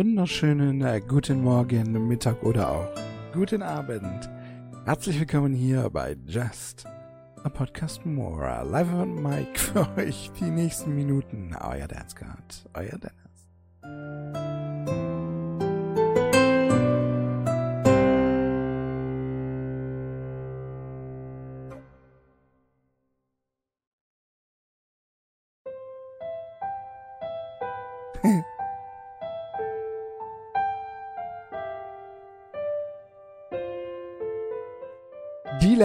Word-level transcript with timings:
wunderschönen 0.00 0.80
äh, 0.80 1.02
guten 1.06 1.42
Morgen, 1.42 2.08
Mittag 2.08 2.42
oder 2.42 2.70
auch 2.70 2.88
guten 3.34 3.62
Abend. 3.62 4.30
Herzlich 4.86 5.20
willkommen 5.20 5.52
hier 5.52 5.90
bei 5.90 6.16
Just 6.26 6.86
a 7.44 7.50
Podcast 7.50 8.06
More. 8.06 8.64
Live 8.64 8.90
on 8.94 9.22
Mike 9.22 9.58
für 9.58 9.86
euch 9.98 10.30
die 10.40 10.50
nächsten 10.50 10.96
Minuten. 10.96 11.54
Euer 11.54 11.86
Dance 11.86 12.16
God, 12.18 12.64
euer 12.72 12.96
Dennis. 12.96 13.29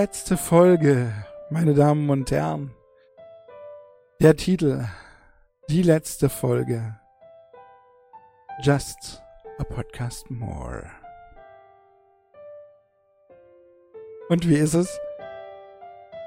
Letzte 0.05 0.37
Folge, 0.37 1.11
meine 1.49 1.73
Damen 1.73 2.11
und 2.11 2.29
Herren. 2.29 2.75
Der 4.21 4.35
Titel. 4.35 4.85
Die 5.67 5.81
letzte 5.81 6.29
Folge. 6.29 6.99
Just 8.61 9.23
a 9.57 9.63
Podcast 9.63 10.29
More. 10.29 10.85
Und 14.29 14.47
wie 14.47 14.57
ist 14.57 14.75
es? 14.75 14.95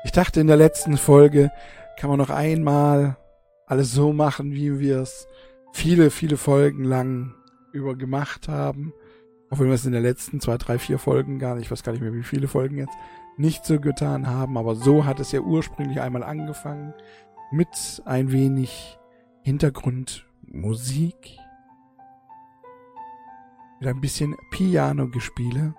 Ich 0.03 0.11
dachte, 0.11 0.41
in 0.41 0.49
der 0.49 0.57
letzten 0.57 0.97
Folge 0.97 1.53
kann 2.01 2.11
man 2.11 2.19
noch 2.19 2.31
einmal 2.31 3.17
alles 3.65 3.93
so 3.93 4.13
machen, 4.13 4.51
wie 4.51 4.81
wir 4.81 4.99
es 5.03 5.29
viele, 5.73 6.11
viele 6.11 6.37
Folgen 6.37 6.83
lang 6.83 7.33
über 7.71 7.95
gemacht 7.95 8.49
haben. 8.49 8.93
Auch 9.51 9.59
wenn 9.59 9.67
wir 9.67 9.75
es 9.75 9.87
in 9.87 9.93
den 9.93 10.03
letzten 10.03 10.41
zwei, 10.41 10.59
drei, 10.59 10.79
vier 10.79 10.99
Folgen 10.99 11.39
gar 11.39 11.55
nicht, 11.55 11.65
ich 11.65 11.71
weiß 11.71 11.83
gar 11.83 11.93
nicht 11.93 12.03
mehr, 12.03 12.13
wie 12.13 12.23
viele 12.23 12.49
Folgen 12.49 12.77
jetzt, 12.77 12.97
nicht 13.37 13.65
so 13.65 13.81
getan 13.81 14.27
haben. 14.27 14.59
Aber 14.59 14.75
so 14.75 15.05
hat 15.05 15.21
es 15.21 15.33
ja 15.33 15.41
ursprünglich 15.41 16.01
einmal 16.01 16.23
angefangen 16.23 16.93
mit 17.51 18.03
ein 18.05 18.31
wenig 18.31 18.99
Hintergrundmusik. 19.43 21.39
Mit 23.81 23.89
ein 23.89 24.01
bisschen 24.01 24.37
Piano-Gespiele. 24.51 25.75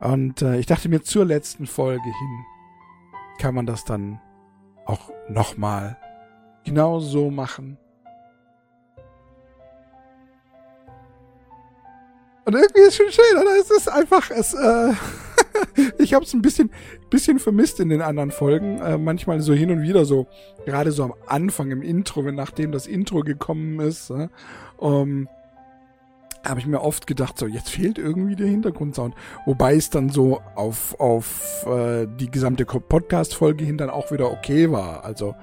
Und 0.00 0.42
äh, 0.42 0.58
ich 0.58 0.66
dachte 0.66 0.88
mir, 0.88 1.02
zur 1.02 1.24
letzten 1.24 1.66
Folge 1.66 2.04
hin 2.04 2.44
kann 3.38 3.54
man 3.54 3.66
das 3.66 3.84
dann 3.84 4.20
auch 4.86 5.10
nochmal 5.28 5.96
genau 6.64 6.98
so 7.00 7.30
machen. 7.30 7.78
Und 12.44 12.54
irgendwie 12.54 12.80
ist 12.80 12.88
es 12.88 12.96
schon 12.96 13.10
schön, 13.10 13.40
oder? 13.40 13.56
Es 13.58 13.70
ist 13.70 13.88
einfach, 13.90 14.30
es, 14.30 14.52
äh, 14.52 14.92
ich 15.98 16.12
habe 16.12 16.24
es 16.24 16.34
ein 16.34 16.42
bisschen, 16.42 16.70
bisschen 17.08 17.38
vermisst 17.38 17.80
in 17.80 17.88
den 17.88 18.02
anderen 18.02 18.30
Folgen. 18.30 18.80
Äh, 18.80 18.98
manchmal 18.98 19.40
so 19.40 19.54
hin 19.54 19.70
und 19.70 19.82
wieder 19.82 20.04
so, 20.04 20.26
gerade 20.66 20.92
so 20.92 21.04
am 21.04 21.14
Anfang 21.26 21.70
im 21.70 21.82
Intro, 21.82 22.24
wenn 22.24 22.34
nachdem 22.34 22.72
das 22.72 22.86
Intro 22.86 23.20
gekommen 23.20 23.80
ist, 23.80 24.10
äh, 24.10 24.28
um, 24.76 25.28
habe 26.44 26.60
ich 26.60 26.66
mir 26.66 26.82
oft 26.82 27.06
gedacht, 27.06 27.38
so 27.38 27.46
jetzt 27.46 27.70
fehlt 27.70 27.98
irgendwie 27.98 28.36
der 28.36 28.48
Hintergrundsound. 28.48 29.14
Wobei 29.46 29.76
es 29.76 29.88
dann 29.88 30.10
so 30.10 30.42
auf, 30.54 30.98
auf 31.00 31.64
äh, 31.66 32.06
die 32.20 32.30
gesamte 32.30 32.66
Podcast-Folge 32.66 33.64
hin 33.64 33.78
dann 33.78 33.88
auch 33.88 34.12
wieder 34.12 34.30
okay 34.30 34.70
war. 34.70 35.04
Also 35.04 35.34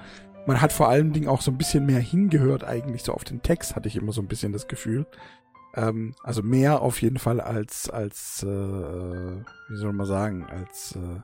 man 0.46 0.60
hat 0.60 0.72
vor 0.72 0.88
allen 0.88 1.12
Dingen 1.12 1.28
auch 1.28 1.40
so 1.40 1.50
ein 1.50 1.58
bisschen 1.58 1.86
mehr 1.86 2.00
hingehört 2.00 2.62
eigentlich, 2.64 3.02
so 3.02 3.12
auf 3.12 3.24
den 3.24 3.42
Text 3.42 3.74
hatte 3.74 3.88
ich 3.88 3.96
immer 3.96 4.12
so 4.12 4.20
ein 4.20 4.28
bisschen 4.28 4.52
das 4.52 4.68
Gefühl. 4.68 5.06
Ähm, 5.74 6.14
also 6.22 6.42
mehr 6.42 6.82
auf 6.82 7.00
jeden 7.00 7.18
Fall 7.18 7.40
als, 7.40 7.88
als, 7.88 8.42
äh, 8.42 8.46
wie 8.46 9.76
soll 9.76 9.92
man 9.92 10.06
sagen, 10.06 10.44
als, 10.44 10.96
äh, 10.96 11.20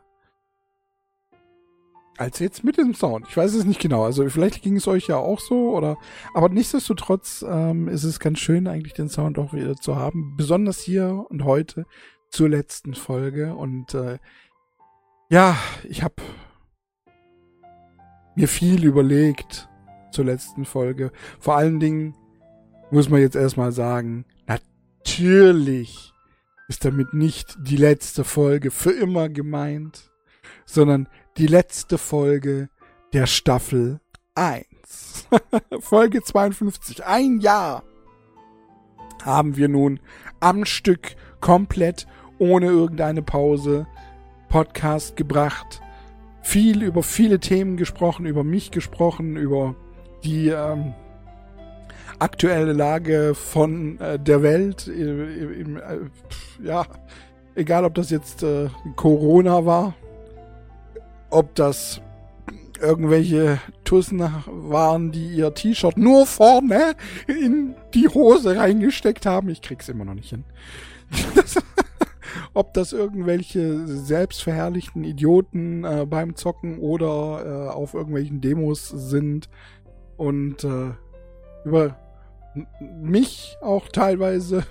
als 2.16 2.38
jetzt 2.40 2.64
mit 2.64 2.78
dem 2.78 2.94
Sound. 2.94 3.26
Ich 3.28 3.36
weiß 3.36 3.54
es 3.54 3.64
nicht 3.64 3.80
genau. 3.80 4.04
Also 4.04 4.28
vielleicht 4.28 4.62
ging 4.62 4.76
es 4.76 4.88
euch 4.88 5.06
ja 5.06 5.16
auch 5.16 5.38
so 5.38 5.76
oder, 5.76 5.96
aber 6.34 6.48
nichtsdestotrotz 6.48 7.44
ähm, 7.48 7.88
ist 7.88 8.04
es 8.04 8.18
ganz 8.18 8.40
schön 8.40 8.66
eigentlich 8.66 8.94
den 8.94 9.08
Sound 9.08 9.38
auch 9.38 9.52
wieder 9.52 9.76
zu 9.76 9.96
haben. 9.96 10.34
Besonders 10.36 10.80
hier 10.80 11.26
und 11.28 11.44
heute 11.44 11.86
zur 12.30 12.48
letzten 12.48 12.94
Folge 12.94 13.54
und 13.54 13.94
äh, 13.94 14.18
ja, 15.30 15.56
ich 15.84 16.02
habe 16.02 16.14
mir 18.34 18.48
viel 18.48 18.84
überlegt 18.84 19.68
zur 20.10 20.24
letzten 20.24 20.64
Folge. 20.64 21.12
Vor 21.38 21.56
allen 21.56 21.80
Dingen 21.80 22.14
muss 22.90 23.08
man 23.08 23.20
jetzt 23.20 23.36
erstmal 23.36 23.72
sagen, 23.72 24.24
natürlich 25.08 26.12
ist 26.68 26.84
damit 26.84 27.14
nicht 27.14 27.56
die 27.62 27.78
letzte 27.78 28.24
Folge 28.24 28.70
für 28.70 28.90
immer 28.90 29.30
gemeint, 29.30 30.10
sondern 30.66 31.08
die 31.38 31.46
letzte 31.46 31.96
Folge 31.96 32.68
der 33.14 33.26
Staffel 33.26 34.00
1. 34.34 34.66
Folge 35.80 36.22
52. 36.22 37.06
Ein 37.06 37.40
Jahr 37.40 37.84
haben 39.24 39.56
wir 39.56 39.68
nun 39.68 39.98
am 40.40 40.66
Stück 40.66 41.16
komplett 41.40 42.06
ohne 42.38 42.66
irgendeine 42.66 43.22
Pause 43.22 43.86
Podcast 44.50 45.16
gebracht. 45.16 45.80
Viel 46.42 46.82
über 46.82 47.02
viele 47.02 47.40
Themen 47.40 47.78
gesprochen, 47.78 48.26
über 48.26 48.44
mich 48.44 48.70
gesprochen, 48.70 49.36
über 49.36 49.74
die 50.22 50.48
ähm, 50.48 50.92
aktuelle 52.18 52.72
Lage 52.72 53.34
von 53.34 54.00
äh, 54.00 54.18
der 54.18 54.42
Welt. 54.42 54.88
Im, 54.88 55.76
äh, 55.76 55.98
ja, 56.62 56.84
egal 57.54 57.84
ob 57.84 57.94
das 57.94 58.10
jetzt 58.10 58.42
äh, 58.42 58.68
Corona 58.96 59.64
war, 59.64 59.94
ob 61.30 61.54
das 61.54 62.00
irgendwelche 62.80 63.58
Tussen 63.84 64.20
waren, 64.46 65.10
die 65.10 65.28
ihr 65.28 65.52
T-Shirt 65.52 65.96
nur 65.96 66.26
vorne 66.26 66.94
in 67.26 67.74
die 67.94 68.08
Hose 68.08 68.56
reingesteckt 68.56 69.26
haben. 69.26 69.48
Ich 69.48 69.62
krieg's 69.62 69.88
immer 69.88 70.04
noch 70.04 70.14
nicht 70.14 70.30
hin. 70.30 70.44
Das, 71.34 71.56
ob 72.54 72.74
das 72.74 72.92
irgendwelche 72.92 73.86
selbstverherrlichten 73.86 75.04
Idioten 75.04 75.84
äh, 75.84 76.06
beim 76.08 76.36
Zocken 76.36 76.78
oder 76.78 77.68
äh, 77.68 77.74
auf 77.74 77.94
irgendwelchen 77.94 78.40
Demos 78.40 78.88
sind 78.88 79.48
und 80.16 80.64
äh, 80.64 80.90
über 81.64 81.96
mich 82.80 83.56
auch 83.60 83.88
teilweise, 83.88 84.64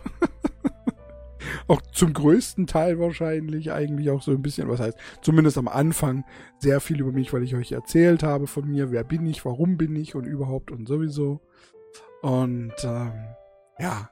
auch 1.67 1.81
zum 1.93 2.13
größten 2.13 2.67
Teil 2.67 2.99
wahrscheinlich, 2.99 3.71
eigentlich 3.71 4.09
auch 4.09 4.21
so 4.21 4.31
ein 4.31 4.41
bisschen, 4.41 4.67
was 4.67 4.79
heißt, 4.79 4.97
zumindest 5.21 5.57
am 5.57 5.67
Anfang 5.67 6.25
sehr 6.59 6.79
viel 6.81 6.99
über 6.99 7.11
mich, 7.11 7.31
weil 7.33 7.43
ich 7.43 7.55
euch 7.55 7.71
erzählt 7.71 8.23
habe 8.23 8.47
von 8.47 8.67
mir, 8.67 8.91
wer 8.91 9.03
bin 9.03 9.25
ich, 9.27 9.45
warum 9.45 9.77
bin 9.77 9.95
ich 9.95 10.15
und 10.15 10.25
überhaupt 10.25 10.71
und 10.71 10.87
sowieso. 10.87 11.41
Und 12.21 12.73
ähm, 12.83 13.13
ja. 13.79 14.09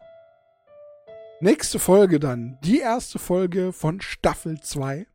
Nächste 1.42 1.80
Folge 1.80 2.20
dann, 2.20 2.58
die 2.64 2.80
erste 2.80 3.20
Folge 3.20 3.74
von 3.74 4.00
Staffel 4.00 4.62
2. 4.62 5.06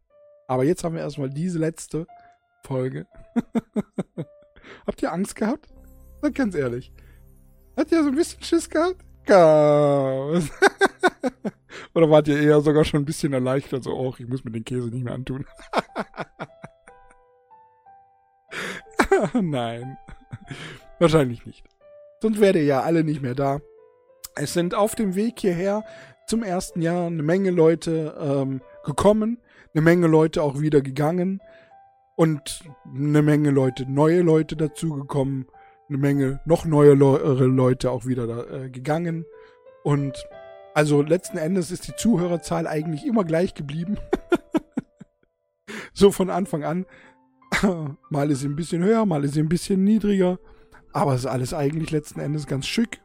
Aber 0.48 0.64
jetzt 0.64 0.84
haben 0.84 0.94
wir 0.94 1.02
erstmal 1.02 1.30
diese 1.30 1.58
letzte 1.58 2.06
Folge. 2.62 3.06
Habt 4.86 5.02
ihr 5.02 5.12
Angst 5.12 5.34
gehabt? 5.36 5.68
Ganz 6.34 6.54
ehrlich. 6.54 6.92
Hat 7.76 7.92
ihr 7.92 8.02
so 8.02 8.08
ein 8.08 8.14
bisschen 8.14 8.42
Schiss 8.42 8.68
gehabt? 8.68 8.96
Chaos. 9.26 10.50
Oder 11.94 12.10
wart 12.10 12.28
ihr 12.28 12.40
eher 12.40 12.60
sogar 12.60 12.84
schon 12.84 13.02
ein 13.02 13.06
bisschen 13.06 13.32
erleichtert, 13.32 13.84
so, 13.84 13.92
oh, 13.92 14.14
ich 14.18 14.26
muss 14.26 14.44
mir 14.44 14.50
den 14.50 14.64
Käse 14.64 14.88
nicht 14.88 15.04
mehr 15.04 15.14
antun? 15.14 15.46
Nein. 19.40 19.96
Wahrscheinlich 20.98 21.44
nicht. 21.46 21.64
Sonst 22.20 22.40
wärt 22.40 22.56
ihr 22.56 22.64
ja 22.64 22.82
alle 22.82 23.04
nicht 23.04 23.22
mehr 23.22 23.34
da. 23.34 23.60
Es 24.34 24.52
sind 24.52 24.74
auf 24.74 24.94
dem 24.94 25.14
Weg 25.14 25.40
hierher 25.40 25.84
zum 26.26 26.42
ersten 26.42 26.82
Jahr 26.82 27.06
eine 27.06 27.22
Menge 27.22 27.50
Leute 27.50 28.16
ähm, 28.20 28.60
gekommen, 28.84 29.38
eine 29.74 29.82
Menge 29.82 30.06
Leute 30.06 30.42
auch 30.42 30.60
wieder 30.60 30.80
gegangen 30.80 31.40
und 32.16 32.62
eine 32.86 33.22
Menge 33.22 33.50
Leute, 33.50 33.90
neue 33.90 34.20
Leute 34.22 34.56
dazugekommen 34.56 35.46
eine 35.90 35.98
Menge 35.98 36.40
noch 36.46 36.64
neue 36.64 36.94
Le 36.94 37.46
Leute 37.46 37.90
auch 37.90 38.06
wieder 38.06 38.26
da, 38.26 38.44
äh, 38.44 38.70
gegangen. 38.70 39.26
Und 39.82 40.24
also 40.72 41.02
letzten 41.02 41.36
Endes 41.36 41.70
ist 41.70 41.88
die 41.88 41.96
Zuhörerzahl 41.96 42.66
eigentlich 42.66 43.04
immer 43.04 43.24
gleich 43.24 43.54
geblieben. 43.54 43.98
so 45.92 46.12
von 46.12 46.30
Anfang 46.30 46.64
an. 46.64 46.86
mal 48.10 48.30
ist 48.30 48.40
sie 48.40 48.48
ein 48.48 48.56
bisschen 48.56 48.82
höher, 48.84 49.04
mal 49.04 49.24
ist 49.24 49.34
sie 49.34 49.40
ein 49.40 49.48
bisschen 49.48 49.82
niedriger. 49.84 50.38
Aber 50.92 51.14
es 51.14 51.20
ist 51.20 51.26
alles 51.26 51.52
eigentlich 51.52 51.90
letzten 51.90 52.20
Endes 52.20 52.46
ganz 52.46 52.66
schick. 52.66 53.00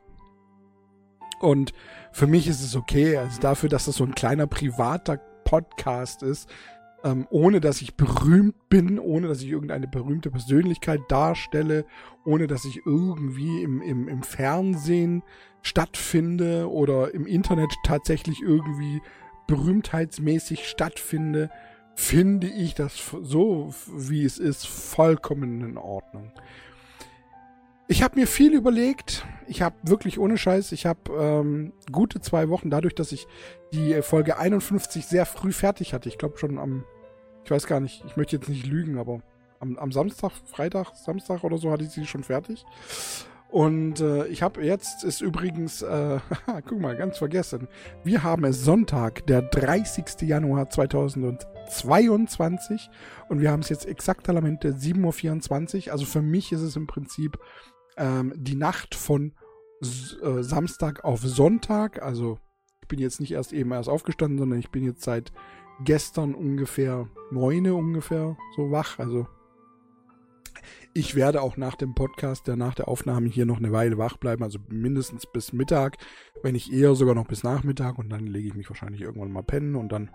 Und 1.39 1.73
für 2.11 2.27
mich 2.27 2.47
ist 2.47 2.63
es 2.63 2.75
okay. 2.75 3.17
Also 3.17 3.41
dafür, 3.41 3.69
dass 3.69 3.85
das 3.85 3.95
so 3.95 4.03
ein 4.03 4.15
kleiner 4.15 4.47
privater 4.47 5.17
Podcast 5.43 6.23
ist, 6.23 6.49
ähm, 7.05 7.27
ohne 7.29 7.61
dass 7.61 7.81
ich 7.81 7.95
berühmt 7.95 8.67
bin, 8.67 8.97
ohne 8.97 9.27
dass 9.27 9.41
ich 9.41 9.49
irgendeine 9.49 9.87
berühmte 9.87 10.31
Persönlichkeit 10.31 11.01
darstelle, 11.07 11.85
ohne 12.25 12.47
dass 12.47 12.65
ich 12.65 12.81
irgendwie 12.85 13.61
im, 13.61 13.81
im, 13.81 14.07
im 14.07 14.23
Fernsehen 14.23 15.21
stattfinde 15.61 16.69
oder 16.69 17.13
im 17.13 17.27
Internet 17.27 17.71
tatsächlich 17.85 18.41
irgendwie 18.41 19.01
berühmtheitsmäßig 19.47 20.67
stattfinde, 20.67 21.51
finde 21.93 22.47
ich 22.47 22.73
das 22.73 22.99
so, 23.21 23.73
wie 23.95 24.25
es 24.25 24.39
ist, 24.39 24.67
vollkommen 24.67 25.61
in 25.61 25.77
Ordnung. 25.77 26.31
Ich 27.87 28.01
habe 28.01 28.19
mir 28.19 28.25
viel 28.25 28.53
überlegt. 28.53 29.27
Ich 29.47 29.61
habe 29.61 29.75
wirklich 29.83 30.17
ohne 30.17 30.39
Scheiß, 30.39 30.71
ich 30.71 30.87
habe 30.87 31.11
ähm, 31.11 31.71
gute 31.91 32.19
zwei 32.19 32.49
Wochen 32.49 32.71
dadurch, 32.71 32.95
dass 32.95 33.11
ich 33.11 33.27
die 33.73 34.01
Folge 34.01 34.39
51 34.39 35.05
sehr 35.05 35.27
früh 35.27 35.51
fertig 35.51 35.93
hatte. 35.93 36.09
Ich 36.09 36.17
glaube 36.17 36.39
schon 36.39 36.57
am 36.57 36.83
ich 37.45 37.51
weiß 37.51 37.67
gar 37.67 37.79
nicht, 37.79 38.03
ich 38.05 38.17
möchte 38.17 38.35
jetzt 38.35 38.49
nicht 38.49 38.65
lügen, 38.65 38.97
aber 38.97 39.21
am, 39.59 39.77
am 39.77 39.91
Samstag, 39.91 40.31
Freitag, 40.31 40.95
Samstag 40.95 41.43
oder 41.43 41.59
so 41.59 41.69
hatte 41.71 41.83
ich 41.83 41.91
sie 41.91 42.07
schon 42.07 42.23
fertig. 42.23 42.65
Und 43.49 43.99
äh, 44.01 44.25
ich 44.27 44.41
habe 44.41 44.65
jetzt 44.65 45.03
ist 45.03 45.21
übrigens, 45.21 45.83
äh, 45.83 46.19
guck 46.67 46.79
mal, 46.79 46.97
ganz 46.97 47.19
vergessen. 47.19 47.67
Wir 48.03 48.23
haben 48.23 48.45
es 48.45 48.65
Sonntag, 48.65 49.27
der 49.27 49.43
30. 49.43 50.21
Januar 50.21 50.71
2022 50.71 52.89
und 53.29 53.39
wir 53.39 53.51
haben 53.51 53.61
es 53.61 53.69
jetzt 53.69 53.85
exakt 53.85 54.25
Lamente 54.27 54.73
7.24 54.73 55.85
Uhr. 55.85 55.93
Also 55.93 56.05
für 56.05 56.23
mich 56.23 56.51
ist 56.51 56.61
es 56.61 56.75
im 56.75 56.87
Prinzip 56.87 57.37
ähm, 57.95 58.33
die 58.35 58.55
Nacht 58.55 58.95
von 58.95 59.33
äh, 59.81 60.41
Samstag 60.41 61.03
auf 61.03 61.19
Sonntag. 61.21 62.01
Also 62.01 62.39
ich 62.81 62.87
bin 62.87 62.97
jetzt 62.99 63.19
nicht 63.19 63.33
erst 63.33 63.53
eben 63.53 63.71
erst 63.71 63.89
aufgestanden, 63.89 64.39
sondern 64.39 64.57
ich 64.59 64.71
bin 64.71 64.83
jetzt 64.83 65.03
seit 65.03 65.31
gestern 65.83 66.33
ungefähr 66.33 67.07
neune 67.31 67.73
ungefähr 67.73 68.37
so 68.55 68.71
wach. 68.71 68.99
Also 68.99 69.27
ich 70.93 71.15
werde 71.15 71.41
auch 71.41 71.57
nach 71.57 71.75
dem 71.75 71.93
Podcast, 71.93 72.47
der 72.47 72.55
nach 72.55 72.73
der 72.73 72.87
Aufnahme 72.87 73.27
hier 73.27 73.45
noch 73.45 73.57
eine 73.57 73.73
Weile 73.73 73.97
wach 73.97 74.17
bleiben, 74.17 74.43
also 74.43 74.59
mindestens 74.69 75.25
bis 75.25 75.51
Mittag, 75.51 75.97
wenn 76.41 76.53
nicht 76.53 76.71
eher 76.71 76.95
sogar 76.95 77.15
noch 77.15 77.27
bis 77.27 77.43
Nachmittag 77.43 77.97
und 77.97 78.09
dann 78.09 78.27
lege 78.27 78.47
ich 78.47 78.55
mich 78.55 78.69
wahrscheinlich 78.69 79.01
irgendwann 79.01 79.31
mal 79.31 79.43
pennen 79.43 79.75
und 79.75 79.91
dann 79.91 80.09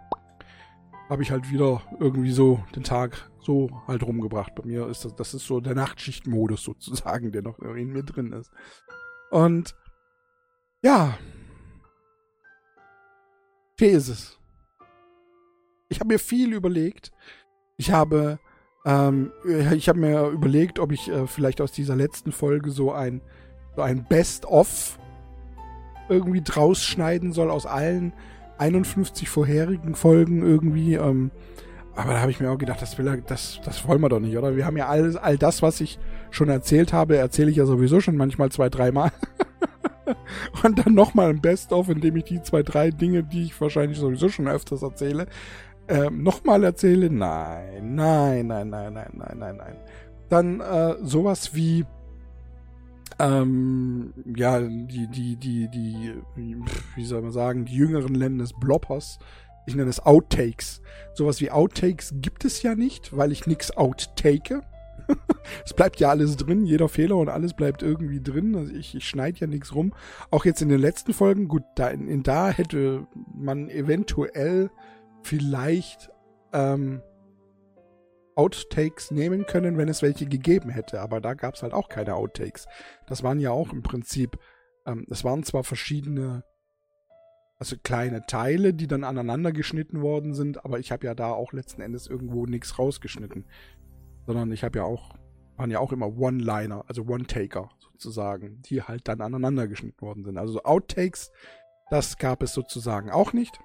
habe 1.10 1.22
ich 1.22 1.30
halt 1.30 1.50
wieder 1.50 1.82
irgendwie 1.98 2.30
so 2.30 2.64
den 2.74 2.84
Tag 2.84 3.30
so 3.40 3.68
halt 3.88 4.02
rumgebracht. 4.02 4.54
Bei 4.54 4.64
mir 4.64 4.86
ist 4.86 5.04
das, 5.04 5.14
das 5.16 5.34
ist 5.34 5.46
so 5.46 5.60
der 5.60 5.74
Nachtschichtmodus 5.74 6.62
sozusagen, 6.62 7.32
der 7.32 7.42
noch 7.42 7.58
in 7.58 7.92
mir 7.92 8.04
drin 8.04 8.32
ist. 8.32 8.50
Und 9.30 9.74
ja, 10.82 11.18
hier 13.78 13.90
ist 13.90 14.08
es. 14.08 14.39
Ich 15.90 16.00
habe 16.00 16.08
mir 16.08 16.19
viel 16.19 16.54
überlegt. 16.54 17.10
Ich 17.76 17.90
habe, 17.90 18.38
ähm, 18.87 19.32
ich 19.75 19.88
habe 19.88 19.98
mir 19.98 20.28
überlegt, 20.28 20.78
ob 20.78 20.92
ich 20.92 21.10
äh, 21.10 21.26
vielleicht 21.26 21.60
aus 21.60 21.72
dieser 21.72 21.96
letzten 21.96 22.32
Folge 22.32 22.70
so 22.70 22.92
ein, 22.92 23.20
so 23.76 23.82
ein 23.82 24.06
Best-of 24.08 24.98
irgendwie 26.08 26.42
draus 26.42 26.82
schneiden 26.82 27.32
soll 27.32 27.50
aus 27.50 27.66
allen 27.66 28.12
51 28.58 29.28
vorherigen 29.28 29.94
Folgen 29.94 30.42
irgendwie. 30.42 30.94
Ähm, 30.94 31.31
aber 31.96 32.12
da 32.12 32.20
habe 32.20 32.31
ich 32.31 32.40
mir 32.40 32.50
auch 32.50 32.58
gedacht, 32.58 32.81
das, 32.81 32.96
will 32.98 33.22
das, 33.26 33.60
das 33.64 33.86
wollen 33.86 34.00
wir 34.00 34.08
doch 34.08 34.20
nicht, 34.20 34.36
oder? 34.36 34.56
Wir 34.56 34.64
haben 34.64 34.76
ja 34.76 34.86
alles, 34.88 35.16
all 35.16 35.36
das, 35.36 35.60
was 35.60 35.81
ich 35.81 35.98
schon 36.31 36.48
erzählt 36.48 36.93
habe, 36.93 37.16
erzähle 37.16 37.50
ich 37.50 37.56
ja 37.56 37.66
sowieso 37.66 38.00
schon 38.00 38.16
manchmal 38.16 38.50
zwei, 38.50 38.69
dreimal. 38.69 39.10
Und 40.62 40.78
dann 40.78 40.94
nochmal 40.94 41.31
ein 41.31 41.40
Best-of, 41.40 41.88
in 41.88 42.00
dem 42.00 42.16
ich 42.16 42.25
die 42.25 42.43
zwei, 42.43 42.62
drei 42.62 42.90
Dinge, 42.90 43.22
die 43.22 43.44
ich 43.44 43.60
wahrscheinlich 43.60 43.98
sowieso 43.98 44.28
schon 44.28 44.48
öfters 44.48 44.82
erzähle, 44.82 45.26
ähm, 45.90 46.22
nochmal 46.22 46.64
erzähle? 46.64 47.10
Nein, 47.10 47.94
nein, 47.94 48.46
nein, 48.46 48.70
nein, 48.70 48.92
nein, 48.94 49.10
nein, 49.14 49.38
nein, 49.38 49.56
nein. 49.56 49.76
Dann 50.28 50.60
äh, 50.60 50.96
sowas 51.02 51.54
wie 51.54 51.84
ähm, 53.20 54.14
ja, 54.34 54.60
die, 54.60 55.06
die, 55.08 55.37
die, 55.37 55.69
die, 55.69 56.14
wie 56.96 57.04
soll 57.04 57.20
man 57.20 57.32
sagen, 57.32 57.66
die 57.66 57.75
jüngeren 57.75 58.14
Länder 58.14 58.44
des 58.44 58.54
Bloppers. 58.58 59.19
Ich 59.66 59.75
nenne 59.75 59.90
es 59.90 60.00
Outtakes. 60.00 60.81
Sowas 61.12 61.40
wie 61.40 61.50
Outtakes 61.50 62.14
gibt 62.16 62.44
es 62.44 62.62
ja 62.62 62.75
nicht, 62.75 63.14
weil 63.16 63.31
ich 63.31 63.46
nichts 63.46 63.76
outtake. 63.76 64.62
es 65.64 65.75
bleibt 65.75 66.00
ja 66.00 66.08
alles 66.08 66.36
drin, 66.36 66.64
jeder 66.64 66.88
Fehler 66.88 67.16
und 67.16 67.28
alles 67.28 67.52
bleibt 67.52 67.82
irgendwie 67.82 68.22
drin. 68.22 68.56
Also 68.56 68.72
ich, 68.72 68.94
ich 68.94 69.06
schneide 69.06 69.40
ja 69.40 69.46
nichts 69.46 69.75
rum. 69.75 69.93
Auch 70.31 70.46
jetzt 70.46 70.62
in 70.62 70.70
den 70.70 70.81
letzten 70.81 71.12
Folgen, 71.12 71.46
gut, 71.46 71.64
da, 71.75 71.88
in, 71.88 72.08
in 72.08 72.22
da 72.22 72.48
hätte 72.48 73.06
man 73.34 73.69
eventuell 73.69 74.70
vielleicht 75.22 76.11
ähm, 76.52 77.02
Outtakes 78.34 79.11
nehmen 79.11 79.44
können, 79.46 79.76
wenn 79.76 79.88
es 79.88 80.02
welche 80.02 80.26
gegeben 80.26 80.70
hätte. 80.70 81.00
Aber 81.00 81.20
da 81.20 81.34
gab 81.34 81.55
es 81.55 81.62
halt 81.62 81.72
auch 81.72 81.88
keine 81.88 82.14
Outtakes. 82.14 82.67
Das 83.06 83.22
waren 83.22 83.40
ja 83.40 83.50
auch 83.50 83.72
im 83.72 83.82
Prinzip, 83.82 84.38
ähm, 84.87 85.06
es 85.11 85.25
waren 85.25 85.43
zwar 85.43 85.64
verschiedene, 85.64 86.44
also 87.58 87.76
kleine 87.82 88.25
Teile, 88.26 88.72
die 88.72 88.87
dann 88.87 89.05
aneinander 89.05 89.52
geschnitten 89.52 90.00
worden 90.00 90.32
sind, 90.32 90.64
aber 90.64 90.78
ich 90.78 90.93
habe 90.93 91.06
ja 91.06 91.14
da 91.14 91.32
auch 91.32 91.52
letzten 91.52 91.82
Endes 91.82 92.06
irgendwo 92.06 92.46
nichts 92.46 92.78
rausgeschnitten. 92.78 93.44
Sondern 94.26 94.52
ich 94.52 94.64
habe 94.64 94.78
ja 94.78 94.84
auch, 94.84 95.14
waren 95.56 95.70
ja 95.70 95.78
auch 95.78 95.93
immer 95.93 96.17
One-Liner, 96.17 96.84
also 96.88 97.02
One-Taker 97.02 97.69
sozusagen, 97.78 98.62
die 98.62 98.82
halt 98.82 99.08
dann 99.08 99.20
aneinander 99.20 99.69
geschnitten 99.69 100.00
worden 100.00 100.25
sind. 100.25 100.38
Also 100.38 100.62
Outtakes, 100.62 101.31
das 101.90 102.17
gab 102.17 102.43
es 102.43 102.55
sozusagen 102.55 103.11
auch 103.11 103.34
nicht. 103.34 103.61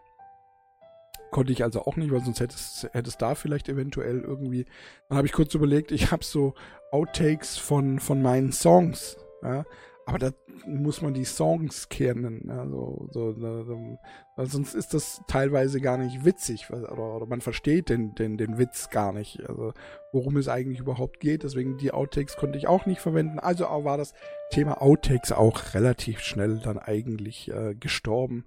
Konnte 1.31 1.51
ich 1.51 1.63
also 1.63 1.81
auch 1.83 1.95
nicht, 1.95 2.11
weil 2.11 2.23
sonst 2.23 2.39
hätte 2.39 2.55
es, 2.55 2.87
hätte 2.91 3.09
es 3.09 3.17
da 3.17 3.35
vielleicht 3.35 3.69
eventuell 3.69 4.21
irgendwie. 4.21 4.65
Dann 5.09 5.17
habe 5.17 5.27
ich 5.27 5.33
kurz 5.33 5.53
überlegt, 5.53 5.91
ich 5.91 6.11
habe 6.11 6.23
so 6.23 6.53
Outtakes 6.91 7.57
von, 7.57 7.99
von 7.99 8.21
meinen 8.21 8.51
Songs. 8.51 9.17
Ja? 9.43 9.65
Aber 10.05 10.19
da 10.19 10.31
muss 10.67 11.01
man 11.01 11.13
die 11.13 11.25
Songs 11.25 11.89
kennen. 11.89 12.49
Also, 12.49 13.07
so, 13.11 13.33
so, 13.33 13.97
weil 14.35 14.45
sonst 14.45 14.75
ist 14.75 14.93
das 14.93 15.21
teilweise 15.27 15.81
gar 15.81 15.97
nicht 15.97 16.23
witzig. 16.23 16.69
Oder, 16.69 17.15
oder 17.15 17.25
man 17.25 17.41
versteht 17.41 17.89
den, 17.89 18.13
den, 18.15 18.37
den 18.37 18.57
Witz 18.57 18.89
gar 18.89 19.13
nicht. 19.13 19.41
Also, 19.49 19.73
worum 20.11 20.37
es 20.37 20.47
eigentlich 20.47 20.79
überhaupt 20.79 21.19
geht. 21.19 21.43
Deswegen 21.43 21.77
die 21.77 21.91
Outtakes 21.91 22.37
konnte 22.37 22.57
ich 22.57 22.67
auch 22.67 22.85
nicht 22.85 23.01
verwenden. 23.01 23.39
Also 23.39 23.65
war 23.65 23.97
das 23.97 24.13
Thema 24.51 24.81
Outtakes 24.81 25.31
auch 25.31 25.73
relativ 25.73 26.19
schnell 26.19 26.59
dann 26.59 26.77
eigentlich 26.77 27.51
äh, 27.51 27.73
gestorben 27.73 28.45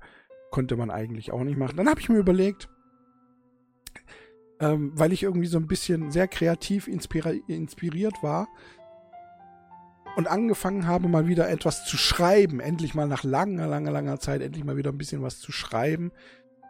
konnte 0.51 0.77
man 0.77 0.91
eigentlich 0.91 1.33
auch 1.33 1.45
nicht 1.45 1.59
machen. 1.59 1.77
Dann 1.77 1.89
habe 1.89 2.01
ich 2.01 2.09
mir 2.09 2.19
überlegt, 2.19 2.69
ähm, 4.61 4.93
weil 4.95 5.13
ich 5.13 5.23
irgendwie 5.23 5.47
so 5.47 5.59
ein 5.59 5.67
bisschen 5.67 6.11
sehr 6.11 6.29
kreativ 6.29 6.89
inspiri 6.89 7.43
inspiriert 7.47 8.23
war 8.23 8.49
und 10.17 10.27
angefangen 10.27 10.87
habe, 10.87 11.09
mal 11.09 11.29
wieder 11.29 11.49
etwas 11.49 11.85
zu 11.85 11.97
schreiben. 11.97 12.61
Endlich 12.61 12.95
mal 12.95 13.07
nach 13.07 13.23
langer, 13.23 13.67
langer, 13.67 13.93
langer 13.93 14.19
Zeit, 14.19 14.43
endlich 14.43 14.65
mal 14.65 14.77
wieder 14.77 14.91
ein 14.91 14.99
bisschen 14.99 15.23
was 15.23 15.39
zu 15.39 15.53
schreiben. 15.53 16.11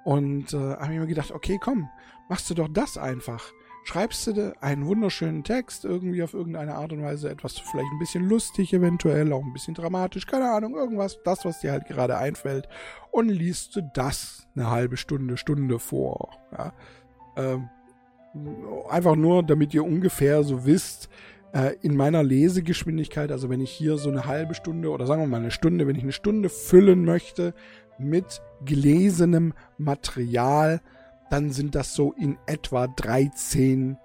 Und 0.04 0.52
äh, 0.52 0.56
habe 0.56 0.92
ich 0.92 1.00
mir 1.00 1.06
gedacht, 1.06 1.32
okay, 1.32 1.58
komm, 1.60 1.88
machst 2.28 2.48
du 2.50 2.54
doch 2.54 2.68
das 2.68 2.98
einfach 2.98 3.52
schreibst 3.88 4.26
du 4.26 4.52
einen 4.60 4.84
wunderschönen 4.84 5.44
Text, 5.44 5.86
irgendwie 5.86 6.22
auf 6.22 6.34
irgendeine 6.34 6.74
Art 6.74 6.92
und 6.92 7.02
Weise, 7.02 7.30
etwas 7.30 7.58
vielleicht 7.58 7.90
ein 7.90 7.98
bisschen 7.98 8.28
lustig, 8.28 8.74
eventuell 8.74 9.32
auch 9.32 9.42
ein 9.42 9.54
bisschen 9.54 9.72
dramatisch, 9.72 10.26
keine 10.26 10.50
Ahnung, 10.50 10.74
irgendwas, 10.76 11.18
das, 11.24 11.46
was 11.46 11.60
dir 11.60 11.72
halt 11.72 11.86
gerade 11.86 12.18
einfällt, 12.18 12.68
und 13.10 13.30
liest 13.30 13.74
du 13.76 13.90
das 13.94 14.46
eine 14.54 14.70
halbe 14.70 14.98
Stunde, 14.98 15.38
Stunde 15.38 15.78
vor. 15.78 16.36
Ja? 16.52 16.74
Ähm, 17.36 17.70
einfach 18.90 19.16
nur, 19.16 19.42
damit 19.42 19.72
ihr 19.72 19.84
ungefähr 19.84 20.42
so 20.42 20.66
wisst, 20.66 21.08
äh, 21.54 21.74
in 21.80 21.96
meiner 21.96 22.22
Lesegeschwindigkeit, 22.22 23.32
also 23.32 23.48
wenn 23.48 23.62
ich 23.62 23.70
hier 23.70 23.96
so 23.96 24.10
eine 24.10 24.26
halbe 24.26 24.54
Stunde 24.54 24.90
oder 24.90 25.06
sagen 25.06 25.22
wir 25.22 25.28
mal 25.28 25.40
eine 25.40 25.50
Stunde, 25.50 25.86
wenn 25.86 25.96
ich 25.96 26.02
eine 26.02 26.12
Stunde 26.12 26.50
füllen 26.50 27.06
möchte 27.06 27.54
mit 27.98 28.42
gelesenem 28.66 29.54
Material, 29.78 30.82
dann 31.30 31.50
sind 31.50 31.74
das 31.74 31.94
so 31.94 32.12
in 32.12 32.38
etwa 32.46 32.86
13 32.86 33.96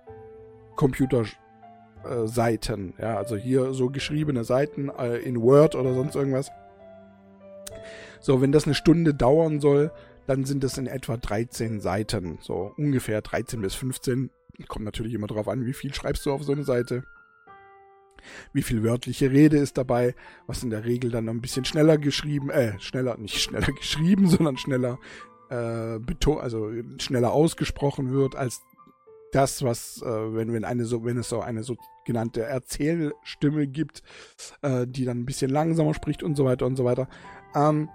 Computerseiten. 0.76 2.94
ja, 2.98 3.18
also 3.18 3.36
hier 3.36 3.74
so 3.74 3.90
geschriebene 3.90 4.44
Seiten 4.44 4.90
äh, 4.90 5.18
in 5.18 5.42
Word 5.42 5.76
oder 5.76 5.94
sonst 5.94 6.16
irgendwas. 6.16 6.52
So, 8.20 8.42
wenn 8.42 8.52
das 8.52 8.66
eine 8.66 8.76
Stunde 8.76 9.14
dauern 9.14 9.60
soll, 9.60 9.92
dann 10.28 10.46
sind 10.46 10.64
das 10.64 10.78
in 10.78 10.88
etwa 10.88 11.18
13 11.18 11.82
Seiten. 11.82 12.38
So 12.42 12.74
ungefähr 12.78 13.22
13 13.22 13.62
bis 13.62 13.76
15. 13.76 14.30
Kommt 14.68 14.86
natürlich 14.86 15.14
immer 15.14 15.28
drauf 15.28 15.48
an, 15.48 15.66
wie 15.66 15.74
viel 15.74 15.94
schreibst 15.94 16.26
du 16.26 16.32
auf 16.32 16.44
so 16.44 16.54
eine 16.54 16.64
Seite. 16.64 17.04
Wie 18.54 18.62
viel 18.62 18.84
wörtliche 18.84 19.32
Rede 19.32 19.58
ist 19.58 19.78
dabei, 19.78 20.16
was 20.48 20.64
in 20.64 20.70
der 20.70 20.86
Regel 20.86 21.12
dann 21.12 21.28
ein 21.28 21.42
bisschen 21.42 21.66
schneller 21.66 21.98
geschrieben, 21.98 22.50
äh, 22.50 22.80
schneller, 22.80 23.18
nicht 23.18 23.42
schneller 23.42 23.72
geschrieben, 23.78 24.28
sondern 24.28 24.58
schneller 24.58 24.98
äh, 25.54 26.40
also 26.40 26.72
schneller 27.00 27.32
ausgesprochen 27.32 28.12
wird 28.12 28.36
als 28.36 28.62
das, 29.32 29.64
was, 29.64 30.02
äh, 30.02 30.36
wenn, 30.36 30.54
wenn 30.54 30.64
eine 30.64 30.86
so, 30.86 31.04
wenn 31.04 31.18
es 31.18 31.30
so 31.30 31.42
eine 31.42 31.64
sogenannte 31.64 32.44
Erzählstimme 32.44 33.68
gibt, 33.68 34.04
äh, 34.62 34.86
die 34.88 35.06
dann 35.06 35.20
ein 35.20 35.26
bisschen 35.26 35.50
langsamer 35.50 35.94
spricht 35.94 36.24
und 36.24 36.36
so 36.36 36.46
weiter 36.46 36.66
und 36.66 36.76
so 36.76 36.86
weiter. 36.86 37.08
Ähm, 37.56 37.90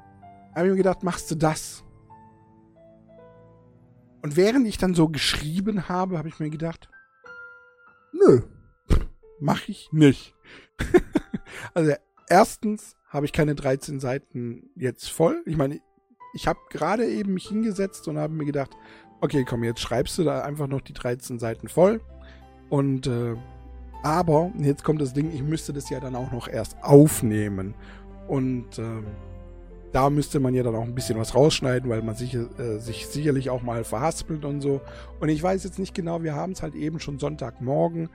habe 0.54 0.66
ich 0.66 0.72
mir 0.72 0.78
gedacht, 0.78 1.02
machst 1.02 1.30
du 1.30 1.36
das? 1.36 1.84
Und 4.22 4.36
während 4.36 4.66
ich 4.66 4.78
dann 4.78 4.94
so 4.94 5.08
geschrieben 5.08 5.88
habe, 5.88 6.18
habe 6.18 6.28
ich 6.28 6.40
mir 6.40 6.50
gedacht, 6.50 6.88
nö, 8.12 8.42
mach 9.38 9.68
ich 9.68 9.92
nicht. 9.92 10.34
also 11.74 11.92
erstens 12.28 12.96
habe 13.08 13.26
ich 13.26 13.32
keine 13.32 13.54
13 13.54 14.00
Seiten 14.00 14.70
jetzt 14.74 15.08
voll. 15.08 15.42
Ich 15.46 15.56
meine, 15.56 15.80
ich 16.34 16.46
habe 16.46 16.58
gerade 16.70 17.06
eben 17.06 17.34
mich 17.34 17.48
hingesetzt 17.48 18.08
und 18.08 18.18
habe 18.18 18.32
mir 18.32 18.44
gedacht, 18.44 18.70
okay, 19.20 19.44
komm, 19.48 19.64
jetzt 19.64 19.80
schreibst 19.80 20.18
du 20.18 20.24
da 20.24 20.42
einfach 20.42 20.66
noch 20.66 20.80
die 20.80 20.92
13 20.92 21.38
Seiten 21.38 21.68
voll. 21.68 22.00
Und 22.68 23.06
äh, 23.06 23.36
aber 24.02 24.52
jetzt 24.58 24.84
kommt 24.84 25.00
das 25.00 25.12
Ding, 25.12 25.32
ich 25.34 25.42
müsste 25.42 25.72
das 25.72 25.90
ja 25.90 26.00
dann 26.00 26.14
auch 26.14 26.30
noch 26.30 26.48
erst 26.48 26.76
aufnehmen. 26.82 27.74
Und 28.28 28.78
äh, 28.78 29.02
da 29.92 30.10
müsste 30.10 30.38
man 30.38 30.54
ja 30.54 30.62
dann 30.62 30.76
auch 30.76 30.84
ein 30.84 30.94
bisschen 30.94 31.18
was 31.18 31.34
rausschneiden, 31.34 31.88
weil 31.88 32.02
man 32.02 32.14
sich, 32.14 32.34
äh, 32.34 32.78
sich 32.78 33.06
sicherlich 33.06 33.50
auch 33.50 33.62
mal 33.62 33.84
verhaspelt 33.84 34.44
und 34.44 34.60
so. 34.60 34.80
Und 35.18 35.30
ich 35.30 35.42
weiß 35.42 35.64
jetzt 35.64 35.78
nicht 35.78 35.94
genau, 35.94 36.22
wir 36.22 36.34
haben 36.34 36.52
es 36.52 36.62
halt 36.62 36.74
eben 36.74 37.00
schon 37.00 37.18
Sonntagmorgen 37.18 38.08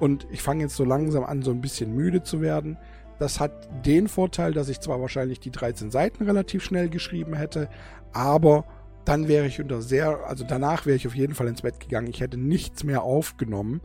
und 0.00 0.26
ich 0.30 0.42
fange 0.42 0.62
jetzt 0.62 0.76
so 0.76 0.84
langsam 0.84 1.24
an, 1.24 1.42
so 1.42 1.50
ein 1.50 1.60
bisschen 1.60 1.94
müde 1.94 2.22
zu 2.22 2.40
werden. 2.40 2.78
Das 3.18 3.40
hat 3.40 3.68
den 3.84 4.08
Vorteil, 4.08 4.52
dass 4.52 4.68
ich 4.68 4.80
zwar 4.80 5.00
wahrscheinlich 5.00 5.40
die 5.40 5.50
13 5.50 5.90
Seiten 5.90 6.24
relativ 6.24 6.62
schnell 6.62 6.88
geschrieben 6.88 7.34
hätte, 7.34 7.68
aber 8.12 8.64
dann 9.04 9.26
wäre 9.26 9.46
ich 9.46 9.60
unter 9.60 9.80
sehr, 9.80 10.26
also 10.26 10.44
danach 10.46 10.86
wäre 10.86 10.96
ich 10.96 11.06
auf 11.06 11.14
jeden 11.14 11.34
Fall 11.34 11.48
ins 11.48 11.62
Bett 11.62 11.80
gegangen. 11.80 12.08
Ich 12.08 12.20
hätte 12.20 12.36
nichts 12.36 12.84
mehr 12.84 13.02
aufgenommen, 13.02 13.80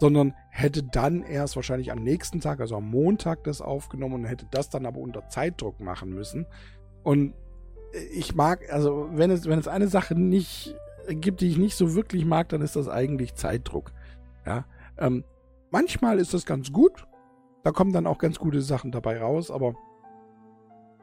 sondern 0.00 0.34
hätte 0.50 0.82
dann 0.82 1.22
erst 1.22 1.56
wahrscheinlich 1.56 1.92
am 1.92 2.02
nächsten 2.02 2.40
Tag, 2.40 2.60
also 2.60 2.76
am 2.76 2.90
Montag, 2.90 3.44
das 3.44 3.60
aufgenommen 3.60 4.14
und 4.14 4.24
hätte 4.24 4.46
das 4.50 4.68
dann 4.68 4.86
aber 4.86 4.98
unter 4.98 5.28
Zeitdruck 5.28 5.80
machen 5.80 6.10
müssen. 6.10 6.46
Und 7.04 7.34
ich 8.12 8.34
mag, 8.34 8.72
also 8.72 9.08
wenn 9.12 9.30
es, 9.30 9.46
wenn 9.46 9.58
es 9.58 9.68
eine 9.68 9.88
Sache 9.88 10.14
nicht 10.14 10.74
gibt, 11.08 11.40
die 11.40 11.48
ich 11.48 11.58
nicht 11.58 11.76
so 11.76 11.94
wirklich 11.94 12.24
mag, 12.24 12.48
dann 12.50 12.60
ist 12.60 12.76
das 12.76 12.88
eigentlich 12.88 13.34
Zeitdruck. 13.34 13.92
Ja, 14.44 14.64
ähm, 14.98 15.24
manchmal 15.70 16.18
ist 16.18 16.34
das 16.34 16.46
ganz 16.46 16.72
gut, 16.72 17.06
da 17.64 17.72
kommen 17.72 17.92
dann 17.92 18.06
auch 18.06 18.18
ganz 18.18 18.38
gute 18.38 18.62
Sachen 18.62 18.92
dabei 18.92 19.20
raus, 19.20 19.50
aber, 19.50 19.74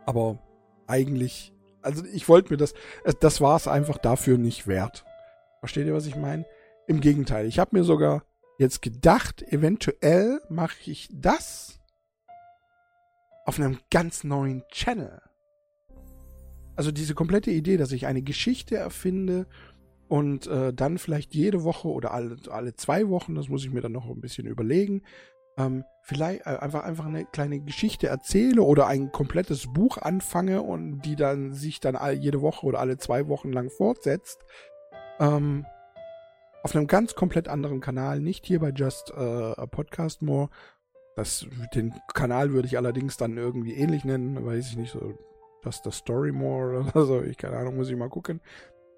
aber 0.06 0.40
eigentlich, 0.88 1.54
also 1.82 2.04
ich 2.06 2.28
wollte 2.30 2.54
mir 2.54 2.58
das, 2.58 2.74
das 3.20 3.42
war 3.42 3.56
es 3.56 3.68
einfach 3.68 3.98
dafür 3.98 4.38
nicht 4.38 4.68
wert. 4.68 5.06
Versteht 5.60 5.88
ihr, 5.88 5.94
was 5.94 6.06
ich 6.06 6.16
meine? 6.16 6.46
Im 6.88 7.02
Gegenteil, 7.02 7.48
ich 7.48 7.60
habe 7.60 7.76
mir 7.76 7.84
sogar 7.84 8.24
jetzt 8.58 8.82
gedacht, 8.82 9.42
eventuell 9.42 10.40
mache 10.50 10.92
ich 10.92 11.10
das 11.12 11.80
auf 13.46 13.60
einem 13.60 13.80
ganz 13.92 14.24
neuen 14.24 14.64
Channel. 14.70 15.22
Also 16.76 16.92
diese 16.92 17.16
komplette 17.16 17.52
Idee, 17.52 17.78
dass 17.78 17.92
ich 17.92 18.06
eine 18.06 18.22
Geschichte 18.22 18.76
erfinde 18.76 19.48
und 20.08 20.48
äh, 20.48 20.74
dann 20.74 20.98
vielleicht 20.98 21.34
jede 21.34 21.64
Woche 21.64 21.88
oder 21.88 22.12
alle, 22.12 22.38
alle 22.50 22.74
zwei 22.76 23.10
Wochen, 23.10 23.36
das 23.36 23.50
muss 23.50 23.64
ich 23.64 23.72
mir 23.72 23.82
dann 23.82 23.94
noch 23.94 24.10
ein 24.10 24.22
bisschen 24.22 24.46
überlegen, 24.46 25.02
ähm, 25.58 25.86
vielleicht 26.02 26.42
äh, 26.42 26.58
einfach, 26.58 26.84
einfach 26.84 27.06
eine 27.06 27.26
kleine 27.26 27.60
Geschichte 27.60 28.08
erzähle 28.08 28.62
oder 28.62 28.88
ein 28.88 29.12
komplettes 29.12 29.72
Buch 29.74 29.98
anfange 29.98 30.62
und 30.62 31.02
die 31.02 31.16
dann 31.16 31.54
sich 31.54 31.80
dann 31.80 31.96
all, 31.96 32.14
jede 32.14 32.42
Woche 32.42 32.66
oder 32.66 32.80
alle 32.80 32.98
zwei 32.98 33.28
Wochen 33.28 33.52
lang 33.52 33.70
fortsetzt. 33.70 34.46
Ähm, 35.20 35.66
auf 36.64 36.76
einem 36.76 36.88
ganz 36.88 37.16
komplett 37.16 37.48
anderen 37.48 37.80
Kanal, 37.80 38.20
nicht 38.20 38.46
hier 38.46 38.60
bei 38.60 38.70
Just 38.70 39.12
äh, 39.12 39.68
Podcast 39.68 40.22
More. 40.22 40.50
Das, 41.16 41.46
den 41.74 41.94
Kanal 42.14 42.52
würde 42.52 42.68
ich 42.68 42.78
allerdings 42.78 43.18
dann 43.18 43.38
irgendwie 43.38 43.76
ähnlich 43.76 44.04
nennen, 44.04 44.46
weiß 44.46 44.70
ich 44.70 44.78
nicht, 44.78 44.92
so 44.92 45.18
Just 45.64 45.84
the 45.84 45.92
Story 45.92 46.32
More 46.32 46.86
oder 46.94 47.06
so, 47.06 47.22
ich 47.22 47.38
keine 47.38 47.58
Ahnung, 47.58 47.78
muss 47.78 47.90
ich 47.90 47.96
mal 47.96 48.10
gucken. 48.10 48.42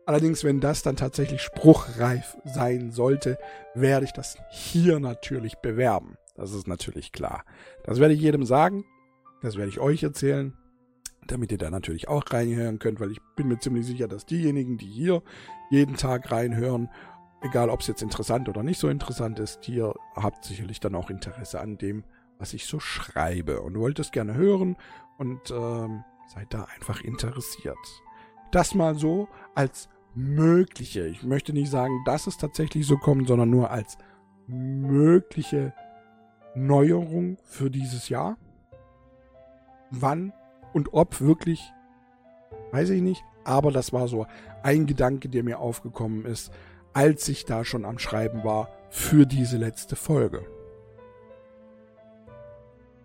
Allerdings, 0.06 0.46
wenn 0.46 0.62
das 0.62 0.84
dann 0.84 0.96
tatsächlich 0.96 1.42
spruchreif 1.42 2.38
sein 2.46 2.92
sollte, 2.92 3.38
werde 3.74 4.06
ich 4.06 4.14
das 4.14 4.38
hier 4.50 5.02
natürlich 5.02 5.58
bewerben. 5.58 6.18
Das 6.38 6.54
ist 6.54 6.68
natürlich 6.68 7.12
klar. 7.12 7.44
Das 7.84 8.00
werde 8.00 8.14
ich 8.14 8.22
jedem 8.22 8.46
sagen. 8.46 8.86
Das 9.42 9.58
werde 9.58 9.70
ich 9.70 9.80
euch 9.80 10.04
erzählen, 10.04 10.54
damit 11.28 11.52
ihr 11.52 11.58
da 11.58 11.70
natürlich 11.70 12.08
auch 12.08 12.24
reinhören 12.32 12.80
könnt, 12.80 13.00
weil 13.00 13.12
ich 13.12 13.20
bin 13.36 13.48
mir 13.48 13.60
ziemlich 13.60 13.86
sicher, 13.86 14.08
dass 14.08 14.26
diejenigen, 14.26 14.78
die 14.78 14.88
hier 14.88 15.22
jeden 15.70 15.96
Tag 15.96 16.32
reinhören, 16.32 16.90
egal 17.42 17.70
ob 17.70 17.82
es 17.82 17.88
jetzt 17.88 18.02
interessant 18.02 18.50
oder 18.50 18.64
nicht 18.64 18.80
so 18.80 18.88
interessant 18.88 19.40
ist, 19.40 19.68
ihr 19.68 19.94
habt 20.16 20.46
sicherlich 20.46 20.80
dann 20.80 20.96
auch 20.96 21.10
Interesse 21.10 21.60
an 21.60 21.78
dem, 21.78 22.04
was 22.40 22.54
ich 22.54 22.66
so 22.66 22.80
schreibe 22.80 23.62
und 23.62 23.78
wollt 23.78 24.00
es 24.00 24.12
gerne 24.12 24.36
hören 24.36 24.78
und 25.18 25.52
ähm, 25.52 26.04
seid 26.28 26.54
da 26.54 26.68
einfach 26.76 27.02
interessiert. 27.02 27.78
Das 28.52 28.76
mal 28.76 28.96
so 28.96 29.28
als 29.56 29.90
mögliche, 30.16 31.08
ich 31.08 31.24
möchte 31.24 31.54
nicht 31.54 31.70
sagen, 31.70 32.02
dass 32.06 32.28
es 32.28 32.38
tatsächlich 32.38 32.88
so 32.88 32.98
kommt, 32.98 33.28
sondern 33.28 33.50
nur 33.50 33.70
als 33.70 33.98
mögliche 34.48 35.74
Neuerung 36.58 37.38
für 37.44 37.70
dieses 37.70 38.10
Jahr. 38.10 38.38
Wann 39.92 40.34
und 40.74 40.94
ob 40.94 41.22
wirklich, 41.22 41.72
weiß 42.72 42.90
ich 42.90 43.02
nicht. 43.02 43.24
Aber 43.44 43.72
das 43.72 43.94
war 43.94 44.08
so 44.08 44.28
ein 44.64 44.86
Gedanke, 44.86 45.30
der 45.30 45.44
mir 45.44 45.60
aufgekommen 45.60 46.26
ist, 46.26 46.52
als 46.94 47.28
ich 47.30 47.46
da 47.46 47.64
schon 47.64 47.86
am 47.86 48.00
Schreiben 48.00 48.44
war 48.44 48.70
für 48.90 49.26
diese 49.26 49.58
letzte 49.58 49.96
Folge. 49.96 50.46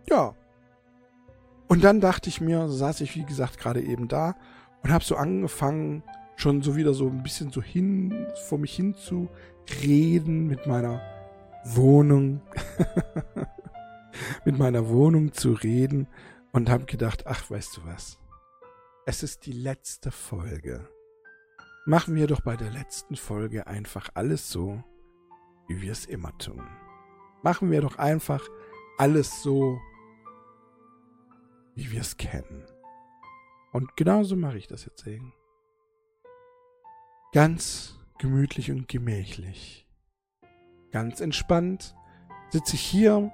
Ja. 0.09 0.35
Und 1.69 1.85
dann 1.85 2.01
dachte 2.01 2.29
ich 2.29 2.41
mir, 2.41 2.69
saß 2.69 3.01
ich 3.03 3.17
wie 3.17 3.25
gesagt 3.25 3.59
gerade 3.59 3.81
eben 3.81 4.09
da 4.09 4.35
und 4.83 4.93
habe 4.93 5.05
so 5.05 5.17
angefangen, 5.17 6.03
schon 6.37 6.63
so 6.63 6.77
wieder 6.77 6.93
so 6.93 7.07
ein 7.07 7.23
bisschen 7.23 7.51
so 7.51 7.63
hin 7.63 8.27
vor 8.49 8.59
mich 8.59 8.75
hin 8.75 8.95
zu 8.95 9.29
reden 9.83 10.47
mit 10.49 10.67
meiner 10.67 11.01
Wohnung, 11.65 12.41
mit 14.45 14.59
meiner 14.59 14.89
Wohnung 14.89 15.33
zu 15.33 15.53
reden 15.53 16.09
und 16.53 16.69
habe 16.71 16.85
gedacht, 16.85 17.27
ach, 17.27 17.51
weißt 17.51 17.77
du 17.77 17.87
was? 17.87 18.19
Es 19.07 19.23
ist 19.23 19.47
die 19.47 19.53
letzte 19.53 20.11
Folge. 20.11 20.89
Machen 21.87 22.15
wir 22.15 22.27
doch 22.27 22.41
bei 22.41 22.57
der 22.57 22.71
letzten 22.71 23.17
Folge 23.17 23.67
einfach 23.67 24.11
alles 24.15 24.51
so, 24.51 24.83
wie 25.67 25.81
wir 25.83 25.93
es 25.93 26.07
immer 26.07 26.37
tun. 26.39 26.67
Machen 27.43 27.71
wir 27.71 27.81
doch 27.81 27.99
einfach 27.99 28.47
alles 28.99 29.43
so, 29.43 29.81
wie 31.75 31.91
wir 31.91 32.01
es 32.01 32.17
kennen. 32.17 32.65
Und 33.73 33.97
genauso 33.97 34.37
mache 34.37 34.59
ich 34.59 34.69
das 34.69 34.85
jetzt 34.85 35.07
eben. 35.07 35.33
Ganz 37.33 37.99
gemütlich 38.19 38.71
und 38.71 38.87
gemächlich 38.87 39.83
ganz 40.93 41.21
entspannt 41.21 41.97
sitze 42.53 42.77
ich 42.77 42.83
hier 42.83 43.31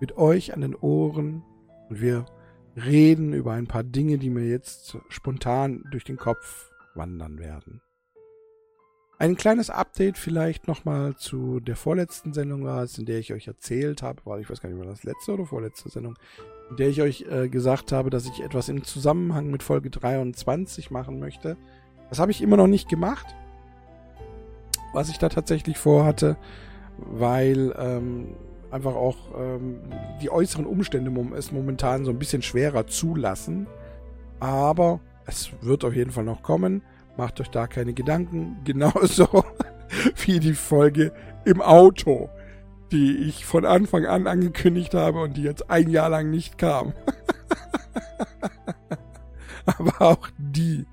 mit 0.00 0.16
euch 0.18 0.52
an 0.52 0.60
den 0.60 0.76
Ohren 0.76 1.42
und 1.88 2.00
wir 2.00 2.26
reden 2.76 3.32
über 3.32 3.52
ein 3.52 3.66
paar 3.66 3.82
Dinge, 3.82 4.18
die 4.18 4.30
mir 4.30 4.46
jetzt 4.46 4.98
spontan 5.08 5.82
durch 5.90 6.04
den 6.04 6.18
Kopf 6.18 6.70
wandern 6.94 7.38
werden. 7.38 7.80
Ein 9.18 9.36
kleines 9.36 9.70
Update 9.70 10.18
vielleicht 10.18 10.68
nochmal 10.68 11.16
zu 11.16 11.60
der 11.60 11.76
vorletzten 11.76 12.34
Sendung 12.34 12.64
war 12.64 12.82
es, 12.82 12.98
in 12.98 13.06
der 13.06 13.18
ich 13.18 13.32
euch 13.32 13.46
erzählt 13.46 14.02
habe, 14.02 14.26
war 14.26 14.38
ich 14.40 14.50
weiß 14.50 14.60
gar 14.60 14.68
nicht, 14.68 14.78
war 14.78 14.86
das 14.86 15.04
letzte 15.04 15.32
oder 15.32 15.46
vorletzte 15.46 15.88
Sendung, 15.88 16.18
in 16.68 16.76
der 16.76 16.88
ich 16.88 17.00
euch 17.00 17.24
äh, 17.30 17.48
gesagt 17.48 17.92
habe, 17.92 18.10
dass 18.10 18.26
ich 18.26 18.42
etwas 18.42 18.68
im 18.68 18.84
Zusammenhang 18.84 19.50
mit 19.50 19.62
Folge 19.62 19.88
23 19.88 20.90
machen 20.90 21.20
möchte. 21.20 21.56
Das 22.10 22.18
habe 22.18 22.32
ich 22.32 22.42
immer 22.42 22.56
noch 22.56 22.66
nicht 22.66 22.88
gemacht. 22.88 23.26
Was 24.92 25.08
ich 25.08 25.18
da 25.18 25.28
tatsächlich 25.28 25.78
vorhatte, 25.78 26.36
weil 26.98 27.74
ähm, 27.78 28.34
einfach 28.70 28.94
auch 28.94 29.16
ähm, 29.38 29.80
die 30.20 30.30
äußeren 30.30 30.66
Umstände 30.66 31.10
es 31.36 31.52
momentan 31.52 32.04
so 32.04 32.10
ein 32.10 32.18
bisschen 32.18 32.42
schwerer 32.42 32.86
zulassen. 32.86 33.66
Aber 34.40 35.00
es 35.26 35.50
wird 35.62 35.84
auf 35.84 35.94
jeden 35.94 36.10
Fall 36.10 36.24
noch 36.24 36.42
kommen. 36.42 36.82
Macht 37.16 37.40
euch 37.40 37.50
da 37.50 37.66
keine 37.66 37.94
Gedanken. 37.94 38.58
Genauso 38.64 39.44
wie 40.24 40.40
die 40.40 40.54
Folge 40.54 41.12
im 41.44 41.62
Auto, 41.62 42.28
die 42.90 43.16
ich 43.18 43.44
von 43.44 43.64
Anfang 43.64 44.06
an 44.06 44.26
angekündigt 44.26 44.94
habe 44.94 45.20
und 45.20 45.36
die 45.36 45.42
jetzt 45.42 45.70
ein 45.70 45.88
Jahr 45.88 46.08
lang 46.08 46.30
nicht 46.30 46.58
kam. 46.58 46.92
Aber 49.66 50.00
auch 50.00 50.28
die 50.36 50.86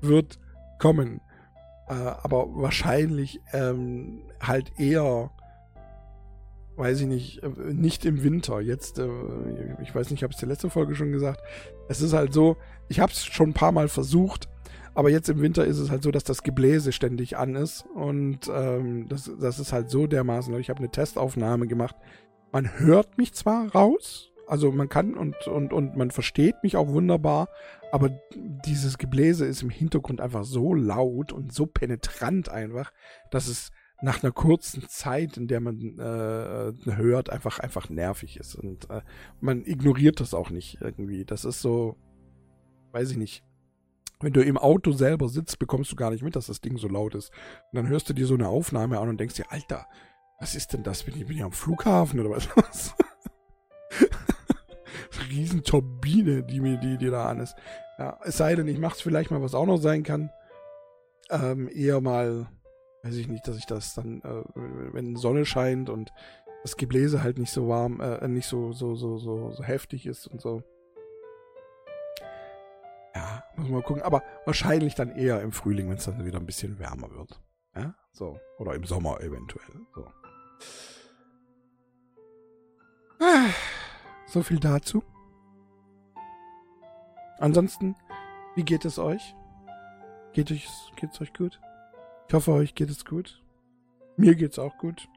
wird 0.00 0.38
kommen. 0.78 1.20
Äh, 1.88 1.94
aber 1.94 2.46
wahrscheinlich 2.54 3.40
ähm, 3.52 4.22
halt 4.40 4.78
eher 4.78 5.30
weiß 6.78 7.00
ich 7.00 7.06
nicht, 7.06 7.42
äh, 7.42 7.48
nicht 7.72 8.04
im 8.04 8.22
Winter. 8.22 8.60
Jetzt, 8.60 8.98
äh, 8.98 9.08
ich 9.82 9.94
weiß 9.94 10.10
nicht, 10.10 10.20
ich 10.20 10.22
habe 10.22 10.32
es 10.32 10.38
der 10.38 10.48
letzte 10.48 10.70
Folge 10.70 10.94
schon 10.94 11.12
gesagt. 11.12 11.42
Es 11.88 12.00
ist 12.00 12.12
halt 12.12 12.32
so, 12.32 12.56
ich 12.88 13.00
habe 13.00 13.12
es 13.12 13.24
schon 13.24 13.50
ein 13.50 13.54
paar 13.54 13.72
Mal 13.72 13.88
versucht, 13.88 14.48
aber 14.94 15.10
jetzt 15.10 15.28
im 15.28 15.40
Winter 15.40 15.64
ist 15.64 15.78
es 15.78 15.90
halt 15.90 16.02
so, 16.02 16.10
dass 16.10 16.24
das 16.24 16.42
Gebläse 16.42 16.92
ständig 16.92 17.36
an 17.36 17.54
ist. 17.56 17.84
Und 17.94 18.50
ähm, 18.52 19.08
das, 19.08 19.30
das 19.40 19.58
ist 19.58 19.72
halt 19.72 19.90
so 19.90 20.06
dermaßen. 20.06 20.54
Ich 20.58 20.70
habe 20.70 20.78
eine 20.78 20.90
Testaufnahme 20.90 21.66
gemacht. 21.66 21.96
Man 22.52 22.78
hört 22.78 23.18
mich 23.18 23.34
zwar 23.34 23.70
raus, 23.72 24.32
Also 24.48 24.72
man 24.72 24.88
kann 24.88 25.14
und, 25.14 25.46
und, 25.46 25.72
und 25.74 25.96
man 25.96 26.10
versteht 26.10 26.62
mich 26.62 26.76
auch 26.76 26.88
wunderbar, 26.88 27.48
aber 27.92 28.10
dieses 28.34 28.96
Gebläse 28.96 29.44
ist 29.44 29.62
im 29.62 29.70
Hintergrund 29.70 30.20
einfach 30.22 30.44
so 30.44 30.74
laut 30.74 31.32
und 31.32 31.52
so 31.52 31.66
penetrant 31.66 32.48
einfach, 32.48 32.90
dass 33.30 33.46
es 33.46 33.70
nach 34.00 34.22
einer 34.22 34.32
kurzen 34.32 34.88
Zeit, 34.88 35.36
in 35.36 35.48
der 35.48 35.60
man 35.60 35.98
äh, 35.98 36.72
hört, 36.94 37.30
einfach 37.30 37.58
einfach 37.58 37.88
nervig 37.88 38.36
ist 38.38 38.54
und 38.54 38.88
äh, 38.90 39.02
man 39.40 39.64
ignoriert 39.64 40.20
das 40.20 40.34
auch 40.34 40.50
nicht 40.50 40.78
irgendwie. 40.80 41.24
Das 41.24 41.44
ist 41.44 41.60
so, 41.60 41.96
weiß 42.92 43.10
ich 43.10 43.16
nicht. 43.16 43.44
Wenn 44.20 44.32
du 44.32 44.42
im 44.42 44.58
Auto 44.58 44.92
selber 44.92 45.28
sitzt, 45.28 45.58
bekommst 45.58 45.92
du 45.92 45.96
gar 45.96 46.10
nicht 46.10 46.22
mit, 46.22 46.34
dass 46.34 46.46
das 46.46 46.60
Ding 46.60 46.76
so 46.76 46.88
laut 46.88 47.14
ist. 47.14 47.30
Und 47.72 47.76
dann 47.76 47.88
hörst 47.88 48.08
du 48.08 48.14
dir 48.14 48.26
so 48.26 48.34
eine 48.34 48.48
Aufnahme 48.48 48.98
an 48.98 49.08
und 49.08 49.18
denkst 49.18 49.36
dir, 49.36 49.50
Alter, 49.50 49.86
was 50.40 50.54
ist 50.54 50.72
denn 50.72 50.82
das? 50.82 51.04
Bin 51.04 51.16
ich, 51.16 51.26
bin 51.26 51.36
ich 51.36 51.42
am 51.44 51.52
Flughafen 51.52 52.18
oder 52.20 52.30
was? 52.30 52.48
Riesenturbine, 55.30 56.42
die 56.42 56.60
mir 56.60 56.78
die, 56.78 56.98
die 56.98 57.10
da 57.10 57.28
an 57.28 57.40
ist. 57.40 57.54
Ja, 57.98 58.18
es 58.24 58.36
sei 58.36 58.54
denn, 58.54 58.68
ich 58.68 58.78
mach's 58.78 59.00
vielleicht 59.00 59.30
mal, 59.30 59.42
was 59.42 59.54
auch 59.54 59.66
noch 59.66 59.78
sein 59.78 60.02
kann. 60.02 60.30
Ähm, 61.30 61.68
eher 61.72 62.00
mal 62.00 62.48
weiß 63.02 63.16
ich 63.16 63.28
nicht, 63.28 63.46
dass 63.46 63.56
ich 63.56 63.66
das 63.66 63.94
dann, 63.94 64.20
äh, 64.22 64.42
wenn 64.92 65.16
Sonne 65.16 65.44
scheint 65.44 65.88
und 65.90 66.12
das 66.62 66.76
Gebläse 66.76 67.22
halt 67.22 67.38
nicht 67.38 67.52
so 67.52 67.68
warm, 67.68 68.00
äh, 68.00 68.26
nicht 68.28 68.46
so, 68.46 68.72
so, 68.72 68.94
so, 68.94 69.18
so, 69.18 69.50
so 69.50 69.62
heftig 69.62 70.06
ist 70.06 70.26
und 70.26 70.40
so. 70.40 70.62
Ja, 73.14 73.42
muss 73.56 73.66
man 73.66 73.80
mal 73.80 73.82
gucken. 73.82 74.02
Aber 74.02 74.22
wahrscheinlich 74.44 74.94
dann 74.94 75.10
eher 75.10 75.40
im 75.42 75.52
Frühling, 75.52 75.88
wenn 75.88 75.96
es 75.96 76.04
dann 76.04 76.24
wieder 76.24 76.38
ein 76.38 76.46
bisschen 76.46 76.78
wärmer 76.78 77.10
wird. 77.10 77.40
Ja, 77.74 77.94
so. 78.12 78.38
Oder 78.58 78.74
im 78.74 78.84
Sommer 78.84 79.20
eventuell. 79.20 79.86
So. 79.94 80.06
So 84.26 84.42
viel 84.42 84.60
dazu. 84.60 85.02
Ansonsten, 87.38 87.96
wie 88.56 88.62
geht 88.62 88.84
es 88.84 88.98
euch? 88.98 89.34
Geht 90.34 90.50
es, 90.50 91.20
euch 91.20 91.32
gut? 91.32 91.58
Ich 92.28 92.34
hoffe, 92.34 92.52
euch 92.52 92.74
geht 92.74 92.90
es 92.90 93.06
gut. 93.06 93.42
Mir 94.18 94.34
geht 94.34 94.52
es 94.52 94.58
auch 94.58 94.76
gut, 94.76 95.08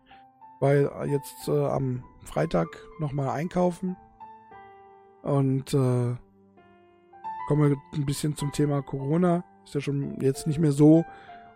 weil 0.62 0.90
jetzt 1.08 1.50
äh, 1.50 1.66
am 1.66 2.06
Freitag 2.24 2.68
nochmal 3.00 3.32
einkaufen 3.32 3.98
und 5.22 5.74
äh, 5.74 6.16
kommen 7.48 7.70
wir 7.70 7.78
ein 7.94 8.06
bisschen 8.06 8.38
zum 8.38 8.54
Thema 8.54 8.82
Corona. 8.82 9.44
Ist 9.66 9.76
ja 9.76 9.82
schon 9.82 10.22
jetzt 10.22 10.48
nicht 10.48 10.60
mehr 10.60 10.72
so 10.72 11.04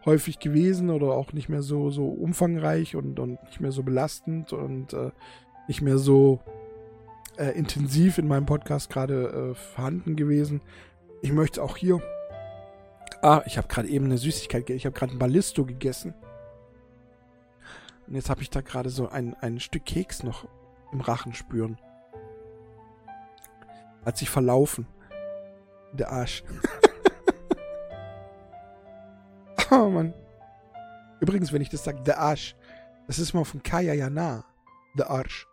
häufig 0.05 0.39
gewesen 0.39 0.89
oder 0.89 1.13
auch 1.13 1.31
nicht 1.31 1.47
mehr 1.47 1.62
so, 1.62 1.89
so 1.89 2.05
umfangreich 2.05 2.97
und, 2.97 3.17
und 3.17 3.41
nicht 3.43 3.62
mehr 3.62 3.71
so 3.71 3.81
belastend 3.81 4.51
und 4.51 4.91
äh, 4.91 5.12
nicht 5.69 5.81
mehr 5.81 5.97
so 5.97 6.41
äh, 7.38 7.57
intensiv 7.57 8.17
in 8.17 8.27
meinem 8.27 8.45
Podcast 8.45 8.89
gerade 8.89 9.53
äh, 9.53 9.55
vorhanden 9.55 10.17
gewesen. 10.17 10.59
Ich 11.21 11.31
möchte 11.31 11.63
auch 11.63 11.77
hier 11.77 12.01
Ah, 13.25 13.41
ich 13.48 13.58
habe 13.58 13.67
gerade 13.67 13.88
eben 13.88 14.05
eine 14.05 14.20
Süßigkeit, 14.20 14.70
ich 14.70 14.86
habe 14.86 14.96
gerade 14.96 15.13
ein 15.13 15.17
Ballisto 15.17 15.65
gegessen. 15.65 16.13
Und 18.05 18.13
jetzt 18.13 18.29
habe 18.29 18.44
ich 18.44 18.51
da 18.51 18.62
gerade 18.62 18.91
so 18.91 19.10
ein, 19.10 19.34
ein 19.41 19.60
Stück 19.60 19.84
Keks 19.84 20.22
noch 20.22 20.48
im 20.91 21.01
Rachen 21.01 21.34
spüren. 21.34 21.79
Hat 24.05 24.15
sich 24.15 24.29
verlaufen. 24.29 24.86
Der 25.94 26.12
Arsch. 26.12 26.44
oh 29.72 29.89
Mann. 29.89 30.13
Übrigens, 31.20 31.51
wenn 31.51 31.63
ich 31.63 31.70
das 31.70 31.84
sage, 31.84 32.03
der 32.03 32.20
Arsch, 32.20 32.55
das 33.08 33.17
ist 33.17 33.34
mal 33.34 33.44
von 33.44 33.63
Kaya 33.63 33.96
Jana. 33.96 34.46
Der 35.00 35.10
Arsch. 35.10 35.48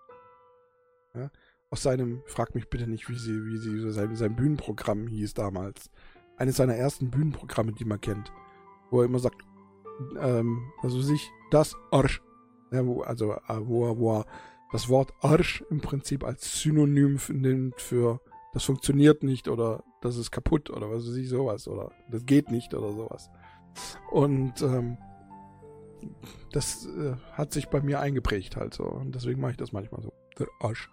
Ja? 1.14 1.30
Aus 1.70 1.82
seinem, 1.82 2.22
frag 2.26 2.54
mich 2.54 2.68
bitte 2.68 2.86
nicht, 2.86 3.08
wie 3.08 3.16
sie, 3.16 3.46
wie 3.46 3.56
sie 3.56 3.90
sein, 3.92 4.14
sein 4.14 4.36
Bühnenprogramm 4.36 5.06
hieß 5.06 5.32
damals 5.32 5.88
eines 6.36 6.56
seiner 6.56 6.74
ersten 6.74 7.10
Bühnenprogramme, 7.10 7.72
die 7.72 7.84
man 7.84 8.00
kennt. 8.00 8.32
Wo 8.90 9.00
er 9.00 9.06
immer 9.06 9.18
sagt, 9.18 9.42
ähm, 10.18 10.72
also 10.82 11.00
sich, 11.00 11.30
das 11.50 11.76
Arsch. 11.90 12.22
Ja, 12.70 12.86
wo, 12.86 13.02
also, 13.02 13.32
äh, 13.32 13.60
wo 13.60 13.86
er, 13.86 13.98
wo 13.98 14.18
er 14.18 14.26
das 14.72 14.88
Wort 14.88 15.12
Arsch 15.20 15.62
im 15.70 15.80
Prinzip 15.80 16.24
als 16.24 16.60
Synonym 16.60 17.20
nimmt 17.28 17.80
für 17.80 18.20
das 18.52 18.64
funktioniert 18.64 19.22
nicht 19.22 19.48
oder 19.48 19.82
das 20.02 20.16
ist 20.16 20.30
kaputt 20.30 20.68
oder 20.68 20.90
was 20.90 21.06
weiß 21.06 21.16
ich, 21.16 21.28
sowas 21.28 21.66
oder 21.68 21.90
das 22.10 22.26
geht 22.26 22.50
nicht 22.50 22.74
oder 22.74 22.92
sowas. 22.92 23.30
Und 24.10 24.60
ähm, 24.60 24.98
das 26.52 26.86
äh, 26.86 27.14
hat 27.32 27.52
sich 27.52 27.68
bei 27.68 27.80
mir 27.80 28.00
eingeprägt 28.00 28.56
halt 28.56 28.74
so. 28.74 28.84
Und 28.84 29.14
deswegen 29.14 29.40
mache 29.40 29.52
ich 29.52 29.56
das 29.56 29.72
manchmal 29.72 30.02
so. 30.02 30.12
Der 30.38 30.48
Arsch. 30.60 30.90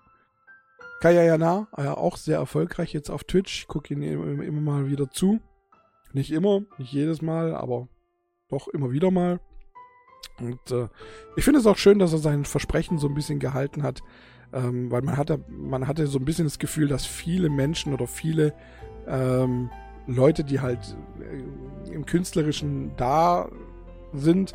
Kaya 1.00 1.24
Jana, 1.24 1.68
ja, 1.78 1.96
auch 1.96 2.18
sehr 2.18 2.38
erfolgreich 2.38 2.94
jetzt 2.94 3.10
auf 3.10 3.24
Twitch. 3.24 3.62
Ich 3.62 3.68
gucke 3.68 3.94
ihn 3.94 4.02
immer, 4.02 4.44
immer 4.44 4.62
mal 4.62 4.90
wieder 4.90 5.10
zu. 5.10 5.40
Nicht 6.12 6.32
immer, 6.32 6.62
nicht 6.78 6.92
jedes 6.92 7.22
Mal, 7.22 7.56
aber 7.56 7.88
doch 8.50 8.68
immer 8.68 8.92
wieder 8.92 9.10
mal. 9.10 9.40
Und 10.40 10.72
äh, 10.72 10.88
ich 11.38 11.46
finde 11.46 11.60
es 11.60 11.68
auch 11.68 11.78
schön, 11.78 12.00
dass 12.00 12.12
er 12.12 12.20
sein 12.20 12.44
Versprechen 12.44 12.98
so 12.98 13.08
ein 13.08 13.14
bisschen 13.14 13.40
gehalten 13.40 13.84
hat, 13.84 14.02
ähm, 14.52 14.92
weil 14.92 15.02
man 15.02 15.16
hatte, 15.16 15.44
man 15.48 15.88
hatte 15.88 16.08
so 16.08 16.20
ein 16.20 16.26
bisschen 16.26 16.46
das 16.46 16.60
Gefühl, 16.60 16.88
dass 16.88 17.06
viele 17.06 17.50
Menschen 17.50 17.94
oder 17.94 18.08
viele 18.08 18.54
ähm, 19.08 19.70
Leute, 20.08 20.44
die 20.44 20.60
halt 20.60 20.98
äh, 21.22 21.94
im 21.94 22.06
Künstlerischen 22.06 22.92
da 22.98 23.50
sind, 24.12 24.54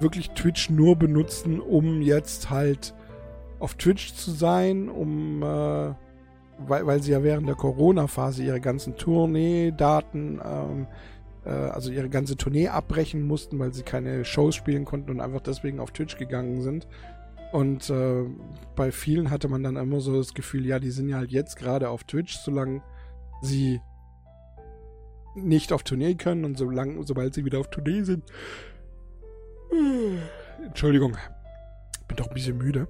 wirklich 0.00 0.30
Twitch 0.30 0.68
nur 0.68 0.96
benutzen, 0.96 1.60
um 1.60 2.02
jetzt 2.02 2.50
halt 2.50 2.94
auf 3.60 3.74
Twitch 3.74 4.14
zu 4.14 4.32
sein, 4.32 4.88
um, 4.88 5.42
äh, 5.42 5.94
weil, 6.66 6.86
weil 6.86 7.02
sie 7.02 7.12
ja 7.12 7.22
während 7.22 7.46
der 7.46 7.54
Corona-Phase 7.54 8.42
ihre 8.42 8.60
ganzen 8.60 8.96
Tournee-Daten, 8.96 10.40
ähm, 10.44 10.86
äh, 11.44 11.50
also 11.50 11.90
ihre 11.90 12.08
ganze 12.08 12.36
Tournee 12.36 12.68
abbrechen 12.68 13.26
mussten, 13.26 13.58
weil 13.58 13.72
sie 13.72 13.82
keine 13.82 14.24
Shows 14.24 14.54
spielen 14.54 14.84
konnten 14.84 15.10
und 15.10 15.20
einfach 15.20 15.40
deswegen 15.40 15.78
auf 15.78 15.92
Twitch 15.92 16.16
gegangen 16.16 16.62
sind. 16.62 16.88
Und 17.52 17.90
äh, 17.90 18.24
bei 18.76 18.92
vielen 18.92 19.30
hatte 19.30 19.48
man 19.48 19.62
dann 19.62 19.76
immer 19.76 20.00
so 20.00 20.16
das 20.16 20.34
Gefühl, 20.34 20.66
ja, 20.66 20.78
die 20.78 20.90
sind 20.90 21.08
ja 21.08 21.18
halt 21.18 21.30
jetzt 21.30 21.56
gerade 21.56 21.88
auf 21.88 22.04
Twitch, 22.04 22.38
solange 22.38 22.82
sie 23.42 23.80
nicht 25.34 25.72
auf 25.72 25.82
Tournee 25.82 26.14
können 26.14 26.44
und 26.44 26.56
solange, 26.56 27.02
sobald 27.04 27.34
sie 27.34 27.44
wieder 27.44 27.60
auf 27.60 27.68
Tournee 27.70 28.02
sind. 28.02 28.24
Entschuldigung, 30.64 31.16
bin 32.08 32.16
doch 32.16 32.28
ein 32.28 32.34
bisschen 32.34 32.58
müde. 32.58 32.88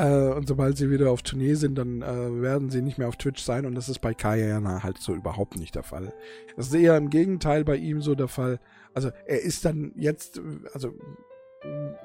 Äh, 0.00 0.32
und 0.32 0.48
sobald 0.48 0.78
sie 0.78 0.90
wieder 0.90 1.10
auf 1.10 1.22
Tournee 1.22 1.54
sind, 1.54 1.76
dann 1.76 2.00
äh, 2.00 2.40
werden 2.40 2.70
sie 2.70 2.80
nicht 2.80 2.96
mehr 2.96 3.08
auf 3.08 3.16
Twitch 3.16 3.42
sein. 3.42 3.66
Und 3.66 3.74
das 3.74 3.90
ist 3.90 4.00
bei 4.00 4.14
Kayana 4.14 4.82
halt 4.82 4.98
so 4.98 5.14
überhaupt 5.14 5.56
nicht 5.58 5.74
der 5.74 5.82
Fall. 5.82 6.14
Das 6.56 6.68
ist 6.68 6.74
eher 6.74 6.96
im 6.96 7.10
Gegenteil 7.10 7.64
bei 7.64 7.76
ihm 7.76 8.00
so 8.00 8.14
der 8.14 8.28
Fall. 8.28 8.60
Also 8.94 9.10
er 9.26 9.42
ist 9.42 9.64
dann 9.66 9.92
jetzt, 9.94 10.40
also 10.72 10.94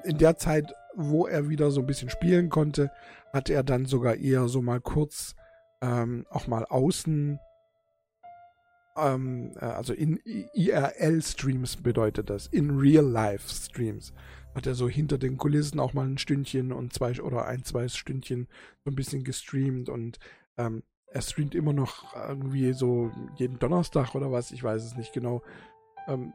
in 0.04 0.18
der 0.18 0.36
Zeit, 0.36 0.74
wo 0.94 1.26
er 1.26 1.48
wieder 1.48 1.70
so 1.70 1.80
ein 1.80 1.86
bisschen 1.86 2.10
spielen 2.10 2.50
konnte, 2.50 2.90
hat 3.32 3.48
er 3.48 3.62
dann 3.62 3.86
sogar 3.86 4.16
eher 4.16 4.46
so 4.48 4.60
mal 4.60 4.80
kurz 4.80 5.34
ähm, 5.80 6.26
auch 6.28 6.46
mal 6.46 6.66
außen 6.66 7.38
ähm, 8.96 9.52
äh, 9.60 9.64
also 9.64 9.92
in 9.92 10.20
IRL-Streams 10.24 11.76
bedeutet 11.76 12.30
das, 12.30 12.46
in 12.46 12.78
Real-Life-Streams 12.78 14.12
hat 14.54 14.66
er 14.66 14.74
so 14.74 14.88
hinter 14.88 15.18
den 15.18 15.36
Kulissen 15.36 15.78
auch 15.78 15.92
mal 15.92 16.06
ein 16.06 16.16
Stündchen 16.16 16.72
und 16.72 16.92
zwei 16.94 17.20
oder 17.20 17.44
ein, 17.44 17.62
zwei 17.62 17.88
Stündchen 17.88 18.48
so 18.84 18.90
ein 18.90 18.96
bisschen 18.96 19.22
gestreamt 19.22 19.90
und 19.90 20.18
ähm, 20.56 20.82
er 21.08 21.20
streamt 21.20 21.54
immer 21.54 21.74
noch 21.74 22.16
irgendwie 22.16 22.72
so 22.72 23.10
jeden 23.36 23.58
Donnerstag 23.58 24.14
oder 24.14 24.32
was, 24.32 24.50
ich 24.50 24.64
weiß 24.64 24.82
es 24.82 24.96
nicht 24.96 25.12
genau. 25.12 25.42
Ähm, 26.08 26.32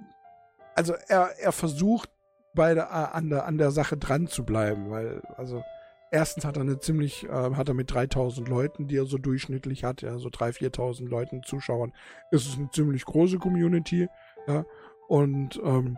also 0.75 0.93
er, 1.07 1.31
er 1.39 1.51
versucht 1.51 2.09
bei 2.53 2.73
der, 2.73 2.85
äh, 2.85 3.17
an, 3.17 3.29
der, 3.29 3.45
an 3.45 3.57
der 3.57 3.71
Sache 3.71 3.97
dran 3.97 4.27
zu 4.27 4.45
bleiben, 4.45 4.89
weil, 4.91 5.21
also 5.37 5.63
erstens 6.11 6.45
hat 6.45 6.57
er 6.57 6.61
eine 6.61 6.79
ziemlich, 6.79 7.27
äh, 7.27 7.55
hat 7.55 7.69
er 7.69 7.73
mit 7.73 7.91
3000 7.91 8.47
Leuten, 8.47 8.87
die 8.87 8.97
er 8.97 9.05
so 9.05 9.17
durchschnittlich 9.17 9.83
hat, 9.83 10.01
ja, 10.01 10.19
so 10.19 10.27
3.000, 10.27 10.75
4.000 10.75 11.07
Leuten 11.07 11.43
Zuschauern, 11.43 11.93
ist 12.29 12.47
es 12.47 12.57
eine 12.57 12.69
ziemlich 12.69 13.05
große 13.05 13.39
Community, 13.39 14.07
ja, 14.47 14.65
und 15.07 15.59
ähm, 15.63 15.97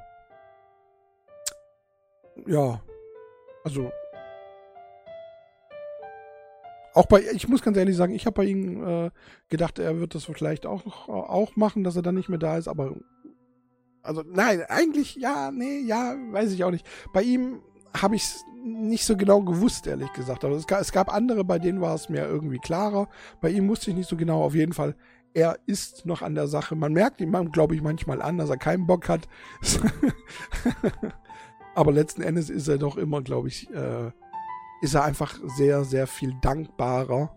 ja, 2.45 2.81
also 3.63 3.91
auch 6.93 7.07
bei, 7.07 7.23
ich 7.33 7.47
muss 7.47 7.63
ganz 7.63 7.75
ehrlich 7.75 7.97
sagen, 7.97 8.13
ich 8.13 8.27
habe 8.27 8.35
bei 8.35 8.45
ihm 8.45 8.87
äh, 8.87 9.11
gedacht, 9.49 9.79
er 9.79 9.99
wird 9.99 10.13
das 10.13 10.25
vielleicht 10.25 10.67
auch, 10.67 11.09
auch 11.09 11.55
machen, 11.55 11.83
dass 11.83 11.95
er 11.95 12.03
dann 12.03 12.15
nicht 12.15 12.29
mehr 12.29 12.37
da 12.37 12.57
ist, 12.57 12.67
aber 12.67 12.95
also 14.03 14.23
nein, 14.27 14.61
eigentlich 14.67 15.15
ja, 15.15 15.49
nee, 15.51 15.79
ja, 15.79 16.15
weiß 16.31 16.51
ich 16.51 16.63
auch 16.63 16.71
nicht. 16.71 16.85
Bei 17.13 17.23
ihm 17.23 17.61
habe 17.95 18.15
ich 18.15 18.23
es 18.23 18.45
nicht 18.63 19.05
so 19.05 19.17
genau 19.17 19.41
gewusst, 19.41 19.87
ehrlich 19.87 20.11
gesagt. 20.13 20.45
Aber 20.45 20.55
es 20.55 20.67
gab, 20.67 20.81
es 20.81 20.91
gab 20.91 21.13
andere, 21.13 21.43
bei 21.43 21.59
denen 21.59 21.81
war 21.81 21.95
es 21.95 22.09
mir 22.09 22.25
irgendwie 22.25 22.59
klarer. 22.59 23.07
Bei 23.41 23.49
ihm 23.49 23.67
wusste 23.67 23.91
ich 23.91 23.97
nicht 23.97 24.09
so 24.09 24.15
genau. 24.15 24.43
Auf 24.43 24.55
jeden 24.55 24.73
Fall, 24.73 24.95
er 25.33 25.57
ist 25.65 26.05
noch 26.05 26.21
an 26.21 26.35
der 26.35 26.47
Sache. 26.47 26.75
Man 26.75 26.93
merkt 26.93 27.19
ihm, 27.21 27.51
glaube 27.51 27.75
ich, 27.75 27.81
manchmal 27.81 28.21
an, 28.21 28.37
dass 28.37 28.49
er 28.49 28.57
keinen 28.57 28.87
Bock 28.87 29.09
hat. 29.09 29.27
Aber 31.75 31.91
letzten 31.91 32.21
Endes 32.21 32.49
ist 32.49 32.67
er 32.67 32.77
doch 32.77 32.97
immer, 32.97 33.21
glaube 33.21 33.47
ich, 33.47 33.69
äh, 33.73 34.11
ist 34.81 34.93
er 34.93 35.03
einfach 35.03 35.39
sehr, 35.57 35.83
sehr 35.83 36.07
viel 36.07 36.33
dankbarer 36.41 37.35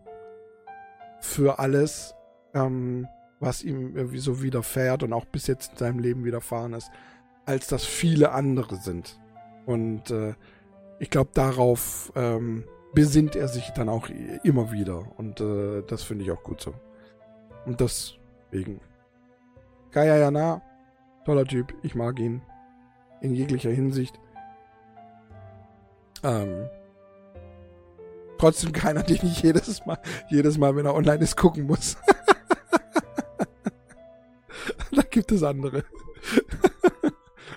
für 1.20 1.58
alles, 1.58 2.14
ähm, 2.54 3.08
was 3.40 3.62
ihm 3.62 3.96
irgendwie 3.96 4.18
so 4.18 4.42
widerfährt 4.42 5.02
und 5.02 5.12
auch 5.12 5.24
bis 5.24 5.46
jetzt 5.46 5.72
in 5.72 5.78
seinem 5.78 5.98
Leben 5.98 6.24
widerfahren 6.24 6.74
ist, 6.74 6.90
als 7.46 7.66
das 7.66 7.84
viele 7.84 8.32
andere 8.32 8.76
sind. 8.76 9.18
Und 9.66 10.10
äh, 10.10 10.34
ich 10.98 11.10
glaube, 11.10 11.30
darauf 11.34 12.10
ähm, 12.14 12.64
besinnt 12.94 13.36
er 13.36 13.48
sich 13.48 13.68
dann 13.70 13.90
auch 13.90 14.08
immer 14.42 14.72
wieder. 14.72 15.04
Und 15.18 15.40
äh, 15.40 15.82
das 15.86 16.02
finde 16.02 16.24
ich 16.24 16.30
auch 16.30 16.42
gut 16.42 16.62
so. 16.62 16.72
Und 17.66 17.80
deswegen. 17.80 18.80
Kaya 19.90 20.16
Jana, 20.16 20.62
toller 21.24 21.44
Typ, 21.44 21.74
ich 21.82 21.94
mag 21.94 22.18
ihn. 22.18 22.40
In 23.20 23.34
jeglicher 23.34 23.70
Hinsicht. 23.70 24.18
Ähm, 26.22 26.70
trotzdem 28.38 28.72
keiner, 28.72 29.02
den 29.02 29.26
ich 29.26 29.42
jedes 29.42 29.84
Mal, 29.84 29.98
jedes 30.28 30.56
Mal, 30.58 30.76
wenn 30.76 30.86
er 30.86 30.94
online 30.94 31.22
ist, 31.22 31.36
gucken 31.36 31.66
muss. 31.66 31.96
da 34.92 35.02
gibt 35.02 35.32
es 35.32 35.42
andere. 35.42 35.84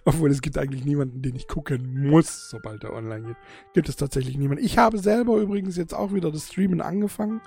Obwohl 0.05 0.31
es 0.31 0.41
gibt 0.41 0.57
eigentlich 0.57 0.85
niemanden, 0.85 1.21
den 1.21 1.35
ich 1.35 1.47
gucken 1.47 2.09
muss, 2.09 2.49
sobald 2.49 2.83
er 2.83 2.93
online 2.93 3.27
geht. 3.27 3.37
Gibt 3.73 3.89
es 3.89 3.95
tatsächlich 3.95 4.37
niemanden. 4.37 4.63
Ich 4.63 4.77
habe 4.77 4.97
selber 4.97 5.37
übrigens 5.37 5.77
jetzt 5.77 5.93
auch 5.93 6.13
wieder 6.13 6.31
das 6.31 6.47
Streamen 6.47 6.81
angefangen. 6.81 7.41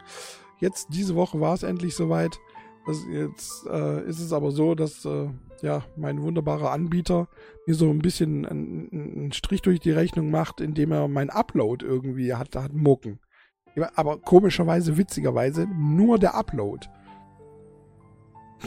Jetzt, 0.60 0.88
diese 0.90 1.14
Woche 1.14 1.40
war 1.40 1.54
es 1.54 1.62
endlich 1.62 1.94
soweit. 1.94 2.38
Das, 2.86 3.04
jetzt 3.10 3.66
äh, 3.66 4.04
ist 4.08 4.20
es 4.20 4.32
aber 4.32 4.50
so, 4.50 4.74
dass 4.74 5.04
äh, 5.04 5.28
ja, 5.62 5.84
mein 5.96 6.20
wunderbarer 6.20 6.72
Anbieter 6.72 7.28
mir 7.66 7.74
so 7.74 7.88
ein 7.90 8.00
bisschen 8.00 8.44
einen, 8.44 8.88
einen, 8.92 9.32
Strich 9.32 9.62
durch 9.62 9.80
die 9.80 9.92
Rechnung 9.92 10.30
macht, 10.30 10.60
indem 10.60 10.90
er 10.92 11.08
mein 11.08 11.30
Upload 11.30 11.84
irgendwie 11.84 12.34
hat, 12.34 12.54
hat 12.56 12.72
mucken. 12.72 13.20
Aber 13.94 14.18
komischerweise, 14.18 14.98
witzigerweise, 14.98 15.66
nur 15.66 16.18
der 16.18 16.34
Upload. 16.34 16.88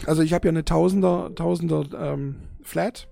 Also 0.05 0.23
ich 0.23 0.33
habe 0.33 0.47
ja 0.47 0.51
eine 0.51 0.65
Tausender, 0.65 1.33
Tausender 1.35 1.85
ähm, 1.97 2.37
Flat 2.63 3.07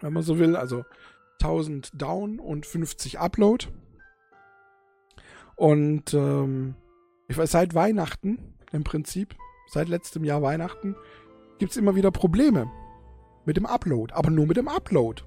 wenn 0.00 0.12
man 0.12 0.22
so 0.22 0.38
will. 0.38 0.56
Also 0.56 0.84
1000 1.40 1.90
Down 1.94 2.38
und 2.38 2.66
50 2.66 3.18
Upload. 3.18 3.66
Und 5.54 6.14
ähm, 6.14 6.74
ich 7.28 7.36
weiß, 7.36 7.50
seit 7.50 7.74
Weihnachten 7.74 8.54
im 8.72 8.84
Prinzip, 8.84 9.34
seit 9.68 9.88
letztem 9.88 10.24
Jahr 10.24 10.42
Weihnachten, 10.42 10.94
gibt 11.58 11.72
es 11.72 11.78
immer 11.78 11.94
wieder 11.94 12.10
Probleme 12.10 12.70
mit 13.44 13.56
dem 13.56 13.66
Upload, 13.66 14.12
aber 14.12 14.30
nur 14.30 14.46
mit 14.46 14.56
dem 14.56 14.68
Upload. 14.68 15.22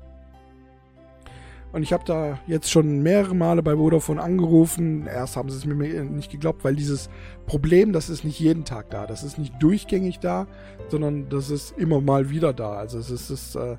Und 1.72 1.84
ich 1.84 1.94
habe 1.94 2.04
da 2.04 2.40
jetzt 2.48 2.72
schon 2.72 3.04
mehrere 3.04 3.36
Male 3.36 3.62
bei 3.62 3.76
Vodafone 3.76 4.22
angerufen. 4.22 5.06
Erst 5.06 5.36
haben 5.36 5.50
sie 5.50 5.58
es 5.58 5.66
mir 5.66 6.04
nicht 6.04 6.32
geglaubt, 6.32 6.64
weil 6.64 6.76
dieses 6.76 7.10
Problem, 7.46 7.94
das 7.94 8.10
ist 8.10 8.24
nicht 8.24 8.40
jeden 8.40 8.66
Tag 8.66 8.90
da. 8.90 9.06
Das 9.06 9.24
ist 9.24 9.38
nicht 9.38 9.54
durchgängig 9.62 10.20
da, 10.20 10.48
sondern 10.88 11.30
das 11.30 11.52
ist 11.52 11.78
immer 11.78 12.02
mal 12.02 12.32
wieder 12.32 12.54
da. 12.54 12.74
Also 12.74 12.98
es 12.98 13.12
ist, 13.12 13.30
es 13.30 13.56
äh, 13.56 13.74
äh, 13.74 13.78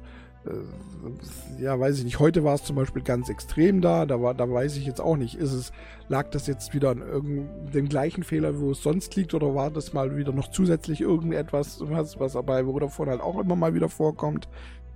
ja, 1.59 1.79
weiß 1.79 1.99
ich 1.99 2.05
nicht. 2.05 2.19
Heute 2.19 2.45
war 2.45 2.55
es 2.55 2.65
zum 2.65 2.77
Beispiel 2.77 3.03
ganz 3.03 3.29
extrem 3.29 3.81
da. 3.81 4.07
Da 4.07 4.23
war, 4.23 4.35
da 4.35 4.51
weiß 4.51 4.77
ich 4.77 4.87
jetzt 4.87 5.01
auch 5.01 5.17
nicht. 5.17 5.35
Ist 5.35 5.53
es, 5.53 5.73
lag 6.09 6.31
das 6.31 6.47
jetzt 6.47 6.73
wieder 6.73 6.91
an 6.91 7.03
irgendeinem 7.03 7.89
gleichen 7.89 8.23
Fehler, 8.23 8.59
wo 8.59 8.71
es 8.71 8.83
sonst 8.83 9.15
liegt, 9.17 9.35
oder 9.35 9.55
war 9.55 9.71
das 9.71 9.93
mal 9.93 10.17
wieder 10.17 10.33
noch 10.33 10.51
zusätzlich 10.51 11.01
irgendetwas, 11.01 11.81
was, 11.83 12.19
was 12.19 12.33
bei 12.45 12.65
Vodafone 12.65 13.11
halt 13.11 13.21
auch 13.21 13.39
immer 13.39 13.57
mal 13.57 13.75
wieder 13.75 13.89
vorkommt? 13.89 14.49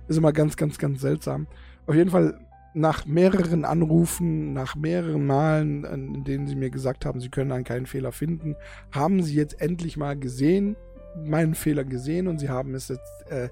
Ist 0.07 0.17
immer 0.17 0.33
ganz, 0.33 0.57
ganz, 0.57 0.77
ganz 0.79 1.01
seltsam. 1.01 1.47
Auf 1.85 1.95
jeden 1.95 2.09
Fall 2.09 2.39
nach 2.73 3.05
mehreren 3.05 3.63
Anrufen, 3.63 4.53
nach 4.53 4.75
mehreren 4.75 5.25
Malen, 5.25 5.85
in 5.85 6.23
denen 6.25 6.47
sie 6.47 6.55
mir 6.55 6.69
gesagt 6.69 7.05
haben, 7.05 7.21
sie 7.21 7.29
können 7.29 7.51
dann 7.51 7.63
keinen 7.63 7.85
Fehler 7.85 8.11
finden, 8.11 8.55
haben 8.91 9.23
sie 9.23 9.35
jetzt 9.35 9.61
endlich 9.61 9.95
mal 9.95 10.17
gesehen, 10.17 10.75
meinen 11.23 11.55
Fehler 11.55 11.85
gesehen 11.85 12.27
und 12.27 12.39
sie 12.39 12.49
haben 12.49 12.75
es 12.75 12.89
jetzt 12.89 13.23
äh, 13.29 13.47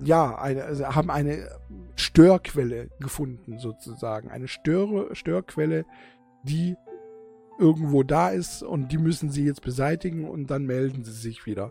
ja, 0.00 0.38
eine, 0.38 0.64
also 0.64 0.86
haben 0.86 1.10
eine 1.10 1.48
Störquelle 1.96 2.88
gefunden, 3.00 3.58
sozusagen. 3.58 4.30
Eine 4.30 4.48
Stör 4.48 5.14
Störquelle, 5.14 5.84
die 6.42 6.76
irgendwo 7.58 8.02
da 8.02 8.30
ist 8.30 8.62
und 8.62 8.90
die 8.90 8.98
müssen 8.98 9.30
sie 9.30 9.44
jetzt 9.44 9.62
beseitigen 9.62 10.28
und 10.28 10.50
dann 10.50 10.64
melden 10.64 11.04
sie 11.04 11.12
sich 11.12 11.46
wieder. 11.46 11.70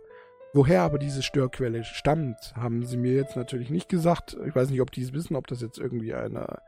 Woher 0.54 0.84
aber 0.84 1.00
diese 1.00 1.24
Störquelle 1.24 1.84
stammt, 1.84 2.54
haben 2.56 2.86
sie 2.86 2.98
mir 2.98 3.14
jetzt 3.14 3.36
natürlich 3.36 3.70
nicht 3.70 3.90
gesagt. 3.90 4.38
Ich 4.46 4.56
weiß 4.56 4.70
nicht, 4.70 4.82
ob 4.82 4.92
die 4.92 5.02
es 5.02 5.12
wissen, 5.12 5.36
ob 5.36 5.48
das 5.48 5.62
jetzt 5.62 5.80
irgendwie 5.80 6.14
eine, 6.14 6.60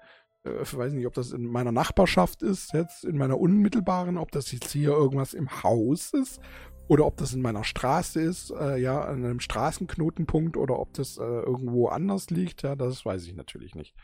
äh, 0.44 0.64
ich 0.64 0.76
weiß 0.76 0.94
nicht, 0.94 1.06
ob 1.06 1.14
das 1.14 1.32
in 1.32 1.46
meiner 1.46 1.72
Nachbarschaft 1.72 2.42
ist, 2.42 2.74
jetzt 2.74 3.06
in 3.06 3.18
meiner 3.18 3.40
unmittelbaren, 3.40 4.18
ob 4.18 4.32
das 4.32 4.52
jetzt 4.52 4.72
hier 4.72 4.90
irgendwas 4.90 5.34
im 5.34 5.64
Haus 5.64 6.12
ist 6.14 6.42
oder 6.88 7.06
ob 7.06 7.18
das 7.18 7.34
in 7.34 7.42
meiner 7.42 7.64
Straße 7.64 8.22
ist, 8.22 8.52
äh, 8.52 8.78
ja, 8.78 9.02
an 9.02 9.26
einem 9.26 9.40
Straßenknotenpunkt 9.40 10.58
oder 10.58 10.80
ob 10.80 10.94
das 10.94 11.18
äh, 11.18 11.24
irgendwo 11.24 11.88
anders 11.88 12.30
liegt, 12.30 12.64
ja, 12.64 12.76
das 12.76 13.06
weiß 13.06 13.26
ich 13.26 13.36
natürlich 13.36 13.76
nicht. 13.76 13.96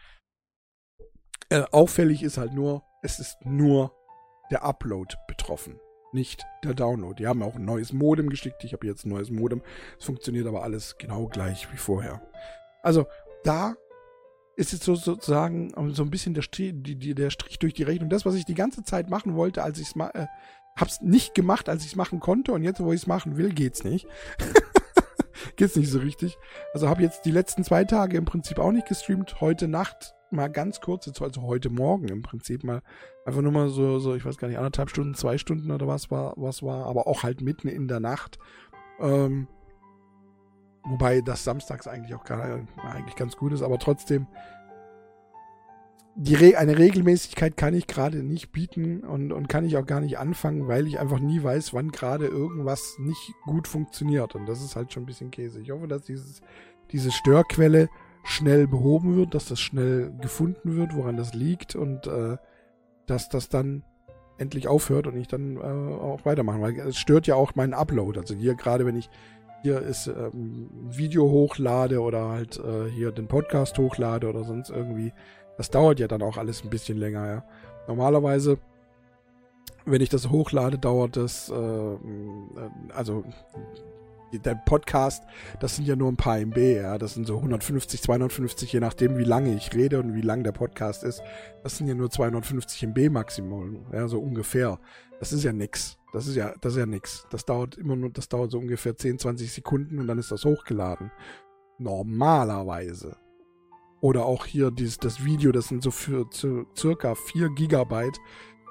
Äh, 1.49 1.63
auffällig 1.71 2.23
ist 2.23 2.37
halt 2.37 2.53
nur, 2.53 2.83
es 3.03 3.19
ist 3.19 3.37
nur 3.43 3.93
der 4.49 4.63
Upload 4.63 5.15
betroffen, 5.27 5.79
nicht 6.11 6.45
der 6.63 6.73
Download. 6.73 7.15
Die 7.15 7.27
haben 7.27 7.43
auch 7.43 7.55
ein 7.55 7.65
neues 7.65 7.93
Modem 7.93 8.29
geschickt, 8.29 8.63
ich 8.63 8.73
habe 8.73 8.87
jetzt 8.87 9.05
ein 9.05 9.09
neues 9.09 9.29
Modem. 9.29 9.61
Es 9.99 10.05
funktioniert 10.05 10.47
aber 10.47 10.63
alles 10.63 10.97
genau 10.97 11.27
gleich 11.27 11.71
wie 11.71 11.77
vorher. 11.77 12.21
Also 12.81 13.05
da 13.43 13.75
ist 14.55 14.73
jetzt 14.73 14.83
so, 14.83 14.95
sozusagen 14.95 15.71
so 15.93 16.03
ein 16.03 16.09
bisschen 16.09 16.33
der, 16.33 16.41
Strich, 16.41 16.73
die, 16.75 16.95
die, 16.95 17.15
der 17.15 17.29
Strich 17.29 17.59
durch 17.59 17.73
die 17.73 17.83
Rechnung. 17.83 18.09
Das, 18.09 18.25
was 18.25 18.35
ich 18.35 18.45
die 18.45 18.53
ganze 18.53 18.83
Zeit 18.83 19.09
machen 19.09 19.35
wollte, 19.35 19.63
als 19.63 19.79
ich 19.79 19.87
es 19.87 19.95
mal 19.95 20.11
äh, 20.13 20.27
Hab's 20.81 20.99
nicht 21.01 21.35
gemacht, 21.35 21.69
als 21.69 21.83
ich 21.83 21.91
es 21.91 21.95
machen 21.95 22.19
konnte 22.19 22.51
und 22.51 22.63
jetzt, 22.63 22.83
wo 22.83 22.91
ich 22.91 23.01
es 23.01 23.07
machen 23.07 23.37
will, 23.37 23.53
geht's 23.53 23.83
nicht. 23.83 24.07
geht's 25.55 25.75
nicht 25.75 25.91
so 25.91 25.99
richtig. 25.99 26.37
Also 26.73 26.89
habe 26.89 27.03
jetzt 27.03 27.25
die 27.25 27.31
letzten 27.31 27.63
zwei 27.63 27.85
Tage 27.85 28.17
im 28.17 28.25
Prinzip 28.25 28.59
auch 28.59 28.71
nicht 28.71 28.87
gestreamt. 28.87 29.39
Heute 29.41 29.67
Nacht 29.67 30.15
mal 30.31 30.49
ganz 30.49 30.81
kurz, 30.81 31.07
also 31.21 31.41
heute 31.43 31.69
Morgen 31.69 32.07
im 32.07 32.21
Prinzip 32.21 32.63
mal 32.63 32.81
einfach 33.25 33.41
nur 33.41 33.51
mal 33.51 33.69
so, 33.69 33.99
so 33.99 34.15
ich 34.15 34.25
weiß 34.25 34.37
gar 34.37 34.47
nicht, 34.47 34.57
anderthalb 34.57 34.89
Stunden, 34.89 35.13
zwei 35.13 35.37
Stunden 35.37 35.71
oder 35.71 35.87
was 35.87 36.09
war, 36.09 36.33
was 36.37 36.63
war, 36.63 36.87
aber 36.87 37.07
auch 37.07 37.23
halt 37.23 37.41
mitten 37.41 37.67
in 37.67 37.87
der 37.87 37.99
Nacht. 37.99 38.39
Ähm, 38.99 39.47
wobei 40.83 41.21
das 41.21 41.43
samstags 41.43 41.87
eigentlich 41.87 42.15
auch 42.15 42.23
gerade 42.23 42.65
eigentlich 42.83 43.15
ganz 43.15 43.37
gut 43.37 43.53
ist, 43.53 43.61
aber 43.61 43.77
trotzdem 43.77 44.27
die 46.15 46.35
Re 46.35 46.57
eine 46.57 46.77
Regelmäßigkeit 46.77 47.55
kann 47.55 47.73
ich 47.73 47.87
gerade 47.87 48.21
nicht 48.23 48.51
bieten 48.51 49.01
und, 49.01 49.31
und 49.31 49.47
kann 49.47 49.65
ich 49.65 49.77
auch 49.77 49.85
gar 49.85 50.01
nicht 50.01 50.19
anfangen, 50.19 50.67
weil 50.67 50.87
ich 50.87 50.99
einfach 50.99 51.19
nie 51.19 51.41
weiß, 51.41 51.73
wann 51.73 51.91
gerade 51.91 52.27
irgendwas 52.27 52.97
nicht 52.99 53.33
gut 53.45 53.67
funktioniert. 53.67 54.35
Und 54.35 54.45
das 54.47 54.61
ist 54.61 54.75
halt 54.75 54.91
schon 54.91 55.03
ein 55.03 55.07
bisschen 55.07 55.31
Käse. 55.31 55.61
Ich 55.61 55.71
hoffe, 55.71 55.87
dass 55.87 56.03
dieses, 56.03 56.41
diese 56.91 57.11
Störquelle 57.11 57.89
schnell 58.23 58.67
behoben 58.67 59.15
wird, 59.15 59.33
dass 59.33 59.45
das 59.45 59.59
schnell 59.59 60.11
gefunden 60.21 60.75
wird, 60.75 60.95
woran 60.95 61.17
das 61.17 61.33
liegt 61.33 61.75
und 61.75 62.07
äh, 62.07 62.37
dass 63.05 63.29
das 63.29 63.49
dann 63.49 63.83
endlich 64.37 64.67
aufhört 64.67 65.07
und 65.07 65.17
ich 65.17 65.27
dann 65.27 65.57
äh, 65.57 65.59
auch 65.59 66.25
weitermachen. 66.25 66.61
Weil 66.61 66.77
es 66.79 66.97
stört 66.97 67.25
ja 67.25 67.35
auch 67.35 67.55
meinen 67.55 67.73
Upload. 67.73 68.19
Also 68.19 68.35
hier 68.35 68.55
gerade, 68.55 68.85
wenn 68.85 68.95
ich 68.95 69.09
hier 69.63 69.79
ist 69.79 70.07
ähm, 70.07 70.69
Video 70.89 71.29
hochlade 71.29 72.01
oder 72.01 72.29
halt 72.29 72.57
äh, 72.57 72.89
hier 72.89 73.11
den 73.11 73.27
Podcast 73.27 73.77
hochlade 73.77 74.27
oder 74.27 74.43
sonst 74.43 74.69
irgendwie, 74.71 75.13
das 75.61 75.69
dauert 75.69 75.99
ja 75.99 76.07
dann 76.07 76.23
auch 76.23 76.37
alles 76.37 76.63
ein 76.63 76.71
bisschen 76.71 76.97
länger, 76.97 77.27
ja. 77.27 77.45
Normalerweise, 77.87 78.57
wenn 79.85 80.01
ich 80.01 80.09
das 80.09 80.31
hochlade, 80.31 80.79
dauert 80.79 81.17
das, 81.17 81.51
äh, 81.51 81.97
also 82.95 83.23
der 84.33 84.55
Podcast, 84.55 85.23
das 85.59 85.75
sind 85.75 85.87
ja 85.87 85.95
nur 85.95 86.11
ein 86.11 86.17
paar 86.17 86.39
MB, 86.39 86.57
ja. 86.57 86.97
Das 86.97 87.13
sind 87.13 87.27
so 87.27 87.37
150, 87.37 88.01
250, 88.01 88.73
je 88.73 88.79
nachdem, 88.79 89.19
wie 89.19 89.23
lange 89.23 89.53
ich 89.53 89.71
rede 89.75 89.99
und 89.99 90.15
wie 90.15 90.21
lang 90.21 90.43
der 90.43 90.51
Podcast 90.51 91.03
ist. 91.03 91.21
Das 91.61 91.77
sind 91.77 91.85
ja 91.85 91.93
nur 91.93 92.09
250 92.09 92.81
MB 92.81 93.11
Maximum, 93.11 93.85
ja, 93.93 94.07
so 94.07 94.19
ungefähr. 94.19 94.79
Das 95.19 95.31
ist 95.31 95.43
ja 95.43 95.53
nix. 95.53 95.99
Das 96.11 96.25
ist 96.25 96.37
ja, 96.37 96.55
das 96.59 96.73
ist 96.73 96.79
ja 96.79 96.87
nix. 96.87 97.27
Das 97.29 97.45
dauert 97.45 97.77
immer 97.77 97.95
nur, 97.95 98.09
das 98.09 98.29
dauert 98.29 98.49
so 98.49 98.57
ungefähr 98.57 98.97
10, 98.97 99.19
20 99.19 99.53
Sekunden 99.53 99.99
und 99.99 100.07
dann 100.07 100.17
ist 100.17 100.31
das 100.31 100.43
hochgeladen. 100.43 101.11
Normalerweise. 101.77 103.15
Oder 104.01 104.25
auch 104.25 104.45
hier 104.45 104.71
dieses, 104.71 104.97
das 104.97 105.23
Video, 105.23 105.51
das 105.51 105.67
sind 105.67 105.83
so 105.83 105.91
für 105.91 106.27
circa 106.75 107.15
4 107.15 107.49
Gigabyte. 107.49 108.19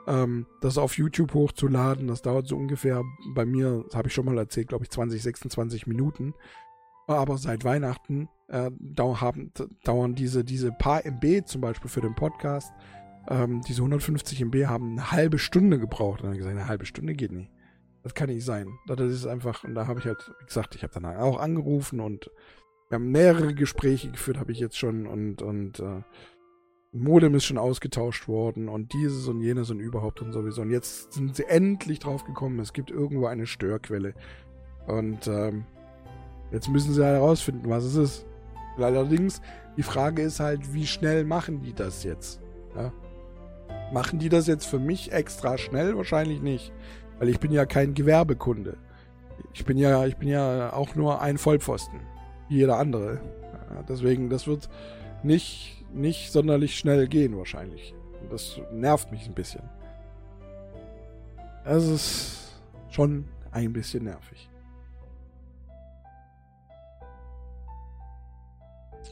Ähm, 0.07 0.47
das 0.61 0.77
auf 0.77 0.99
YouTube 0.99 1.35
hochzuladen, 1.35 2.09
das 2.09 2.23
dauert 2.23 2.49
so 2.49 2.57
ungefähr 2.57 3.05
bei 3.35 3.45
mir, 3.45 3.85
das 3.87 3.95
habe 3.95 4.09
ich 4.09 4.15
schon 4.15 4.25
mal 4.25 4.39
erzählt, 4.39 4.69
glaube 4.69 4.85
ich, 4.85 4.91
20, 4.91 5.23
26 5.23 5.87
Minuten. 5.87 6.35
Aber 7.07 7.39
seit 7.39 7.65
Weihnachten 7.65 8.29
äh, 8.49 8.71
dau 8.79 9.21
haben, 9.21 9.53
dauern 9.85 10.15
diese, 10.15 10.45
diese 10.45 10.73
paar 10.73 11.05
MB 11.05 11.47
zum 11.47 11.61
Beispiel 11.61 11.91
für 11.91 12.01
den 12.01 12.15
Podcast, 12.15 12.73
ähm, 13.29 13.61
diese 13.67 13.83
150 13.83 14.41
MB 14.41 14.67
haben 14.67 14.93
eine 14.93 15.13
halbe 15.13 15.39
Stunde 15.39 15.79
gebraucht. 15.79 16.23
Und 16.23 16.29
dann 16.29 16.37
gesagt, 16.37 16.57
eine 16.57 16.69
halbe 16.69 16.87
Stunde 16.87 17.15
geht 17.15 17.33
nicht. 17.33 17.51
Das 18.03 18.15
kann 18.15 18.29
nicht 18.29 18.45
sein. 18.45 18.67
Das 18.87 18.99
ist 19.01 19.27
einfach, 19.27 19.65
und 19.65 19.75
da 19.75 19.87
habe 19.87 20.01
ich 20.01 20.07
halt, 20.07 20.33
wie 20.41 20.47
gesagt, 20.47 20.75
ich 20.75 20.83
habe 20.83 20.95
dann 20.95 21.05
auch 21.05 21.39
angerufen 21.39 22.01
und 22.01 22.31
wir 22.91 22.97
haben 22.97 23.13
mehrere 23.13 23.55
Gespräche 23.55 24.11
geführt, 24.11 24.39
habe 24.39 24.51
ich 24.51 24.59
jetzt 24.59 24.77
schon 24.77 25.07
und, 25.07 25.43
und 25.43 25.79
äh, 25.79 26.03
Modem 26.93 27.37
ist 27.37 27.45
schon 27.45 27.57
ausgetauscht 27.57 28.27
worden 28.27 28.69
und 28.69 28.93
dieses 28.93 29.29
und 29.29 29.41
jenes 29.41 29.71
und 29.71 29.79
überhaupt 29.79 30.21
und 30.23 30.33
sowieso. 30.33 30.63
Und 30.63 30.71
jetzt 30.71 31.13
sind 31.13 31.37
sie 31.37 31.45
endlich 31.45 32.01
drauf 32.01 32.25
gekommen, 32.25 32.59
es 32.59 32.73
gibt 32.73 32.91
irgendwo 32.91 33.27
eine 33.27 33.47
Störquelle. 33.47 34.15
Und 34.89 35.29
ähm, 35.29 35.67
jetzt 36.51 36.69
müssen 36.69 36.93
sie 36.93 37.05
herausfinden, 37.05 37.71
was 37.71 37.85
es 37.85 37.95
ist. 37.95 38.27
Allerdings, 38.77 39.41
die 39.77 39.85
Frage 39.85 40.23
ist 40.23 40.41
halt, 40.41 40.75
wie 40.75 40.87
schnell 40.87 41.25
machen 41.25 41.63
die 41.63 41.73
das 41.73 42.03
jetzt? 42.03 42.41
Ja? 42.75 42.93
Machen 43.93 44.19
die 44.19 44.29
das 44.29 44.49
jetzt 44.49 44.65
für 44.65 44.81
mich 44.81 45.13
extra 45.13 45.59
schnell? 45.59 45.97
Wahrscheinlich 45.97 46.43
nicht. 46.43 46.73
Weil 47.21 47.29
ich 47.29 47.39
bin 47.39 47.53
ja 47.53 47.67
kein 47.67 47.95
Gewerbekunde. 47.95 48.79
Ich 49.53 49.65
bin 49.65 49.79
ja, 49.79 50.07
ich 50.07 50.17
bin 50.17 50.29
ja 50.29 50.73
auch 50.73 50.97
nur 50.97 51.23
ein 51.23 51.39
Vollpfosten. 51.39 52.01
Wie 52.51 52.57
jeder 52.57 52.79
andere. 52.79 53.21
Deswegen, 53.89 54.29
das 54.29 54.47
wird 54.47 54.69
nicht, 55.23 55.85
nicht 55.95 56.33
sonderlich 56.33 56.77
schnell 56.77 57.07
gehen 57.07 57.39
wahrscheinlich. 57.39 57.95
Das 58.29 58.61
nervt 58.73 59.11
mich 59.13 59.27
ein 59.27 59.35
bisschen. 59.35 59.63
Es 61.65 61.87
ist 61.87 62.53
schon 62.91 63.25
ein 63.53 63.73
bisschen 63.73 64.05
nervig. 64.05 64.51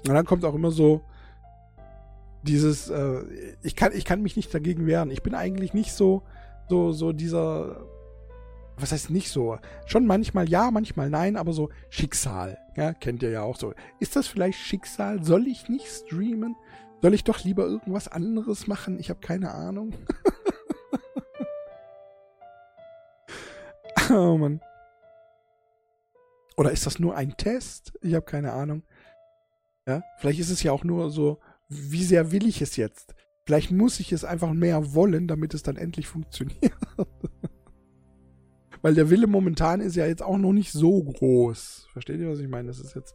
Und 0.06 0.14
dann 0.14 0.26
kommt 0.26 0.44
auch 0.44 0.54
immer 0.54 0.70
so 0.70 1.02
dieses, 2.42 2.90
äh, 2.90 3.22
ich 3.62 3.76
kann, 3.76 3.92
ich 3.92 4.04
kann 4.04 4.22
mich 4.22 4.36
nicht 4.36 4.52
dagegen 4.52 4.86
wehren. 4.86 5.10
Ich 5.10 5.22
bin 5.22 5.34
eigentlich 5.34 5.74
nicht 5.74 5.92
so, 5.92 6.22
so, 6.68 6.92
so 6.92 7.12
dieser, 7.12 7.84
was 8.76 8.92
heißt 8.92 9.10
nicht 9.10 9.30
so? 9.30 9.58
Schon 9.86 10.06
manchmal 10.06 10.48
ja, 10.48 10.70
manchmal 10.70 11.10
nein, 11.10 11.36
aber 11.36 11.52
so 11.52 11.68
Schicksal. 11.88 12.57
Ja, 12.78 12.92
kennt 12.92 13.24
ihr 13.24 13.30
ja 13.30 13.42
auch 13.42 13.56
so. 13.56 13.74
Ist 13.98 14.14
das 14.14 14.28
vielleicht 14.28 14.60
Schicksal? 14.60 15.24
Soll 15.24 15.48
ich 15.48 15.68
nicht 15.68 15.88
streamen? 15.88 16.54
Soll 17.02 17.12
ich 17.12 17.24
doch 17.24 17.42
lieber 17.42 17.64
irgendwas 17.64 18.06
anderes 18.06 18.68
machen? 18.68 19.00
Ich 19.00 19.10
habe 19.10 19.18
keine 19.18 19.50
Ahnung. 19.50 19.94
oh 24.10 24.38
Mann. 24.38 24.60
Oder 26.56 26.70
ist 26.70 26.86
das 26.86 27.00
nur 27.00 27.16
ein 27.16 27.36
Test? 27.36 27.94
Ich 28.00 28.14
habe 28.14 28.24
keine 28.24 28.52
Ahnung. 28.52 28.84
Ja, 29.84 30.04
vielleicht 30.18 30.38
ist 30.38 30.50
es 30.50 30.62
ja 30.62 30.70
auch 30.70 30.84
nur 30.84 31.10
so, 31.10 31.40
wie 31.68 32.04
sehr 32.04 32.30
will 32.30 32.46
ich 32.46 32.62
es 32.62 32.76
jetzt? 32.76 33.16
Vielleicht 33.44 33.72
muss 33.72 33.98
ich 33.98 34.12
es 34.12 34.24
einfach 34.24 34.52
mehr 34.52 34.94
wollen, 34.94 35.26
damit 35.26 35.52
es 35.52 35.64
dann 35.64 35.74
endlich 35.76 36.06
funktioniert. 36.06 36.76
Weil 38.88 38.94
der 38.94 39.10
Wille 39.10 39.26
momentan 39.26 39.82
ist 39.82 39.96
ja 39.96 40.06
jetzt 40.06 40.22
auch 40.22 40.38
noch 40.38 40.54
nicht 40.54 40.72
so 40.72 41.04
groß. 41.04 41.88
Versteht 41.92 42.20
ihr, 42.20 42.30
was 42.30 42.38
ich 42.38 42.48
meine? 42.48 42.68
Das 42.68 42.80
ist 42.80 42.94
jetzt. 42.94 43.14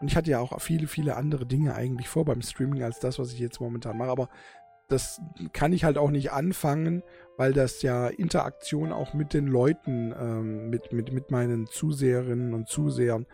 Und 0.00 0.08
ich 0.08 0.16
hatte 0.16 0.32
ja 0.32 0.40
auch 0.40 0.60
viele, 0.60 0.88
viele 0.88 1.14
andere 1.14 1.46
Dinge 1.46 1.76
eigentlich 1.76 2.08
vor 2.08 2.24
beim 2.24 2.42
Streaming 2.42 2.82
als 2.82 2.98
das, 2.98 3.20
was 3.20 3.32
ich 3.32 3.38
jetzt 3.38 3.60
momentan 3.60 3.96
mache. 3.96 4.10
Aber 4.10 4.28
das 4.88 5.20
kann 5.52 5.72
ich 5.72 5.84
halt 5.84 5.96
auch 5.96 6.10
nicht 6.10 6.32
anfangen, 6.32 7.04
weil 7.36 7.52
das 7.52 7.82
ja 7.82 8.08
Interaktion 8.08 8.90
auch 8.90 9.14
mit 9.14 9.32
den 9.32 9.46
Leuten, 9.46 10.12
ähm, 10.18 10.70
mit, 10.70 10.92
mit, 10.92 11.12
mit 11.12 11.30
meinen 11.30 11.68
Zuseherinnen 11.68 12.52
und 12.52 12.66
Zusehern 12.66 13.26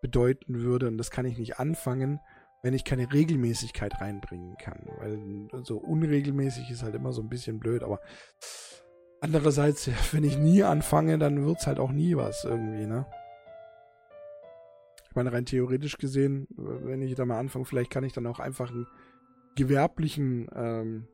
bedeuten 0.00 0.60
würde. 0.60 0.86
Und 0.86 0.96
das 0.96 1.10
kann 1.10 1.26
ich 1.26 1.38
nicht 1.38 1.58
anfangen, 1.58 2.20
wenn 2.62 2.72
ich 2.72 2.84
keine 2.84 3.12
Regelmäßigkeit 3.12 4.00
reinbringen 4.00 4.54
kann. 4.62 4.86
Weil 4.98 5.64
so 5.64 5.78
unregelmäßig 5.78 6.70
ist 6.70 6.84
halt 6.84 6.94
immer 6.94 7.12
so 7.12 7.20
ein 7.20 7.28
bisschen 7.28 7.58
blöd, 7.58 7.82
aber 7.82 7.98
andererseits, 9.26 9.90
wenn 10.12 10.24
ich 10.24 10.38
nie 10.38 10.62
anfange, 10.62 11.18
dann 11.18 11.44
wird 11.44 11.58
es 11.60 11.66
halt 11.66 11.78
auch 11.78 11.90
nie 11.90 12.16
was 12.16 12.44
irgendwie, 12.44 12.86
ne? 12.86 13.06
Ich 15.08 15.16
meine, 15.16 15.32
rein 15.32 15.46
theoretisch 15.46 15.96
gesehen, 15.98 16.46
wenn 16.56 17.02
ich 17.02 17.14
da 17.14 17.24
mal 17.24 17.38
anfange, 17.38 17.64
vielleicht 17.64 17.90
kann 17.90 18.04
ich 18.04 18.12
dann 18.12 18.26
auch 18.26 18.38
einfach 18.38 18.70
einen 18.70 18.86
gewerblichen, 19.56 20.48
ähm, 20.54 21.08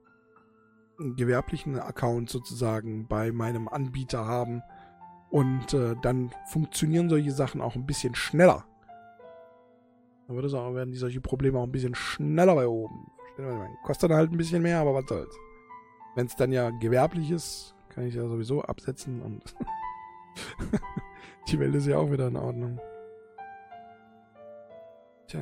einen 0.98 1.16
gewerblichen 1.16 1.78
Account 1.78 2.28
sozusagen 2.28 3.06
bei 3.06 3.30
meinem 3.30 3.68
Anbieter 3.68 4.26
haben. 4.26 4.62
Und 5.30 5.72
äh, 5.72 5.94
dann 6.02 6.30
funktionieren 6.48 7.08
solche 7.08 7.30
Sachen 7.30 7.60
auch 7.62 7.76
ein 7.76 7.86
bisschen 7.86 8.14
schneller. 8.14 8.66
Dann 10.26 10.36
würde 10.36 10.48
sagen, 10.48 10.74
werden 10.74 10.92
die 10.92 10.98
solche 10.98 11.20
Probleme 11.20 11.58
auch 11.58 11.64
ein 11.64 11.72
bisschen 11.72 11.94
schneller 11.94 12.54
bei 12.56 12.66
oben. 12.66 13.06
Kostet 13.84 14.10
dann 14.10 14.18
halt 14.18 14.32
ein 14.32 14.36
bisschen 14.36 14.62
mehr, 14.62 14.80
aber 14.80 14.94
was 14.94 15.06
soll's. 15.06 15.34
Wenn 16.16 16.26
es 16.26 16.36
dann 16.36 16.52
ja 16.52 16.70
gewerblich 16.70 17.30
ist, 17.30 17.71
kann 17.94 18.06
ich 18.06 18.14
ja 18.14 18.26
sowieso 18.26 18.62
absetzen 18.62 19.20
und 19.22 19.54
die 21.48 21.58
Welt 21.58 21.74
ist 21.74 21.86
ja 21.86 21.98
auch 21.98 22.10
wieder 22.10 22.28
in 22.28 22.36
Ordnung. 22.36 22.80
Tja. 25.26 25.40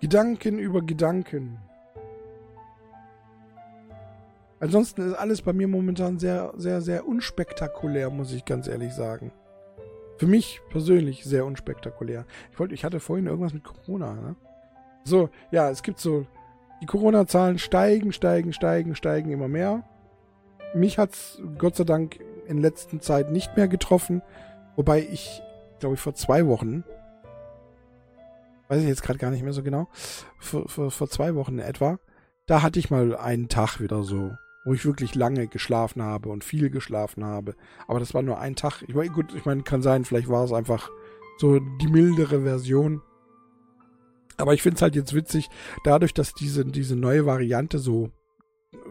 Gedanken 0.00 0.58
über 0.58 0.82
Gedanken. 0.82 1.58
Ansonsten 4.58 5.02
ist 5.02 5.14
alles 5.14 5.42
bei 5.42 5.52
mir 5.52 5.66
momentan 5.66 6.18
sehr, 6.18 6.52
sehr, 6.56 6.80
sehr 6.80 7.06
unspektakulär, 7.06 8.10
muss 8.10 8.32
ich 8.32 8.44
ganz 8.44 8.68
ehrlich 8.68 8.92
sagen. 8.92 9.32
Für 10.18 10.26
mich 10.28 10.60
persönlich 10.70 11.24
sehr 11.24 11.44
unspektakulär. 11.44 12.26
Ich 12.52 12.60
wollte, 12.60 12.74
ich 12.74 12.84
hatte 12.84 13.00
vorhin 13.00 13.26
irgendwas 13.26 13.52
mit 13.52 13.64
Corona, 13.64 14.14
ne? 14.14 14.36
So, 15.04 15.30
ja, 15.50 15.68
es 15.68 15.82
gibt 15.82 15.98
so, 15.98 16.26
die 16.82 16.86
Corona-Zahlen 16.86 17.58
steigen, 17.58 18.12
steigen, 18.12 18.52
steigen, 18.52 18.94
steigen 18.94 19.30
immer 19.30 19.48
mehr. 19.48 19.84
Mich 20.74 20.98
hat's 20.98 21.40
Gott 21.58 21.76
sei 21.76 21.84
Dank 21.84 22.18
in 22.46 22.58
letzter 22.58 23.00
Zeit 23.00 23.30
nicht 23.30 23.56
mehr 23.56 23.68
getroffen, 23.68 24.20
wobei 24.76 25.00
ich, 25.00 25.42
glaube 25.78 25.94
ich, 25.94 26.00
vor 26.00 26.14
zwei 26.14 26.46
Wochen, 26.46 26.84
weiß 28.68 28.82
ich 28.82 28.88
jetzt 28.88 29.02
gerade 29.02 29.18
gar 29.18 29.30
nicht 29.30 29.44
mehr 29.44 29.52
so 29.52 29.62
genau, 29.62 29.88
vor, 30.38 30.68
vor, 30.68 30.90
vor 30.90 31.08
zwei 31.08 31.34
Wochen 31.34 31.58
etwa, 31.58 31.98
da 32.46 32.62
hatte 32.62 32.78
ich 32.80 32.90
mal 32.90 33.16
einen 33.16 33.48
Tag 33.48 33.80
wieder 33.80 34.02
so 34.02 34.32
wo 34.64 34.74
ich 34.74 34.84
wirklich 34.84 35.14
lange 35.14 35.48
geschlafen 35.48 36.02
habe 36.02 36.28
und 36.28 36.44
viel 36.44 36.70
geschlafen 36.70 37.24
habe. 37.24 37.54
Aber 37.86 37.98
das 37.98 38.14
war 38.14 38.22
nur 38.22 38.38
ein 38.38 38.54
Tag. 38.54 38.82
Ich 38.86 38.94
meine, 38.94 39.10
gut, 39.10 39.34
ich 39.34 39.44
meine, 39.44 39.62
kann 39.62 39.82
sein, 39.82 40.04
vielleicht 40.04 40.28
war 40.28 40.44
es 40.44 40.52
einfach 40.52 40.90
so 41.38 41.58
die 41.58 41.88
mildere 41.88 42.42
Version. 42.42 43.02
Aber 44.42 44.54
ich 44.54 44.62
finde 44.62 44.74
es 44.74 44.82
halt 44.82 44.96
jetzt 44.96 45.14
witzig, 45.14 45.48
dadurch, 45.84 46.12
dass 46.12 46.34
diese, 46.34 46.64
diese 46.64 46.96
neue 46.96 47.26
Variante 47.26 47.78
so 47.78 48.10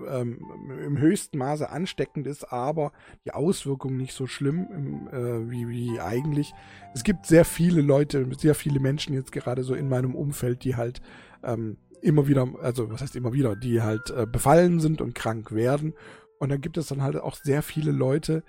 ähm, 0.07 0.39
im 0.85 0.97
höchsten 0.97 1.37
Maße 1.37 1.69
ansteckend 1.69 2.25
ist, 2.25 2.53
aber 2.53 2.93
die 3.25 3.33
Auswirkungen 3.33 3.97
nicht 3.97 4.13
so 4.13 4.27
schlimm 4.27 4.67
im, 4.73 5.07
äh, 5.09 5.51
wie, 5.51 5.67
wie 5.67 5.99
eigentlich. 5.99 6.53
Es 6.93 7.03
gibt 7.03 7.25
sehr 7.25 7.43
viele 7.43 7.81
Leute, 7.81 8.25
sehr 8.37 8.55
viele 8.55 8.79
Menschen 8.79 9.13
jetzt 9.13 9.33
gerade 9.33 9.63
so 9.63 9.73
in 9.73 9.89
meinem 9.89 10.15
Umfeld, 10.15 10.63
die 10.63 10.77
halt 10.77 11.01
ähm, 11.43 11.77
immer 12.01 12.29
wieder, 12.29 12.47
also 12.61 12.89
was 12.89 13.01
heißt 13.01 13.17
immer 13.17 13.33
wieder, 13.33 13.57
die 13.57 13.81
halt 13.81 14.09
äh, 14.11 14.25
befallen 14.25 14.79
sind 14.79 15.01
und 15.01 15.15
krank 15.15 15.51
werden. 15.51 15.95
Und 16.39 16.49
dann 16.49 16.61
gibt 16.61 16.77
es 16.77 16.87
dann 16.87 17.03
halt 17.03 17.17
auch 17.17 17.35
sehr 17.35 17.61
viele 17.61 17.91
Leute, 17.91 18.43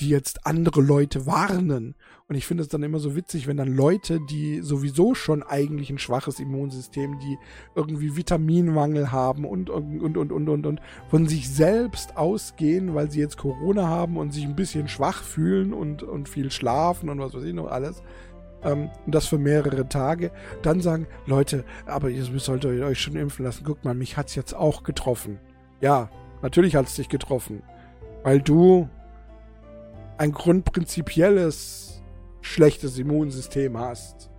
die 0.00 0.08
jetzt 0.08 0.46
andere 0.46 0.80
Leute 0.80 1.26
warnen. 1.26 1.94
Und 2.28 2.34
ich 2.34 2.46
finde 2.46 2.62
es 2.62 2.68
dann 2.68 2.82
immer 2.82 2.98
so 2.98 3.14
witzig, 3.14 3.46
wenn 3.46 3.56
dann 3.56 3.74
Leute, 3.74 4.20
die 4.28 4.60
sowieso 4.60 5.14
schon 5.14 5.42
eigentlich 5.42 5.90
ein 5.90 5.98
schwaches 5.98 6.40
Immunsystem, 6.40 7.18
die 7.20 7.38
irgendwie 7.74 8.16
Vitaminmangel 8.16 9.12
haben 9.12 9.44
und, 9.44 9.70
und, 9.70 10.00
und, 10.00 10.16
und, 10.16 10.48
und, 10.48 10.66
und, 10.66 10.80
von 11.08 11.28
sich 11.28 11.48
selbst 11.48 12.16
ausgehen, 12.16 12.94
weil 12.94 13.10
sie 13.10 13.20
jetzt 13.20 13.38
Corona 13.38 13.86
haben 13.86 14.16
und 14.16 14.32
sich 14.32 14.44
ein 14.44 14.56
bisschen 14.56 14.88
schwach 14.88 15.22
fühlen 15.22 15.72
und, 15.72 16.02
und 16.02 16.28
viel 16.28 16.50
schlafen 16.50 17.08
und 17.08 17.20
was 17.20 17.34
weiß 17.34 17.44
ich 17.44 17.54
noch 17.54 17.70
alles, 17.70 18.02
ähm, 18.62 18.90
und 19.04 19.14
das 19.14 19.26
für 19.26 19.38
mehrere 19.38 19.88
Tage, 19.88 20.30
dann 20.62 20.80
sagen, 20.80 21.06
Leute, 21.26 21.64
aber 21.86 22.10
ihr 22.10 22.24
solltet 22.24 22.82
euch 22.82 23.00
schon 23.00 23.16
impfen 23.16 23.44
lassen. 23.44 23.64
Guck 23.64 23.84
mal, 23.84 23.94
mich 23.94 24.16
hat's 24.16 24.34
jetzt 24.34 24.54
auch 24.54 24.82
getroffen. 24.82 25.38
Ja, 25.80 26.10
natürlich 26.42 26.74
hat's 26.74 26.96
dich 26.96 27.08
getroffen. 27.08 27.62
Weil 28.24 28.40
du 28.40 28.88
ein 30.18 30.32
grundprinzipielles 30.32 32.02
schlechtes 32.40 32.98
Immunsystem 32.98 33.78
hast. 33.78 34.30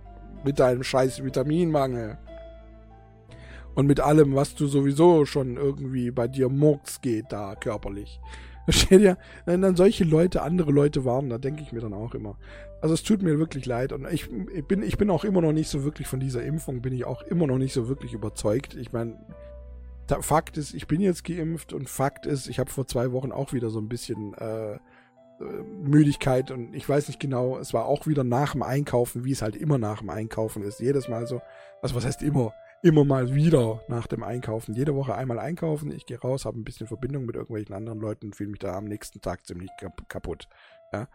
Mit 0.44 0.58
deinem 0.60 0.82
scheiß 0.82 1.24
Vitaminmangel. 1.24 2.18
Und 3.74 3.86
mit 3.86 4.00
allem, 4.00 4.34
was 4.34 4.54
du 4.54 4.66
sowieso 4.66 5.24
schon 5.24 5.56
irgendwie 5.56 6.10
bei 6.10 6.26
dir 6.26 6.48
murks 6.48 7.00
geht 7.00 7.26
da 7.30 7.54
körperlich. 7.54 8.20
Versteht 8.64 9.00
ihr? 9.00 9.18
Wenn 9.46 9.62
dann 9.62 9.76
solche 9.76 10.04
Leute 10.04 10.42
andere 10.42 10.72
Leute 10.72 11.04
warnen, 11.04 11.30
da 11.30 11.38
denke 11.38 11.62
ich 11.62 11.72
mir 11.72 11.80
dann 11.80 11.94
auch 11.94 12.14
immer. 12.14 12.36
Also 12.80 12.94
es 12.94 13.02
tut 13.02 13.22
mir 13.22 13.38
wirklich 13.38 13.66
leid 13.66 13.92
und 13.92 14.06
ich, 14.12 14.28
ich, 14.54 14.64
bin, 14.64 14.82
ich 14.82 14.98
bin 14.98 15.10
auch 15.10 15.24
immer 15.24 15.40
noch 15.40 15.52
nicht 15.52 15.68
so 15.68 15.84
wirklich 15.84 16.06
von 16.06 16.20
dieser 16.20 16.44
Impfung, 16.44 16.80
bin 16.80 16.92
ich 16.92 17.04
auch 17.04 17.22
immer 17.22 17.46
noch 17.46 17.58
nicht 17.58 17.72
so 17.72 17.88
wirklich 17.88 18.12
überzeugt. 18.12 18.74
Ich 18.74 18.92
meine, 18.92 19.18
Fakt 20.20 20.56
ist, 20.56 20.74
ich 20.74 20.86
bin 20.86 21.00
jetzt 21.00 21.24
geimpft 21.24 21.72
und 21.72 21.88
Fakt 21.88 22.26
ist, 22.26 22.48
ich 22.48 22.58
habe 22.58 22.70
vor 22.70 22.86
zwei 22.86 23.12
Wochen 23.12 23.32
auch 23.32 23.52
wieder 23.52 23.70
so 23.70 23.80
ein 23.80 23.88
bisschen 23.88 24.34
äh, 24.34 24.78
Müdigkeit 25.40 26.50
und 26.50 26.74
ich 26.74 26.88
weiß 26.88 27.08
nicht 27.08 27.20
genau, 27.20 27.58
es 27.58 27.72
war 27.72 27.86
auch 27.86 28.06
wieder 28.06 28.24
nach 28.24 28.52
dem 28.52 28.62
Einkaufen, 28.62 29.24
wie 29.24 29.32
es 29.32 29.42
halt 29.42 29.56
immer 29.56 29.78
nach 29.78 30.00
dem 30.00 30.10
Einkaufen 30.10 30.62
ist. 30.62 30.80
Jedes 30.80 31.08
Mal 31.08 31.26
so, 31.26 31.40
also 31.82 31.94
was 31.94 32.04
heißt 32.04 32.22
immer? 32.22 32.52
Immer 32.82 33.04
mal 33.04 33.34
wieder 33.34 33.82
nach 33.88 34.06
dem 34.06 34.22
Einkaufen. 34.22 34.74
Jede 34.74 34.94
Woche 34.94 35.14
einmal 35.14 35.40
einkaufen, 35.40 35.90
ich 35.90 36.06
gehe 36.06 36.20
raus, 36.20 36.44
habe 36.44 36.58
ein 36.60 36.64
bisschen 36.64 36.86
Verbindung 36.86 37.26
mit 37.26 37.34
irgendwelchen 37.34 37.74
anderen 37.74 37.98
Leuten 37.98 38.26
und 38.26 38.36
fühle 38.36 38.50
mich 38.50 38.60
da 38.60 38.76
am 38.76 38.84
nächsten 38.84 39.20
Tag 39.20 39.46
ziemlich 39.46 39.70
kaputt. 40.08 40.48
Ja? 40.92 41.08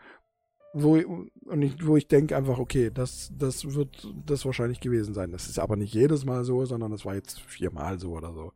wo, 0.74 0.96
und 0.96 1.62
ich, 1.62 1.86
wo 1.86 1.96
ich 1.96 2.08
denke 2.08 2.36
einfach, 2.36 2.58
okay, 2.58 2.90
das, 2.92 3.32
das 3.38 3.76
wird 3.76 4.08
das 4.26 4.44
wahrscheinlich 4.46 4.80
gewesen 4.80 5.14
sein. 5.14 5.32
Das 5.32 5.48
ist 5.48 5.60
aber 5.60 5.76
nicht 5.76 5.94
jedes 5.94 6.26
Mal 6.26 6.44
so, 6.44 6.66
sondern 6.66 6.92
das 6.92 7.06
war 7.06 7.14
jetzt 7.14 7.40
viermal 7.42 8.00
so 8.00 8.14
oder 8.14 8.34
so. 8.34 8.54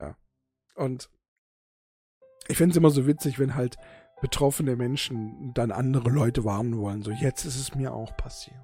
Ja. 0.00 0.16
Und 0.76 1.10
ich 2.46 2.56
finde 2.56 2.72
es 2.72 2.76
immer 2.76 2.90
so 2.90 3.06
witzig, 3.06 3.40
wenn 3.40 3.56
halt 3.56 3.76
betroffene 4.20 4.76
Menschen 4.76 5.52
dann 5.54 5.70
andere 5.70 6.10
Leute 6.10 6.44
warnen 6.44 6.78
wollen. 6.78 7.02
So, 7.02 7.10
jetzt 7.10 7.44
ist 7.44 7.56
es 7.56 7.74
mir 7.74 7.92
auch 7.92 8.16
passiert. 8.16 8.56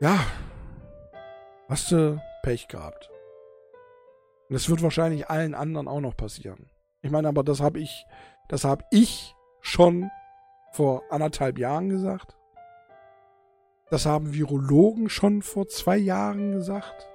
Ja. 0.00 0.18
Hast 1.68 1.92
du 1.92 2.20
Pech 2.42 2.68
gehabt. 2.68 3.10
Und 4.48 4.54
das 4.54 4.68
wird 4.68 4.82
wahrscheinlich 4.82 5.30
allen 5.30 5.54
anderen 5.54 5.86
auch 5.86 6.00
noch 6.00 6.16
passieren. 6.16 6.70
Ich 7.02 7.10
meine, 7.10 7.28
aber 7.28 7.44
das 7.44 7.60
habe 7.60 7.78
ich, 7.78 8.04
das 8.48 8.64
habe 8.64 8.84
ich 8.90 9.34
schon 9.60 10.10
vor 10.72 11.04
anderthalb 11.10 11.58
Jahren 11.58 11.88
gesagt. 11.88 12.36
Das 13.90 14.06
haben 14.06 14.34
Virologen 14.34 15.08
schon 15.08 15.42
vor 15.42 15.68
zwei 15.68 15.96
Jahren 15.96 16.52
gesagt, 16.52 17.08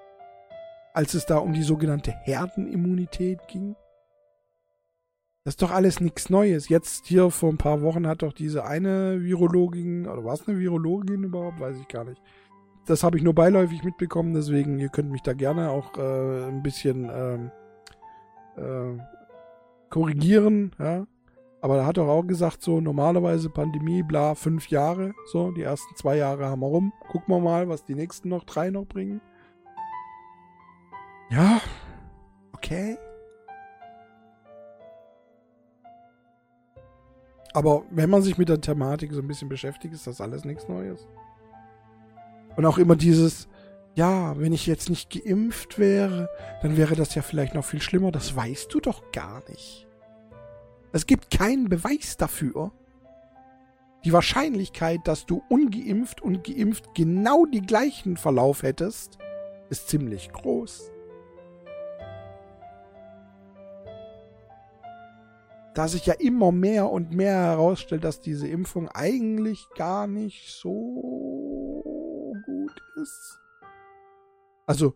als 0.94 1.14
es 1.14 1.26
da 1.26 1.38
um 1.38 1.54
die 1.54 1.64
sogenannte 1.64 2.12
Herdenimmunität 2.12 3.48
ging. 3.48 3.76
Das 5.46 5.52
ist 5.52 5.62
doch 5.62 5.70
alles 5.70 6.00
nichts 6.02 6.32
Neues. 6.32 6.70
Jetzt 6.70 7.06
hier 7.06 7.30
vor 7.30 7.52
ein 7.52 7.60
paar 7.60 7.84
Wochen 7.84 8.08
hat 8.08 8.24
doch 8.24 8.34
diese 8.34 8.66
eine 8.66 9.22
Virologin, 9.22 10.08
oder 10.08 10.26
war 10.26 10.34
es 10.34 10.48
eine 10.48 10.58
Virologin 10.58 11.24
überhaupt? 11.24 11.60
Weiß 11.60 11.78
ich 11.80 11.88
gar 11.88 12.04
nicht. 12.04 12.20
Das 12.88 13.04
habe 13.04 13.18
ich 13.18 13.24
nur 13.24 13.36
beiläufig 13.36 13.84
mitbekommen, 13.84 14.34
deswegen, 14.34 14.80
ihr 14.80 14.90
könnt 14.90 15.12
mich 15.12 15.22
da 15.22 15.34
gerne 15.34 15.70
auch 15.70 16.00
äh, 16.00 16.48
ein 16.48 16.64
bisschen 16.64 17.08
ähm, 17.14 17.52
äh, 18.58 19.00
korrigieren, 19.92 20.72
ja. 20.80 21.06
Aber 21.62 21.78
er 21.78 21.86
hat 21.86 21.98
doch 21.98 22.08
auch 22.08 22.24
gesagt, 22.24 22.64
so 22.64 22.82
normalerweise 22.82 23.52
Pandemie, 23.52 24.02
bla, 24.02 24.34
fünf 24.34 24.70
Jahre. 24.70 25.14
So, 25.32 25.52
die 25.52 25.64
ersten 25.64 25.96
zwei 25.96 26.18
Jahre 26.18 26.48
haben 26.48 26.62
wir 26.62 26.68
rum. 26.68 26.92
Gucken 27.08 27.34
wir 27.34 27.40
mal, 27.40 27.70
was 27.70 27.86
die 27.86 27.96
nächsten 27.96 28.30
noch 28.30 28.46
drei 28.46 28.72
noch 28.72 28.86
bringen. 28.86 29.22
Ja, 31.30 31.62
okay. 32.54 32.98
Aber 37.56 37.84
wenn 37.90 38.10
man 38.10 38.22
sich 38.22 38.38
mit 38.38 38.50
der 38.50 38.60
Thematik 38.60 39.14
so 39.14 39.22
ein 39.22 39.28
bisschen 39.30 39.48
beschäftigt, 39.48 39.94
ist 39.94 40.06
das 40.08 40.20
alles 40.20 40.44
nichts 40.44 40.68
Neues. 40.68 41.08
Und 42.58 42.66
auch 42.66 42.78
immer 42.78 42.98
dieses, 42.98 43.48
ja, 43.96 44.38
wenn 44.38 44.52
ich 44.52 44.68
jetzt 44.68 44.90
nicht 44.90 45.10
geimpft 45.10 45.80
wäre, 45.80 46.28
dann 46.62 46.76
wäre 46.76 46.98
das 46.98 47.16
ja 47.16 47.22
vielleicht 47.22 47.54
noch 47.54 47.64
viel 47.64 47.82
schlimmer. 47.82 48.12
Das 48.12 48.36
weißt 48.36 48.74
du 48.74 48.82
doch 48.82 49.10
gar 49.14 49.42
nicht. 49.48 49.88
Es 50.92 51.06
gibt 51.06 51.32
keinen 51.32 51.70
Beweis 51.70 52.18
dafür. 52.18 52.74
Die 54.04 54.12
Wahrscheinlichkeit, 54.12 55.00
dass 55.06 55.26
du 55.26 55.42
ungeimpft 55.48 56.22
und 56.22 56.44
geimpft 56.44 56.94
genau 56.94 57.46
die 57.46 57.62
gleichen 57.62 58.18
Verlauf 58.18 58.64
hättest, 58.64 59.18
ist 59.70 59.88
ziemlich 59.88 60.30
groß. 60.34 60.92
Da 65.76 65.90
sich 65.90 66.06
ja 66.06 66.14
immer 66.14 66.54
mehr 66.54 66.90
und 66.90 67.12
mehr 67.12 67.36
herausstellt, 67.36 68.06
dass 68.06 68.22
diese 68.22 68.48
Impfung 68.48 68.88
eigentlich 68.88 69.68
gar 69.76 70.08
nicht 70.08 70.50
so 70.50 71.84
gut 72.46 72.82
ist. 72.96 73.40
Also 74.66 74.96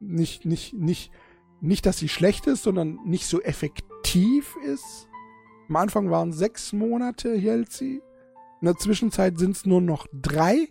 nicht, 0.00 0.44
nicht, 0.44 0.74
nicht, 0.74 1.12
nicht, 1.60 1.86
dass 1.86 1.98
sie 1.98 2.08
schlecht 2.08 2.48
ist, 2.48 2.64
sondern 2.64 2.98
nicht 3.04 3.28
so 3.28 3.40
effektiv 3.40 4.56
ist. 4.64 5.08
Am 5.68 5.76
Anfang 5.76 6.10
waren 6.10 6.32
sechs 6.32 6.72
Monate, 6.72 7.36
hält 7.36 7.70
sie. 7.70 8.02
In 8.60 8.66
der 8.66 8.76
Zwischenzeit 8.76 9.38
sind 9.38 9.56
es 9.56 9.66
nur 9.66 9.80
noch 9.80 10.08
drei. 10.12 10.68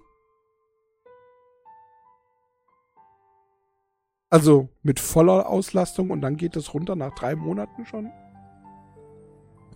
Also 4.29 4.67
mit 4.83 4.99
voller 4.99 5.47
Auslastung 5.47 6.10
und 6.10 6.19
dann 6.19 6.36
geht 6.36 6.57
es 6.57 6.73
runter 6.73 6.97
nach 6.97 7.15
drei 7.15 7.38
Monaten 7.38 7.86
schon. 7.86 8.12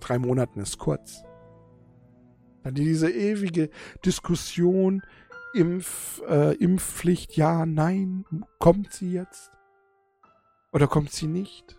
Drei 0.02 0.20
Monaten 0.20 0.60
ist 0.60 0.78
kurz. 0.78 1.24
Dann 2.64 2.76
diese 2.76 3.10
ewige 3.10 3.70
Diskussion, 4.06 5.02
Impf, 5.54 6.22
äh, 6.28 6.56
Impfpflicht, 6.56 7.36
ja, 7.36 7.66
nein, 7.66 8.26
kommt 8.60 8.94
sie 8.94 9.14
jetzt? 9.14 9.52
Oder 10.72 10.88
kommt 10.88 11.12
sie 11.12 11.28
nicht? 11.28 11.78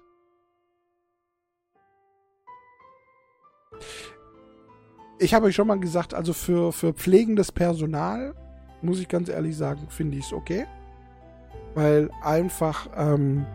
Ich 5.18 5.34
habe 5.34 5.46
euch 5.46 5.54
schon 5.54 5.68
mal 5.68 5.78
gesagt, 5.78 6.14
also 6.14 6.32
für, 6.32 6.72
für 6.72 6.92
pflegendes 6.92 7.52
Personal, 7.52 8.34
muss 8.82 8.98
ich 8.98 9.08
ganz 9.08 9.28
ehrlich 9.28 9.56
sagen, 9.56 9.88
finde 9.88 10.18
ich 10.18 10.26
es 10.26 10.32
okay. 10.32 10.66
Weil 11.74 12.10
einfach 12.22 12.88
ähm, 12.96 13.46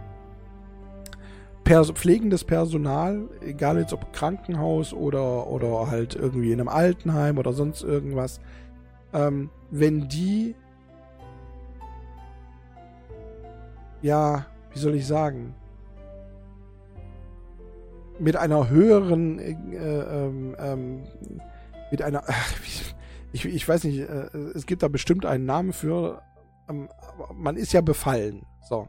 pers 1.68 1.92
pflegendes 1.92 2.46
Personal, 2.46 3.28
egal 3.42 3.78
jetzt 3.78 3.92
ob 3.92 4.14
Krankenhaus 4.14 4.94
oder, 4.94 5.48
oder 5.48 5.88
halt 5.88 6.16
irgendwie 6.16 6.54
in 6.54 6.62
einem 6.62 6.70
Altenheim 6.70 7.38
oder 7.38 7.52
sonst 7.52 7.84
irgendwas, 7.84 8.40
ähm, 9.12 9.50
wenn 9.70 10.08
die 10.08 10.56
ja, 14.02 14.46
wie 14.72 14.80
soll 14.80 14.96
ich 14.96 15.06
sagen, 15.06 15.56
mit 18.18 18.38
einer 18.38 18.70
höheren, 18.70 19.38
äh, 19.40 19.52
ähm, 19.76 20.56
ähm, 20.60 21.04
mit 21.92 22.02
einer, 22.02 22.24
ich, 23.34 23.44
ich 23.44 23.68
weiß 23.68 23.84
nicht, 23.84 24.00
äh, 24.00 24.30
es 24.56 24.68
gibt 24.68 24.84
da 24.84 24.88
bestimmt 24.88 25.26
einen 25.26 25.46
Namen 25.46 25.74
für, 25.74 26.22
ähm, 26.70 26.88
man 27.36 27.58
ist 27.58 27.74
ja 27.74 27.82
befallen, 27.82 28.46
so. 28.70 28.88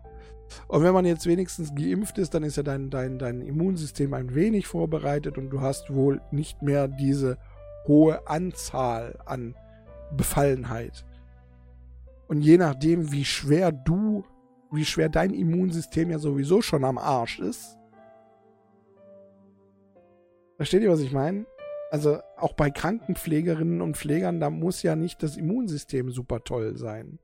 Und 0.67 0.83
wenn 0.83 0.95
man 0.95 1.05
jetzt 1.05 1.27
wenigstens 1.27 1.75
geimpft 1.75 2.19
ist, 2.19 2.35
dann 2.35 2.43
ist 2.43 2.57
ja 2.57 2.63
dein, 2.63 2.91
dein, 2.91 3.19
dein 3.19 3.41
Immunsystem 3.41 4.15
ein 4.15 4.35
wenig 4.35 4.67
vorbereitet 4.67 5.39
und 5.39 5.51
du 5.51 5.61
hast 5.61 5.93
wohl 5.93 6.21
nicht 6.31 6.63
mehr 6.63 6.89
diese 6.89 7.39
hohe 7.87 8.27
Anzahl 8.29 9.19
an 9.27 9.55
Befallenheit. 10.17 11.05
Und 12.27 12.43
je 12.43 12.59
nachdem, 12.59 13.13
wie 13.13 13.25
schwer 13.25 13.73
du, 13.73 14.25
wie 14.71 14.85
schwer 14.85 15.09
dein 15.09 15.33
Immunsystem 15.33 16.11
ja 16.11 16.19
sowieso 16.19 16.61
schon 16.63 16.85
am 16.85 16.99
Arsch 16.99 17.39
ist, 17.39 17.79
Versteht 20.59 20.83
ihr, 20.83 20.91
was 20.91 20.99
ich 20.99 21.13
meine? 21.13 21.47
Also 21.93 22.19
auch 22.37 22.53
bei 22.53 22.69
Krankenpflegerinnen 22.69 23.81
und 23.81 23.97
Pflegern, 23.97 24.41
da 24.41 24.51
muss 24.51 24.83
ja 24.83 24.97
nicht 24.97 25.23
das 25.23 25.37
Immunsystem 25.37 26.11
super 26.11 26.43
toll 26.43 26.77
sein. 26.77 27.21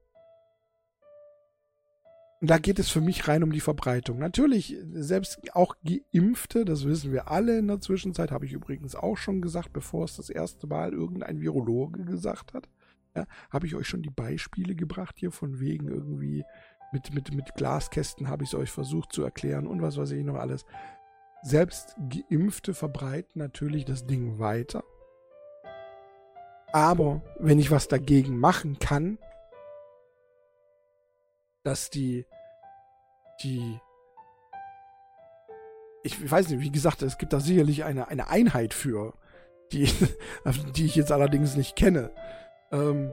Und 2.45 2.51
da 2.51 2.59
geht 2.59 2.79
es 2.79 2.91
für 2.91 3.01
mich 3.01 3.27
rein 3.27 3.43
um 3.43 3.53
die 3.53 3.61
Verbreitung. 3.61 4.19
Natürlich, 4.19 4.77
selbst 4.93 5.41
auch 5.55 5.77
Geimpfte, 5.83 6.67
das 6.67 6.85
wissen 6.85 7.11
wir 7.11 7.31
alle 7.31 7.59
in 7.59 7.69
der 7.69 7.81
Zwischenzeit, 7.81 8.31
habe 8.31 8.45
ich 8.45 8.53
übrigens 8.53 8.95
auch 8.95 9.17
schon 9.17 9.41
gesagt, 9.41 9.73
bevor 9.73 10.05
es 10.05 10.17
das 10.17 10.29
erste 10.29 10.67
Mal 10.67 10.93
irgendein 10.93 11.41
Virologe 11.41 12.05
gesagt 12.05 12.53
hat. 12.53 12.69
Ja, 13.17 13.25
habe 13.49 13.67
ich 13.67 13.75
euch 13.75 13.89
schon 13.89 14.03
die 14.03 14.11
Beispiele 14.11 14.75
gebracht 14.75 15.15
hier 15.17 15.31
von 15.31 15.59
wegen 15.59 15.89
irgendwie 15.89 16.45
mit, 16.93 17.15
mit, 17.15 17.33
mit 17.33 17.55
Glaskästen 17.55 18.29
habe 18.29 18.45
ich 18.45 18.51
es 18.51 18.55
euch 18.55 18.71
versucht 18.71 19.15
zu 19.15 19.23
erklären 19.23 19.67
und 19.67 19.81
was 19.81 19.97
weiß 19.97 20.11
ich 20.11 20.23
noch 20.23 20.37
alles. 20.37 20.67
Selbst 21.41 21.97
Geimpfte 22.11 22.75
verbreiten 22.75 23.39
natürlich 23.39 23.87
das 23.87 24.07
Ding 24.07 24.39
weiter. 24.39 24.85
Aber 26.75 27.23
wenn 27.39 27.59
ich 27.59 27.71
was 27.71 27.89
dagegen 27.89 28.39
machen 28.39 28.79
kann, 28.79 29.17
dass 31.65 31.89
die, 31.89 32.27
die, 33.43 33.79
ich 36.03 36.31
weiß 36.31 36.49
nicht, 36.51 36.61
wie 36.61 36.73
gesagt, 36.73 37.03
es 37.03 37.19
gibt 37.19 37.33
da 37.33 37.41
sicherlich 37.41 37.85
eine, 37.85 38.09
eine 38.09 38.29
Einheit 38.29 38.75
für, 38.75 39.15
die, 39.73 39.89
die 40.77 40.87
ich 40.87 40.97
jetzt 40.97 41.13
allerdings 41.13 41.57
nicht 41.57 41.77
kenne. 41.77 42.11
Ähm, 42.73 43.13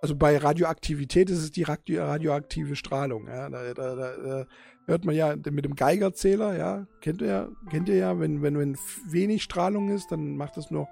also 0.00 0.16
bei 0.16 0.36
Radioaktivität 0.36 1.30
ist 1.30 1.38
es 1.38 1.50
die 1.50 1.62
radioaktive 1.62 2.76
Strahlung. 2.76 3.26
Ja. 3.26 3.48
Da, 3.48 3.72
da, 3.72 3.94
da, 3.94 4.46
hört 4.86 5.04
man 5.04 5.14
ja 5.14 5.34
mit 5.34 5.64
dem 5.64 5.74
Geigerzähler, 5.74 6.56
ja, 6.56 6.86
kennt 7.00 7.22
ihr 7.22 7.28
ja, 7.28 7.48
kennt 7.70 7.88
ihr 7.88 7.96
ja, 7.96 8.20
wenn, 8.20 8.42
wenn, 8.42 8.58
wenn 8.58 8.76
wenig 9.08 9.42
Strahlung 9.42 9.90
ist, 9.90 10.12
dann 10.12 10.36
macht 10.36 10.56
es 10.56 10.70
nur. 10.70 10.88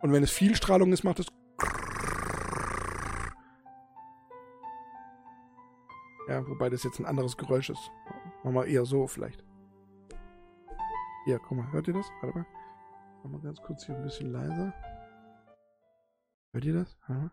Und 0.00 0.12
wenn 0.12 0.22
es 0.22 0.30
viel 0.30 0.56
Strahlung 0.56 0.92
ist, 0.92 1.04
macht 1.04 1.20
es. 1.20 1.26
Ja, 6.30 6.46
wobei 6.46 6.70
das 6.70 6.84
jetzt 6.84 7.00
ein 7.00 7.06
anderes 7.06 7.36
Geräusch 7.36 7.70
ist. 7.70 7.90
Machen 8.44 8.54
wir 8.54 8.66
eher 8.66 8.84
so 8.84 9.08
vielleicht. 9.08 9.44
Hier, 11.24 11.40
guck 11.40 11.58
mal, 11.58 11.72
hört 11.72 11.88
ihr 11.88 11.94
das? 11.94 12.06
Warte 12.20 12.38
mal. 12.38 12.46
Machen 13.16 13.32
wir 13.32 13.40
ganz 13.40 13.60
kurz 13.60 13.84
hier 13.84 13.96
ein 13.96 14.04
bisschen 14.04 14.30
leiser. 14.30 14.72
Hört 16.52 16.64
ihr 16.64 16.74
das? 16.74 16.96
Ja. 17.08 17.32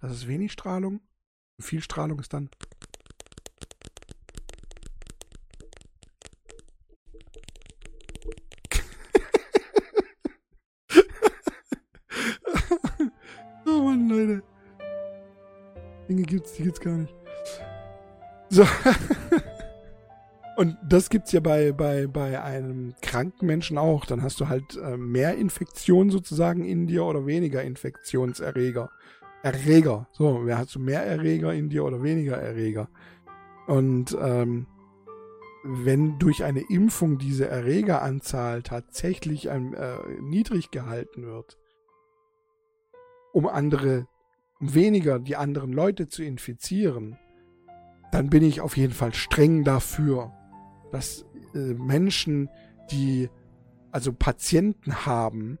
Das 0.00 0.12
ist 0.12 0.26
wenig 0.26 0.52
Strahlung. 0.52 1.02
Viel 1.60 1.82
Strahlung 1.82 2.18
ist 2.18 2.32
dann. 2.32 2.48
Die 16.58 16.64
gibt's 16.64 16.80
gar 16.80 16.96
nicht. 16.96 17.14
So. 18.50 18.66
Und 20.56 20.76
das 20.82 21.08
gibt's 21.08 21.30
ja 21.30 21.38
bei, 21.38 21.70
bei, 21.70 22.08
bei 22.08 22.42
einem 22.42 22.94
kranken 23.00 23.46
Menschen 23.46 23.78
auch. 23.78 24.04
Dann 24.06 24.22
hast 24.22 24.40
du 24.40 24.48
halt 24.48 24.76
äh, 24.76 24.96
mehr 24.96 25.36
Infektion 25.36 26.10
sozusagen 26.10 26.64
in 26.64 26.88
dir 26.88 27.04
oder 27.04 27.26
weniger 27.26 27.62
Infektionserreger. 27.62 28.90
Erreger. 29.44 30.08
So, 30.10 30.46
wer 30.46 30.58
hast 30.58 30.74
du 30.74 30.80
mehr 30.80 31.06
Erreger 31.06 31.54
in 31.54 31.68
dir 31.68 31.84
oder 31.84 32.02
weniger 32.02 32.38
Erreger? 32.38 32.88
Und 33.68 34.16
ähm, 34.20 34.66
wenn 35.62 36.18
durch 36.18 36.42
eine 36.42 36.64
Impfung 36.68 37.18
diese 37.18 37.46
Erregeranzahl 37.48 38.62
tatsächlich 38.62 39.50
ein, 39.50 39.74
äh, 39.74 39.98
niedrig 40.20 40.70
gehalten 40.70 41.24
wird, 41.24 41.56
um 43.32 43.46
andere, 43.46 44.08
um 44.60 44.74
weniger 44.74 45.18
die 45.18 45.36
anderen 45.36 45.72
Leute 45.72 46.08
zu 46.08 46.22
infizieren, 46.22 47.16
dann 48.12 48.30
bin 48.30 48.42
ich 48.42 48.60
auf 48.60 48.76
jeden 48.76 48.94
Fall 48.94 49.14
streng 49.14 49.64
dafür 49.64 50.32
dass 50.90 51.24
äh, 51.54 51.74
Menschen, 51.74 52.48
die 52.90 53.28
also 53.90 54.12
Patienten 54.12 55.06
haben, 55.06 55.58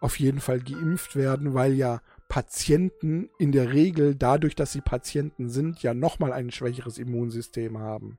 auf 0.00 0.18
jeden 0.18 0.40
Fall 0.40 0.60
geimpft 0.60 1.16
werden, 1.16 1.54
weil 1.54 1.72
ja 1.72 2.00
Patienten 2.28 3.30
in 3.38 3.52
der 3.52 3.72
Regel 3.72 4.14
dadurch, 4.14 4.54
dass 4.54 4.72
sie 4.72 4.80
Patienten 4.80 5.48
sind, 5.48 5.82
ja 5.82 5.94
nochmal 5.94 6.32
ein 6.32 6.50
schwächeres 6.50 6.98
Immunsystem 6.98 7.78
haben. 7.78 8.18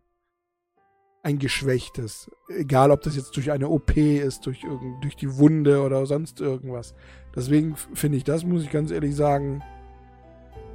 Ein 1.24 1.39
geschwächtes. 1.39 2.32
Egal, 2.47 2.91
ob 2.91 3.01
das 3.01 3.15
jetzt 3.15 3.36
durch 3.36 3.51
eine 3.51 3.70
OP 3.70 3.95
ist, 3.97 4.45
durch, 4.45 4.63
durch 5.01 5.15
die 5.15 5.38
Wunde 5.38 5.82
oder 5.82 6.05
sonst 6.05 6.39
irgendwas. 6.39 6.95
Deswegen 7.36 7.76
finde 7.76 8.18
ich 8.18 8.24
das, 8.24 8.45
muss 8.45 8.63
ich 8.63 8.72
ganz 8.72 8.91
ehrlich 8.91 9.15
sagen, 9.15 9.61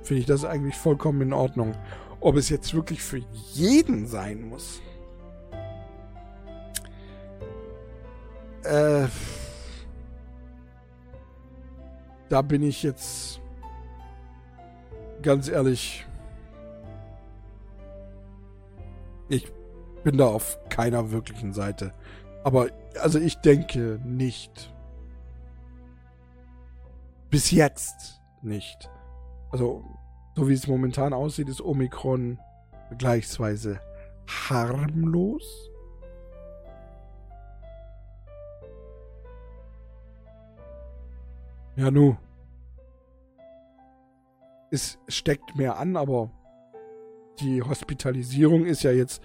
finde 0.03 0.21
ich 0.21 0.27
das 0.27 0.45
eigentlich 0.45 0.77
vollkommen 0.77 1.21
in 1.23 1.33
Ordnung. 1.33 1.75
Ob 2.21 2.37
es 2.37 2.49
jetzt 2.49 2.75
wirklich 2.75 3.03
für 3.03 3.21
jeden 3.53 4.07
sein 4.07 4.43
muss, 4.43 4.81
Äh, 8.65 9.09
da 12.29 12.43
bin 12.43 12.63
ich 12.63 12.83
jetzt 12.83 13.41
ganz 15.23 15.49
ehrlich. 15.49 16.07
Ich 19.29 19.51
bin 20.05 20.19
da 20.19 20.27
auf 20.27 20.59
keiner 20.69 21.11
wirklichen 21.11 21.53
Seite. 21.53 21.93
Aber 22.45 22.69
also 23.01 23.19
ich 23.19 23.37
denke 23.37 24.01
nicht. 24.05 24.73
Bis 27.31 27.51
jetzt 27.51 28.21
nicht. 28.43 28.91
Also, 29.53 29.85
so 30.35 30.49
wie 30.49 30.55
es 30.55 30.67
momentan 30.67 31.13
aussieht, 31.13 31.49
ist 31.49 31.61
Omikron 31.61 32.39
vergleichsweise 32.89 33.81
harmlos. 34.27 35.71
Ja, 41.77 41.91
nu. 41.91 42.17
Es 44.71 44.99
steckt 45.09 45.55
mehr 45.57 45.79
an, 45.79 45.97
aber 45.97 46.31
die 47.41 47.63
Hospitalisierung 47.63 48.65
ist 48.65 48.83
ja 48.83 48.91
jetzt 48.91 49.23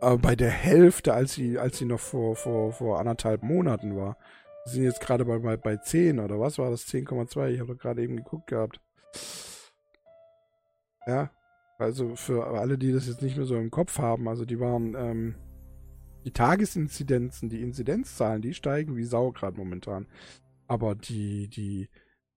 äh, 0.00 0.16
bei 0.16 0.36
der 0.36 0.50
Hälfte, 0.50 1.14
als 1.14 1.34
sie, 1.34 1.58
als 1.58 1.78
sie 1.78 1.84
noch 1.84 2.00
vor, 2.00 2.36
vor, 2.36 2.72
vor 2.72 3.00
anderthalb 3.00 3.42
Monaten 3.42 3.96
war. 3.96 4.16
Wir 4.64 4.72
sind 4.72 4.84
jetzt 4.84 5.00
gerade 5.00 5.24
bei, 5.24 5.38
bei, 5.38 5.56
bei 5.56 5.76
10 5.76 6.20
oder 6.20 6.38
was 6.38 6.58
war 6.58 6.70
das? 6.70 6.86
10,2? 6.86 7.48
Ich 7.50 7.60
habe 7.60 7.74
doch 7.74 7.80
gerade 7.80 8.02
eben 8.02 8.16
geguckt 8.16 8.48
gehabt. 8.48 8.80
Ja, 11.08 11.30
also 11.78 12.16
für 12.16 12.46
alle, 12.46 12.76
die 12.76 12.92
das 12.92 13.06
jetzt 13.08 13.22
nicht 13.22 13.38
mehr 13.38 13.46
so 13.46 13.56
im 13.56 13.70
Kopf 13.70 13.98
haben, 13.98 14.28
also 14.28 14.44
die 14.44 14.60
waren, 14.60 14.94
ähm, 14.94 15.34
die 16.26 16.32
Tagesinzidenzen, 16.32 17.48
die 17.48 17.62
Inzidenzzahlen, 17.62 18.42
die 18.42 18.52
steigen 18.52 18.94
wie 18.94 19.04
Sau 19.04 19.32
gerade 19.32 19.56
momentan. 19.56 20.06
Aber 20.66 20.94
die, 20.94 21.48
die, 21.48 21.88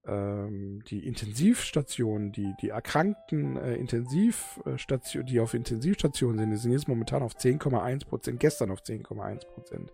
ähm, 0.05 0.81
die 0.87 1.05
Intensivstationen, 1.05 2.31
die, 2.31 2.53
die 2.61 2.69
erkrankten 2.69 3.57
äh, 3.57 3.75
Intensivstationen, 3.75 5.27
die 5.27 5.41
auf 5.41 5.53
Intensivstationen 5.53 6.37
sind, 6.37 6.51
die 6.51 6.57
sind 6.57 6.71
jetzt 6.71 6.87
momentan 6.87 7.21
auf 7.21 7.35
10,1 7.35 8.05
Prozent, 8.05 8.39
gestern 8.39 8.71
auf 8.71 8.81
10,1 8.83 9.45
Prozent. 9.47 9.91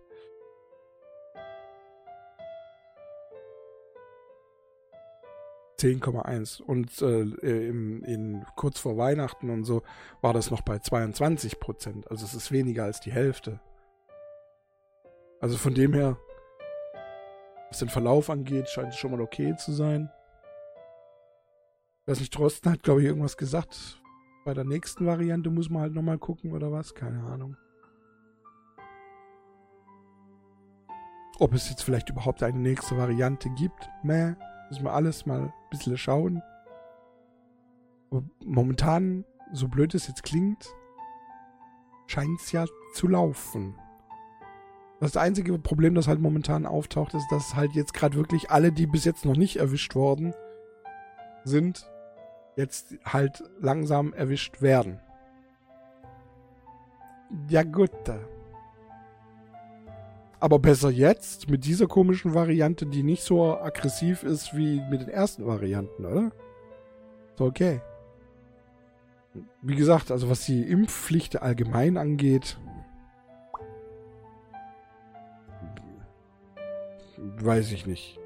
Und 6.60 7.00
äh, 7.02 7.68
im, 7.68 8.02
in, 8.04 8.44
kurz 8.56 8.78
vor 8.78 8.96
Weihnachten 8.96 9.50
und 9.50 9.64
so 9.64 9.82
war 10.20 10.32
das 10.32 10.50
noch 10.50 10.60
bei 10.60 10.78
22 10.78 11.60
Prozent. 11.60 12.10
Also 12.10 12.24
es 12.24 12.34
ist 12.34 12.52
weniger 12.52 12.84
als 12.84 13.00
die 13.00 13.12
Hälfte. 13.12 13.60
Also 15.40 15.56
von 15.56 15.74
dem 15.74 15.94
her 15.94 16.18
was 17.68 17.78
den 17.78 17.88
Verlauf 17.88 18.30
angeht, 18.30 18.68
scheint 18.68 18.92
es 18.92 18.96
schon 18.98 19.10
mal 19.10 19.20
okay 19.20 19.54
zu 19.56 19.72
sein. 19.72 20.10
Ich 22.02 22.08
weiß 22.08 22.20
nicht, 22.20 22.36
Drosten 22.36 22.72
hat, 22.72 22.82
glaube 22.82 23.02
ich, 23.02 23.06
irgendwas 23.06 23.36
gesagt. 23.36 24.00
Bei 24.44 24.54
der 24.54 24.64
nächsten 24.64 25.04
Variante 25.04 25.50
muss 25.50 25.68
man 25.68 25.82
halt 25.82 25.94
nochmal 25.94 26.18
gucken 26.18 26.52
oder 26.52 26.72
was? 26.72 26.94
Keine 26.94 27.22
Ahnung. 27.24 27.56
Ob 31.38 31.52
es 31.52 31.68
jetzt 31.68 31.82
vielleicht 31.82 32.08
überhaupt 32.08 32.42
eine 32.42 32.58
nächste 32.58 32.96
Variante 32.96 33.50
gibt, 33.50 33.88
meh, 34.02 34.34
müssen 34.68 34.84
wir 34.84 34.92
alles 34.92 35.26
mal 35.26 35.42
ein 35.42 35.52
bisschen 35.70 35.96
schauen. 35.96 36.42
Aber 38.10 38.22
momentan, 38.44 39.24
so 39.52 39.68
blöd 39.68 39.94
es 39.94 40.08
jetzt 40.08 40.22
klingt, 40.22 40.68
scheint 42.06 42.40
es 42.40 42.52
ja 42.52 42.64
zu 42.94 43.08
laufen. 43.08 43.74
Das 45.00 45.16
einzige 45.16 45.58
Problem, 45.58 45.94
das 45.94 46.08
halt 46.08 46.20
momentan 46.20 46.66
auftaucht, 46.66 47.14
ist, 47.14 47.30
dass 47.30 47.54
halt 47.54 47.72
jetzt 47.72 47.94
gerade 47.94 48.16
wirklich 48.16 48.50
alle, 48.50 48.72
die 48.72 48.86
bis 48.86 49.04
jetzt 49.04 49.24
noch 49.24 49.36
nicht 49.36 49.56
erwischt 49.56 49.94
worden 49.94 50.34
sind, 51.44 51.88
jetzt 52.56 52.96
halt 53.04 53.44
langsam 53.60 54.12
erwischt 54.12 54.60
werden. 54.60 54.98
Ja 57.48 57.62
gut. 57.62 57.90
Aber 60.40 60.58
besser 60.58 60.90
jetzt 60.90 61.50
mit 61.50 61.64
dieser 61.64 61.86
komischen 61.86 62.34
Variante, 62.34 62.86
die 62.86 63.02
nicht 63.02 63.22
so 63.22 63.58
aggressiv 63.58 64.22
ist 64.22 64.56
wie 64.56 64.80
mit 64.88 65.00
den 65.00 65.08
ersten 65.08 65.46
Varianten, 65.46 66.04
oder? 66.04 66.30
So 67.36 67.46
okay. 67.46 67.80
Wie 69.62 69.74
gesagt, 69.74 70.10
also 70.10 70.30
was 70.30 70.44
die 70.46 70.62
Impfpflicht 70.62 71.42
allgemein 71.42 71.96
angeht, 71.96 72.56
Weiß 77.40 77.72
ich 77.72 77.86
nicht. 77.86 78.18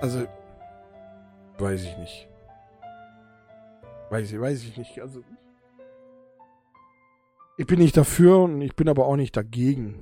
Also, 0.00 0.26
weiß 1.58 1.84
ich 1.84 1.96
nicht. 1.98 2.28
Weiß 4.10 4.32
ich, 4.32 4.40
weiß 4.40 4.64
ich 4.64 4.76
nicht. 4.76 5.00
Also, 5.00 5.22
ich 7.56 7.66
bin 7.66 7.78
nicht 7.78 7.96
dafür 7.96 8.40
und 8.40 8.60
ich 8.62 8.74
bin 8.74 8.88
aber 8.88 9.06
auch 9.06 9.16
nicht 9.16 9.36
dagegen. 9.36 9.94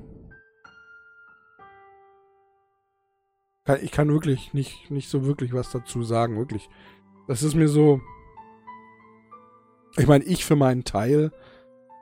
Ich 3.83 3.93
kann 3.93 4.09
wirklich 4.09 4.55
nicht, 4.55 4.91
nicht 4.91 5.09
so 5.09 5.25
wirklich 5.27 5.53
was 5.53 5.71
dazu 5.71 6.03
sagen, 6.03 6.37
wirklich. 6.37 6.69
Das 7.27 7.43
ist 7.43 7.55
mir 7.55 7.69
so. 7.69 8.01
Ich 9.97 10.07
meine, 10.07 10.25
ich 10.25 10.45
für 10.45 10.57
meinen 10.57 10.85
Teil, 10.85 11.33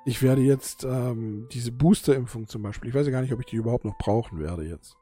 ich 0.05 0.23
werde 0.23 0.43
jetzt 0.43 0.85
ähm, 0.85 1.49
diese 1.51 1.73
Booster-Impfung 1.73 2.47
zum 2.47 2.63
Beispiel, 2.63 2.91
ich 2.91 2.95
weiß 2.95 3.07
ja 3.07 3.13
gar 3.13 3.23
nicht, 3.23 3.33
ob 3.33 3.41
ich 3.41 3.47
die 3.47 3.57
überhaupt 3.57 3.85
noch 3.85 3.99
brauchen 3.99 4.39
werde 4.39 4.65
jetzt. 4.65 4.97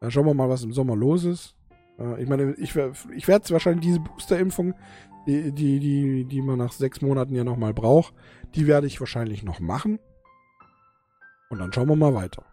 Dann 0.00 0.10
schauen 0.10 0.26
wir 0.26 0.34
mal, 0.34 0.48
was 0.48 0.62
im 0.62 0.72
Sommer 0.72 0.96
los 0.96 1.24
ist. 1.24 1.54
Äh, 1.98 2.22
ich 2.22 2.28
meine, 2.28 2.54
ich, 2.54 2.76
ich 2.76 3.28
werde 3.28 3.50
wahrscheinlich 3.50 3.86
diese 3.86 4.00
Booster-Impfung, 4.00 4.74
die, 5.26 5.52
die, 5.52 5.80
die, 5.80 6.24
die 6.24 6.42
man 6.42 6.58
nach 6.58 6.72
sechs 6.72 7.00
Monaten 7.00 7.34
ja 7.34 7.44
nochmal 7.44 7.74
braucht, 7.74 8.14
die 8.54 8.66
werde 8.66 8.86
ich 8.86 9.00
wahrscheinlich 9.00 9.42
noch 9.42 9.60
machen. 9.60 9.98
Und 11.50 11.58
dann 11.58 11.72
schauen 11.72 11.88
wir 11.88 11.96
mal 11.96 12.14
weiter. 12.14 12.44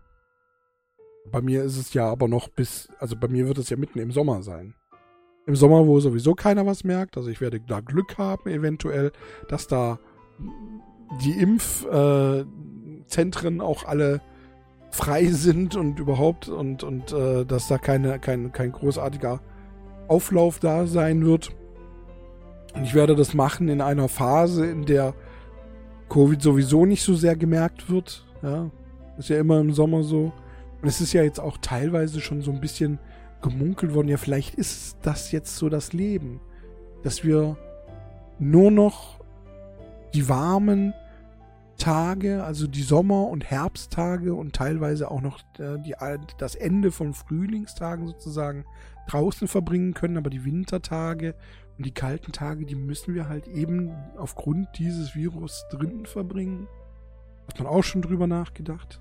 Bei 1.32 1.42
mir 1.42 1.64
ist 1.64 1.78
es 1.78 1.94
ja 1.94 2.10
aber 2.10 2.28
noch 2.28 2.50
bis, 2.50 2.90
also 3.00 3.16
bei 3.16 3.28
mir 3.28 3.48
wird 3.48 3.58
es 3.58 3.70
ja 3.70 3.78
mitten 3.78 4.00
im 4.00 4.12
Sommer 4.12 4.44
sein. 4.44 4.76
Im 5.46 5.56
Sommer, 5.56 5.88
wo 5.88 6.00
sowieso 6.00 6.36
keiner 6.36 6.66
was 6.66 6.84
merkt. 6.84 7.18
Also 7.18 7.30
ich 7.30 7.42
werde 7.42 7.60
da 7.60 7.80
Glück 7.80 8.18
haben, 8.18 8.50
eventuell, 8.50 9.12
dass 9.48 9.68
da 9.68 10.00
die 11.24 11.40
Impfzentren 11.40 13.60
äh, 13.60 13.64
auch 13.64 13.86
alle 13.86 14.22
frei 14.92 15.28
sind 15.28 15.76
und 15.76 16.00
überhaupt 16.00 16.50
und, 16.50 16.84
und 16.84 17.14
äh, 17.14 17.46
dass 17.46 17.68
da 17.68 17.78
keine, 17.78 18.20
kein, 18.20 18.52
kein 18.52 18.72
großartiger 18.72 19.40
Auflauf 20.08 20.60
da 20.60 20.88
sein 20.88 21.26
wird. 21.26 21.50
Und 22.74 22.84
ich 22.84 22.94
werde 22.94 23.16
das 23.16 23.34
machen 23.34 23.70
in 23.70 23.82
einer 23.82 24.10
Phase, 24.10 24.66
in 24.66 24.86
der 24.86 25.14
Covid 26.10 26.42
sowieso 26.42 26.86
nicht 26.86 27.04
so 27.04 27.16
sehr 27.16 27.36
gemerkt 27.36 27.90
wird. 27.90 28.26
Ja, 28.42 28.70
ist 29.18 29.30
ja 29.30 29.40
immer 29.40 29.60
im 29.60 29.74
Sommer 29.74 30.04
so. 30.04 30.32
Und 30.82 30.88
es 30.88 31.02
ist 31.02 31.14
ja 31.14 31.24
jetzt 31.24 31.40
auch 31.40 31.58
teilweise 31.58 32.22
schon 32.22 32.42
so 32.42 32.52
ein 32.52 32.62
bisschen 32.62 33.00
gemunkelt 33.42 33.94
worden, 33.94 34.08
ja, 34.08 34.18
vielleicht 34.18 34.56
ist 34.56 34.98
das 35.04 35.32
jetzt 35.32 35.56
so 35.58 35.70
das 35.70 35.94
Leben, 35.94 36.40
dass 37.04 37.24
wir 37.24 37.58
nur 38.40 38.72
noch 38.72 39.20
die 40.14 40.28
warmen 40.28 40.94
Tage, 41.78 42.44
also 42.44 42.68
die 42.68 42.82
Sommer- 42.82 43.28
und 43.28 43.46
Herbsttage 43.46 44.34
und 44.34 44.56
teilweise 44.56 45.12
auch 45.12 45.22
noch 45.22 45.40
äh, 45.60 45.78
die, 45.80 45.96
das 46.38 46.56
Ende 46.56 46.92
von 46.92 47.14
Frühlingstagen 47.14 48.08
sozusagen 48.08 48.66
draußen 49.08 49.48
verbringen 49.48 49.94
können, 49.94 50.18
aber 50.18 50.30
die 50.30 50.44
Wintertage 50.44 51.36
und 51.78 51.86
die 51.86 51.94
kalten 51.94 52.32
Tage, 52.32 52.66
die 52.66 52.76
müssen 52.76 53.14
wir 53.14 53.30
halt 53.30 53.48
eben 53.48 53.92
aufgrund 54.18 54.68
dieses 54.80 55.16
Virus 55.16 55.66
drinnen 55.70 56.08
verbringen. 56.08 56.68
Hat 57.48 57.60
man 57.60 57.68
auch 57.68 57.84
schon 57.84 58.02
drüber 58.02 58.26
nachgedacht? 58.26 59.00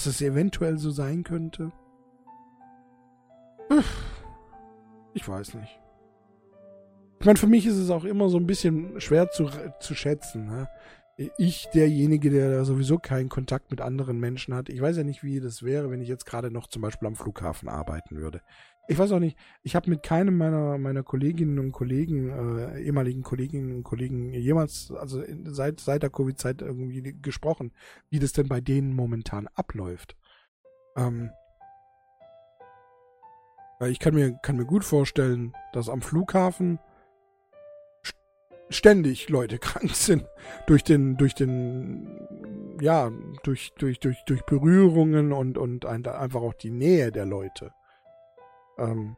Dass 0.00 0.06
es 0.06 0.22
eventuell 0.22 0.78
so 0.78 0.90
sein 0.90 1.24
könnte? 1.24 1.72
Ich 5.12 5.28
weiß 5.28 5.52
nicht. 5.52 5.78
Ich 7.18 7.26
meine, 7.26 7.38
für 7.38 7.46
mich 7.46 7.66
ist 7.66 7.76
es 7.76 7.90
auch 7.90 8.04
immer 8.04 8.30
so 8.30 8.38
ein 8.38 8.46
bisschen 8.46 8.98
schwer 8.98 9.30
zu, 9.30 9.50
zu 9.78 9.94
schätzen. 9.94 10.46
Ne? 10.46 10.70
Ich, 11.36 11.68
derjenige, 11.74 12.30
der 12.30 12.64
sowieso 12.64 12.96
keinen 12.96 13.28
Kontakt 13.28 13.70
mit 13.70 13.82
anderen 13.82 14.18
Menschen 14.18 14.54
hat, 14.54 14.70
ich 14.70 14.80
weiß 14.80 14.96
ja 14.96 15.04
nicht, 15.04 15.22
wie 15.22 15.38
das 15.38 15.62
wäre, 15.62 15.90
wenn 15.90 16.00
ich 16.00 16.08
jetzt 16.08 16.24
gerade 16.24 16.50
noch 16.50 16.66
zum 16.68 16.80
Beispiel 16.80 17.06
am 17.06 17.16
Flughafen 17.16 17.68
arbeiten 17.68 18.16
würde. 18.16 18.40
Ich 18.88 18.98
weiß 18.98 19.12
auch 19.12 19.20
nicht, 19.20 19.38
ich 19.62 19.76
habe 19.76 19.88
mit 19.88 20.02
keinem 20.02 20.36
meiner, 20.36 20.76
meiner 20.76 21.04
Kolleginnen 21.04 21.58
und 21.60 21.70
Kollegen, 21.70 22.30
äh, 22.30 22.80
ehemaligen 22.80 23.22
Kolleginnen 23.22 23.76
und 23.76 23.82
Kollegen 23.84 24.32
jemals, 24.32 24.90
also 24.90 25.22
seit, 25.44 25.78
seit 25.78 26.02
der 26.02 26.10
Covid-Zeit 26.10 26.60
irgendwie 26.60 27.16
gesprochen, 27.22 27.72
wie 28.08 28.18
das 28.18 28.32
denn 28.32 28.48
bei 28.48 28.60
denen 28.60 28.94
momentan 28.94 29.46
abläuft. 29.54 30.16
Ähm, 30.96 31.30
ich 33.88 33.98
kann 33.98 34.14
mir, 34.14 34.32
kann 34.42 34.56
mir 34.56 34.66
gut 34.66 34.84
vorstellen, 34.84 35.54
dass 35.72 35.88
am 35.88 36.02
Flughafen 36.02 36.78
ständig 38.68 39.28
Leute 39.28 39.58
krank 39.60 39.94
sind 39.94 40.26
durch 40.66 40.84
den 40.84 41.16
durch 41.16 41.34
den 41.34 42.28
ja 42.80 43.10
durch 43.42 43.72
durch 43.78 44.00
durch 44.00 44.22
durch 44.26 44.42
Berührungen 44.42 45.32
und 45.32 45.58
und 45.58 45.86
einfach 45.86 46.40
auch 46.40 46.54
die 46.54 46.70
Nähe 46.70 47.10
der 47.10 47.26
Leute 47.26 47.72
ähm, 48.80 49.16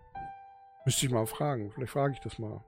müsste 0.85 1.07
ich 1.07 1.13
mal 1.13 1.27
fragen. 1.27 1.71
Vielleicht 1.71 1.93
frage 1.93 2.15
ich 2.15 2.21
das 2.21 2.39
mal. 2.39 2.63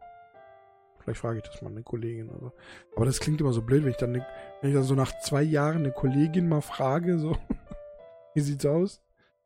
Vielleicht 0.98 1.20
frage 1.20 1.38
ich 1.38 1.44
das 1.44 1.60
mal 1.60 1.70
eine 1.70 1.82
Kollegin. 1.82 2.30
Oder. 2.30 2.52
Aber 2.96 3.04
das 3.04 3.20
klingt 3.20 3.40
immer 3.40 3.52
so 3.52 3.62
blöd, 3.62 3.84
wenn 3.84 3.90
ich 3.90 3.96
dann, 3.98 4.14
eine, 4.14 4.26
wenn 4.60 4.70
ich 4.70 4.76
dann 4.76 4.84
so 4.84 4.94
nach 4.94 5.18
zwei 5.20 5.42
Jahren 5.42 5.78
eine 5.78 5.92
Kollegin 5.92 6.48
mal 6.48 6.62
frage, 6.62 7.18
so, 7.18 7.36
wie 8.34 8.40
sieht's 8.40 8.64
aus? 8.64 9.02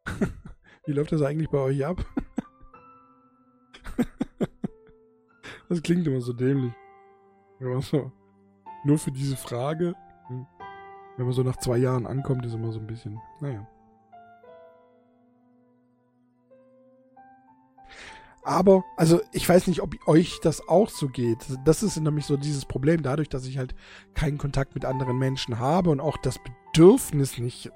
wie 0.86 0.92
läuft 0.92 1.12
das 1.12 1.22
eigentlich 1.22 1.50
bei 1.50 1.58
euch 1.58 1.84
ab? 1.84 2.04
das 5.68 5.82
klingt 5.82 6.06
immer 6.06 6.20
so 6.20 6.32
dämlich. 6.32 6.72
So, 7.80 8.12
nur 8.84 8.98
für 8.98 9.10
diese 9.10 9.36
Frage, 9.36 9.94
hm, 10.28 10.46
wenn 11.16 11.26
man 11.26 11.34
so 11.34 11.42
nach 11.42 11.56
zwei 11.56 11.78
Jahren 11.78 12.06
ankommt, 12.06 12.46
ist 12.46 12.54
immer 12.54 12.70
so 12.70 12.78
ein 12.78 12.86
bisschen, 12.86 13.20
naja. 13.40 13.66
Aber, 18.42 18.84
also 18.96 19.20
ich 19.32 19.48
weiß 19.48 19.66
nicht, 19.66 19.82
ob 19.82 19.94
euch 20.06 20.40
das 20.42 20.66
auch 20.68 20.88
so 20.88 21.08
geht. 21.08 21.38
Das 21.64 21.82
ist 21.82 22.00
nämlich 22.00 22.24
so 22.24 22.36
dieses 22.36 22.64
Problem, 22.64 23.02
dadurch, 23.02 23.28
dass 23.28 23.46
ich 23.46 23.58
halt 23.58 23.74
keinen 24.14 24.38
Kontakt 24.38 24.74
mit 24.74 24.84
anderen 24.84 25.18
Menschen 25.18 25.58
habe 25.58 25.90
und 25.90 26.00
auch 26.00 26.16
das 26.16 26.38
Bedürfnis 26.38 27.38
nicht 27.38 27.66
äh, 27.66 27.70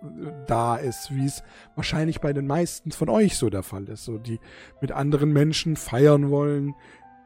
da 0.47 0.77
ist, 0.77 1.15
wie 1.15 1.27
es 1.27 1.43
wahrscheinlich 1.75 2.21
bei 2.21 2.33
den 2.33 2.47
meisten 2.47 2.93
von 2.93 3.09
euch 3.09 3.37
so 3.37 3.51
der 3.51 3.63
Fall 3.63 3.89
ist. 3.89 4.05
So, 4.05 4.19
die 4.19 4.41
mit 4.81 4.93
anderen 4.93 5.33
Menschen 5.33 5.77
feiern 5.77 6.31
wollen, 6.31 6.75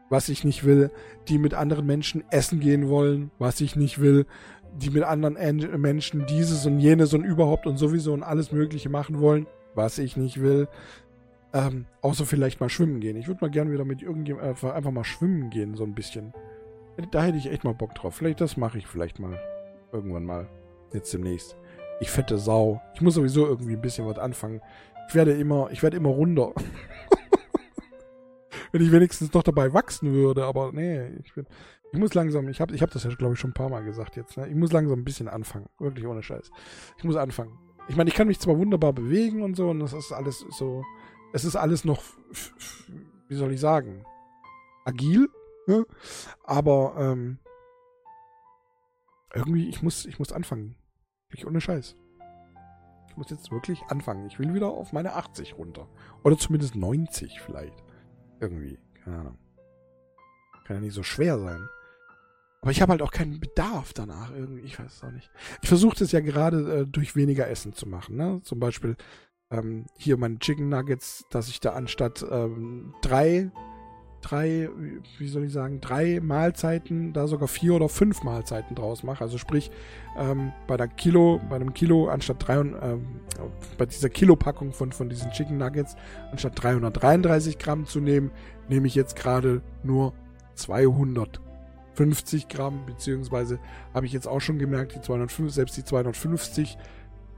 was 0.09 0.29
ich 0.29 0.45
nicht 0.45 0.65
will, 0.65 0.91
die 1.29 1.39
mit 1.39 1.55
anderen 1.55 1.87
Menschen 1.87 2.25
essen 2.31 2.61
gehen 2.61 2.89
wollen, 2.89 3.31
was 3.39 3.61
ich 3.61 3.77
nicht 3.77 4.01
will, 4.01 4.27
die 4.77 4.91
mit 4.91 5.03
anderen 5.03 5.37
Menschen 5.81 6.27
dieses 6.27 6.67
und 6.67 6.79
jenes 6.79 7.15
und 7.15 7.25
überhaupt 7.25 7.67
und 7.67 7.77
sowieso 7.77 8.13
und 8.13 8.23
alles 8.23 8.53
Mögliche 8.53 8.89
machen 8.89 9.21
wollen, 9.21 9.47
was 9.75 9.99
ich 9.99 10.17
nicht 10.17 10.41
will. 10.41 10.69
Ähm, 11.53 11.87
außer 12.03 12.27
vielleicht 12.27 12.61
mal 12.61 12.69
schwimmen 12.69 13.01
gehen. 13.01 13.17
Ich 13.17 13.29
würde 13.29 13.41
mal 13.41 13.51
gerne 13.51 13.73
wieder 13.73 13.85
mit 13.85 14.03
irgendjemandem 14.03 14.69
äh, 14.69 14.73
einfach 14.73 14.91
mal 14.91 15.05
schwimmen 15.05 15.51
gehen, 15.51 15.75
so 15.75 15.85
ein 15.85 15.95
bisschen. 15.95 16.33
Da 17.11 17.23
hätte 17.23 17.39
ich 17.39 17.51
echt 17.51 17.65
mal 17.65 17.75
Bock 17.75 17.95
drauf. 17.95 18.15
Vielleicht 18.15 18.41
das 18.41 18.57
mache 18.57 18.79
ich 18.79 18.87
vielleicht 18.87 19.19
mal. 19.19 19.39
Irgendwann 19.93 20.25
mal. 20.25 20.49
Jetzt 20.93 21.13
demnächst. 21.13 21.57
Ich 22.01 22.11
fette 22.11 22.39
Sau. 22.39 22.81
Ich 22.95 23.01
muss 23.01 23.15
sowieso 23.15 23.47
irgendwie 23.47 23.75
ein 23.75 23.81
bisschen 23.81 24.07
was 24.07 24.19
anfangen. 24.19 24.61
Ich 25.09 25.15
werde 25.15 25.33
immer, 25.33 25.71
ich 25.71 25.83
werde 25.83 25.97
immer 25.97 26.11
runder. 26.11 26.53
Wenn 28.73 28.83
ich 28.83 28.93
wenigstens 28.93 29.33
noch 29.33 29.43
dabei 29.43 29.73
wachsen 29.73 30.13
würde, 30.13 30.45
aber 30.45 30.73
nee, 30.73 31.07
ich 31.23 31.33
bin, 31.35 31.47
ich 31.93 31.99
muss 31.99 32.15
langsam, 32.15 32.49
ich 32.49 32.61
habe 32.61 32.75
ich 32.75 32.83
hab 32.83 32.91
das 32.91 33.05
ja, 33.05 33.15
glaube 33.15 33.35
ich, 33.35 33.41
schon 33.41 33.51
ein 33.51 33.55
paar 33.55 33.71
Mal 33.71 33.85
gesagt 33.85 34.17
jetzt, 34.17 34.37
ne? 34.37 34.49
Ich 34.49 34.55
muss 34.55 34.73
langsam 34.73 34.99
ein 34.99 35.05
bisschen 35.05 35.29
anfangen. 35.29 35.67
Wirklich 35.79 36.07
ohne 36.07 36.23
Scheiß. 36.23 36.51
Ich 36.99 37.05
muss 37.05 37.17
anfangen. 37.17 37.59
Ich 37.89 37.97
meine, 37.97 38.11
ich 38.11 38.17
kann 38.17 38.27
mich 38.27 38.41
zwar 38.41 38.59
wunderbar 38.59 38.93
bewegen 38.93 39.43
und 39.43 39.57
so, 39.57 39.71
und 39.71 39.81
das 39.81 39.93
ist 39.93 40.13
alles 40.13 40.45
so, 40.51 40.85
es 41.37 41.45
ist 41.45 41.55
alles 41.55 41.85
noch, 41.85 42.03
wie 43.29 43.35
soll 43.35 43.53
ich 43.53 43.61
sagen, 43.61 44.07
agil, 44.87 45.29
ne? 45.67 45.85
aber 46.45 46.95
ähm, 46.99 47.39
irgendwie, 49.35 49.69
ich 49.69 49.83
muss, 49.83 50.07
ich 50.07 50.19
muss 50.19 50.33
anfangen. 50.33 50.77
Wirklich 51.29 51.47
ohne 51.47 51.61
Scheiß. 51.61 51.95
Ich 53.11 53.17
muss 53.19 53.29
jetzt 53.29 53.51
wirklich 53.51 53.83
anfangen. 53.89 54.27
Ich 54.27 54.39
will 54.39 54.55
wieder 54.55 54.69
auf 54.69 54.95
meine 54.95 55.13
80 55.13 55.59
runter. 55.59 55.89
Oder 56.25 56.39
zumindest 56.39 56.75
90 56.75 57.43
vielleicht. 57.43 57.85
Irgendwie. 58.41 58.79
Keine 59.05 59.19
Ahnung. 59.19 59.39
Kann 60.65 60.77
ja 60.77 60.81
nicht 60.81 60.95
so 60.95 61.03
schwer 61.03 61.39
sein. 61.39 61.69
Aber 62.63 62.71
ich 62.71 62.81
habe 62.81 62.93
halt 62.93 63.03
auch 63.03 63.11
keinen 63.11 63.41
Bedarf 63.41 63.93
danach 63.93 64.33
irgendwie. 64.33 64.63
Ich 64.63 64.79
weiß 64.79 64.91
es 64.91 65.05
auch 65.05 65.11
nicht. 65.11 65.31
Ich 65.61 65.69
versuche 65.69 65.99
das 65.99 66.13
ja 66.13 66.21
gerade 66.21 66.81
äh, 66.81 66.87
durch 66.87 67.15
weniger 67.15 67.47
Essen 67.49 67.75
zu 67.75 67.87
machen. 67.87 68.17
Ne? 68.17 68.41
Zum 68.43 68.59
Beispiel 68.59 68.97
ähm, 69.51 69.87
hier 69.97 70.17
meine 70.17 70.39
Chicken 70.39 70.69
Nuggets, 70.69 71.25
dass 71.31 71.49
ich 71.49 71.61
da 71.61 71.71
anstatt 71.71 72.25
ähm, 72.31 72.95
drei, 73.01 73.51
drei, 74.21 74.69
wie 75.19 75.29
soll 75.29 75.45
ich 75.45 75.53
sagen, 75.53 75.81
drei 75.81 76.21
Mahlzeiten, 76.21 77.13
da 77.13 77.29
sogar 77.29 77.49
vier 77.49 77.75
oder 77.75 77.89
fünf 77.89 78.25
Mahlzeiten 78.25 78.75
draus 78.75 79.03
mache. 79.03 79.23
Also 79.23 79.39
sprich, 79.39 79.71
ähm, 80.19 80.53
bei 80.67 80.77
der 80.77 80.89
Kilo, 80.89 81.41
bei 81.49 81.57
einem 81.57 81.75
Kilo 81.75 82.09
anstatt 82.09 82.47
drei, 82.47 82.57
ähm, 82.57 83.21
bei 83.79 83.87
dieser 83.87 84.09
Kilopackung 84.09 84.73
von, 84.73 84.91
von 84.93 85.09
diesen 85.09 85.31
Chicken 85.31 85.59
Nuggets, 85.59 85.97
anstatt 86.33 86.61
333 86.63 87.59
Gramm 87.59 87.87
zu 87.87 88.01
nehmen, 88.01 88.33
nehme 88.69 88.89
ich 88.89 88.97
jetzt 88.97 89.15
gerade 89.15 89.63
nur 89.85 90.13
250 90.57 92.49
Gramm, 92.49 92.85
beziehungsweise 92.87 93.61
habe 93.95 94.07
ich 94.07 94.13
jetzt 94.13 94.27
auch 94.27 94.41
schon 94.41 94.59
gemerkt, 94.59 94.97
die 94.97 95.01
250, 95.01 95.55
selbst 95.55 95.77
die 95.77 95.85
250 95.85 96.77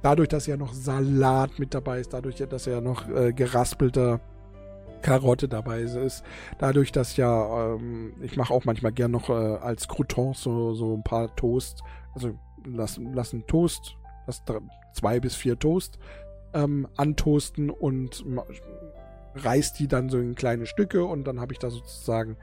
dadurch, 0.03 0.29
dass 0.29 0.47
ja 0.47 0.57
noch 0.57 0.73
Salat 0.73 1.59
mit 1.59 1.75
dabei 1.75 2.01
ist, 2.01 2.13
dadurch, 2.13 2.37
dass 2.37 2.67
ja 2.67 2.81
noch 2.81 3.09
äh, 3.09 3.33
geraspelter 3.33 4.21
Karotte 5.03 5.49
dabei 5.49 5.83
ist, 5.83 6.25
dadurch, 6.59 6.93
dass 6.93 7.17
ja, 7.17 7.75
ähm, 7.75 8.15
ich 8.21 8.37
mache 8.37 8.53
auch 8.53 8.65
manchmal 8.65 8.93
gern 8.93 9.13
noch 9.13 9.29
äh, 9.29 9.33
als 9.33 9.89
Crouton 9.89 10.35
so, 10.35 10.75
so 10.75 10.95
ein 10.95 11.03
paar 11.03 11.35
Toast, 11.37 11.83
also 12.15 12.37
lassen, 12.65 13.13
lassen 13.15 13.47
Toast, 13.47 13.97
lass 14.27 14.43
zwei 14.93 15.21
bis 15.21 15.35
vier 15.35 15.59
Toast 15.59 15.99
ähm, 16.55 16.89
antoasten 16.97 17.71
und 17.71 18.25
reißt 19.35 19.79
die 19.79 19.89
dann 19.89 20.09
so 20.09 20.19
in 20.19 20.35
kleine 20.35 20.67
Stücke 20.67 21.05
und 21.05 21.25
dann 21.25 21.41
habe 21.41 21.53
ich 21.53 21.59
da 21.59 21.71
sozusagen 21.71 22.37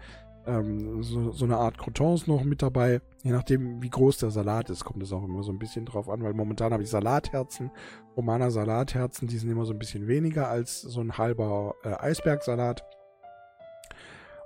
ähm, 0.47 1.03
so, 1.03 1.31
so 1.31 1.45
eine 1.45 1.57
Art 1.57 1.77
Croutons 1.77 2.27
noch 2.27 2.43
mit 2.43 2.61
dabei. 2.61 3.01
Je 3.23 3.31
nachdem, 3.31 3.81
wie 3.81 3.89
groß 3.89 4.17
der 4.17 4.31
Salat 4.31 4.69
ist, 4.69 4.85
kommt 4.85 5.03
es 5.03 5.11
auch 5.11 5.23
immer 5.23 5.43
so 5.43 5.51
ein 5.51 5.59
bisschen 5.59 5.85
drauf 5.85 6.09
an, 6.09 6.23
weil 6.23 6.33
momentan 6.33 6.73
habe 6.73 6.83
ich 6.83 6.89
Salatherzen, 6.89 7.71
Romaner 8.15 8.51
Salatherzen, 8.51 9.27
die 9.27 9.37
sind 9.37 9.49
immer 9.49 9.65
so 9.65 9.73
ein 9.73 9.79
bisschen 9.79 10.07
weniger 10.07 10.47
als 10.47 10.81
so 10.81 11.01
ein 11.01 11.17
halber 11.17 11.75
äh, 11.83 11.93
Eisbergsalat. 11.93 12.83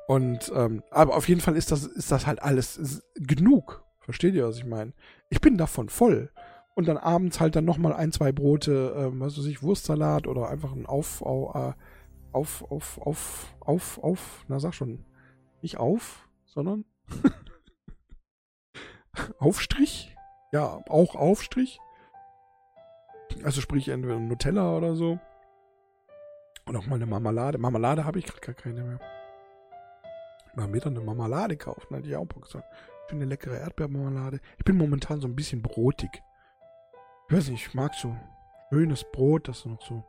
Und, 0.07 0.51
ähm, 0.55 0.81
aber 0.89 1.15
auf 1.15 1.29
jeden 1.29 1.41
Fall 1.41 1.55
ist 1.55 1.71
das, 1.71 1.83
ist 1.83 2.11
das 2.11 2.25
halt 2.25 2.41
alles 2.41 3.03
genug. 3.15 3.83
Versteht 3.99 4.33
ihr, 4.33 4.47
was 4.47 4.57
ich 4.57 4.65
meine? 4.65 4.93
Ich 5.29 5.39
bin 5.39 5.57
davon 5.57 5.89
voll. 5.89 6.31
Und 6.73 6.87
dann 6.87 6.97
abends 6.97 7.39
halt 7.39 7.55
dann 7.55 7.65
nochmal 7.65 7.93
ein, 7.93 8.11
zwei 8.11 8.31
Brote, 8.31 8.95
ähm, 8.97 9.19
was 9.19 9.37
weiß 9.37 9.45
ich, 9.45 9.61
Wurstsalat 9.61 10.25
oder 10.25 10.49
einfach 10.49 10.71
ein 10.71 10.85
Auf, 10.85 11.21
äh, 11.21 11.73
auf, 12.31 12.71
auf, 12.71 12.97
auf, 12.99 13.55
auf, 13.59 13.99
auf, 14.03 14.45
na 14.47 14.59
sag 14.59 14.73
schon, 14.73 15.05
nicht 15.63 15.77
auf, 15.77 16.27
sondern 16.45 16.85
Aufstrich. 19.39 20.15
Ja, 20.51 20.81
auch 20.87 21.15
Aufstrich. 21.15 21.79
Also 23.43 23.61
sprich 23.61 23.89
entweder 23.89 24.19
Nutella 24.19 24.75
oder 24.75 24.95
so. 24.95 25.19
Und 26.65 26.75
auch 26.75 26.85
mal 26.85 26.95
eine 26.95 27.05
Marmelade. 27.05 27.57
Marmelade 27.57 28.05
habe 28.05 28.19
ich 28.19 28.25
gerade 28.25 28.41
gar 28.41 28.55
keine 28.55 28.83
mehr. 28.83 28.99
mal 30.55 30.73
wieder 30.73 30.87
eine 30.87 31.01
Marmelade 31.01 31.57
kaufen. 31.57 31.95
Hatte 31.95 32.07
ich 32.07 32.15
auch 32.15 32.25
Bock 32.25 32.43
gesagt. 32.43 32.65
Ich 33.03 33.09
finde 33.09 33.23
eine 33.23 33.29
leckere 33.29 33.57
Erdbeermarmelade. 33.57 34.39
Ich 34.57 34.65
bin 34.65 34.77
momentan 34.77 35.21
so 35.21 35.27
ein 35.27 35.35
bisschen 35.35 35.61
brotig. 35.61 36.21
Ich 37.27 37.35
weiß 37.35 37.49
nicht, 37.49 37.67
ich 37.67 37.73
mag 37.73 37.93
so 37.95 38.15
schönes 38.69 39.03
Brot, 39.11 39.47
das 39.47 39.65
noch 39.65 39.81
so 39.81 40.03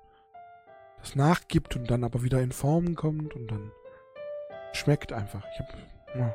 das 1.00 1.16
nachgibt 1.16 1.76
und 1.76 1.90
dann 1.90 2.04
aber 2.04 2.22
wieder 2.22 2.42
in 2.42 2.52
Formen 2.52 2.94
kommt 2.94 3.34
und 3.34 3.50
dann 3.50 3.72
schmeckt 4.72 5.12
einfach. 5.12 5.44
Ich 5.52 5.58
hab, 5.60 5.76
ja, 6.16 6.34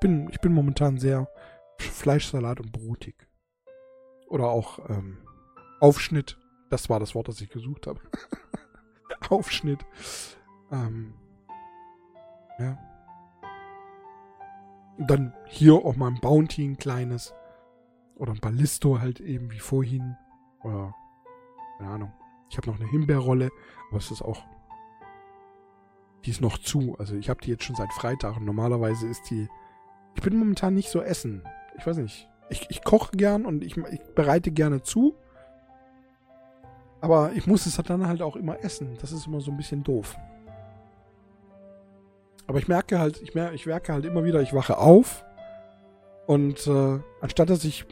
bin, 0.00 0.28
ich 0.30 0.40
bin 0.40 0.52
momentan 0.52 0.98
sehr 0.98 1.28
Fleischsalat 1.78 2.60
und 2.60 2.72
brotig. 2.72 3.28
Oder 4.28 4.48
auch 4.48 4.78
ähm, 4.88 5.18
Aufschnitt. 5.80 6.38
Das 6.70 6.88
war 6.88 7.00
das 7.00 7.14
Wort, 7.14 7.28
das 7.28 7.40
ich 7.40 7.50
gesucht 7.50 7.86
habe. 7.86 8.00
Aufschnitt. 9.28 9.84
Ähm, 10.72 11.14
ja. 12.58 12.78
Dann 14.98 15.34
hier 15.46 15.74
auch 15.74 15.96
mal 15.96 16.08
ein 16.08 16.20
Bounty, 16.20 16.64
ein 16.64 16.76
kleines. 16.76 17.34
Oder 18.16 18.32
ein 18.32 18.40
Ballisto 18.40 19.00
halt 19.00 19.20
eben 19.20 19.50
wie 19.50 19.58
vorhin. 19.58 20.16
Oder, 20.62 20.94
keine 21.78 21.90
Ahnung. 21.90 22.12
Ich 22.50 22.56
habe 22.56 22.70
noch 22.70 22.78
eine 22.78 22.88
Himbeerrolle, 22.88 23.50
aber 23.88 23.98
es 23.98 24.10
ist 24.10 24.22
auch. 24.22 24.44
Die 26.24 26.30
ist 26.30 26.40
noch 26.40 26.58
zu. 26.58 26.96
Also 26.98 27.14
ich 27.16 27.28
habe 27.28 27.40
die 27.42 27.50
jetzt 27.50 27.64
schon 27.64 27.76
seit 27.76 27.92
Freitag 27.92 28.36
und 28.36 28.44
normalerweise 28.44 29.06
ist 29.06 29.30
die. 29.30 29.48
Ich 30.14 30.22
bin 30.22 30.36
momentan 30.38 30.74
nicht 30.74 30.88
so 30.88 31.02
essen. 31.02 31.42
Ich 31.76 31.86
weiß 31.86 31.98
nicht. 31.98 32.28
Ich, 32.48 32.66
ich 32.70 32.84
koche 32.84 33.16
gern 33.16 33.46
und 33.46 33.64
ich, 33.64 33.76
ich 33.76 34.00
bereite 34.14 34.50
gerne 34.50 34.82
zu. 34.82 35.14
Aber 37.00 37.32
ich 37.32 37.46
muss 37.46 37.66
es 37.66 37.76
dann 37.76 38.06
halt 38.06 38.22
auch 38.22 38.36
immer 38.36 38.62
essen. 38.64 38.96
Das 39.00 39.12
ist 39.12 39.26
immer 39.26 39.40
so 39.40 39.50
ein 39.50 39.56
bisschen 39.56 39.82
doof. 39.82 40.16
Aber 42.46 42.58
ich 42.58 42.68
merke 42.68 42.98
halt, 42.98 43.20
ich, 43.22 43.34
merke, 43.34 43.54
ich 43.54 43.66
merke 43.66 43.92
halt 43.92 44.04
immer 44.04 44.24
wieder, 44.24 44.40
ich 44.40 44.54
wache 44.54 44.78
auf 44.78 45.24
und 46.26 46.66
äh, 46.66 47.00
anstatt 47.20 47.50
dass 47.50 47.64
ich, 47.64 47.86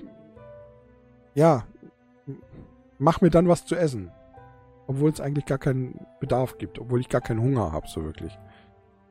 ja, 1.35 1.67
mach 2.99 3.21
mir 3.21 3.31
dann 3.31 3.49
was 3.49 3.65
zu 3.65 3.77
essen. 3.77 4.11
Obwohl 4.87 5.11
es 5.11 5.21
eigentlich 5.21 5.47
gar 5.47 5.59
keinen 5.59 6.07
Bedarf 6.21 6.59
gibt, 6.59 6.79
obwohl 6.79 7.01
ich 7.01 7.09
gar 7.09 7.21
keinen 7.21 7.41
Hunger 7.41 7.73
habe, 7.73 7.87
so 7.89 8.05
wirklich. 8.05 8.39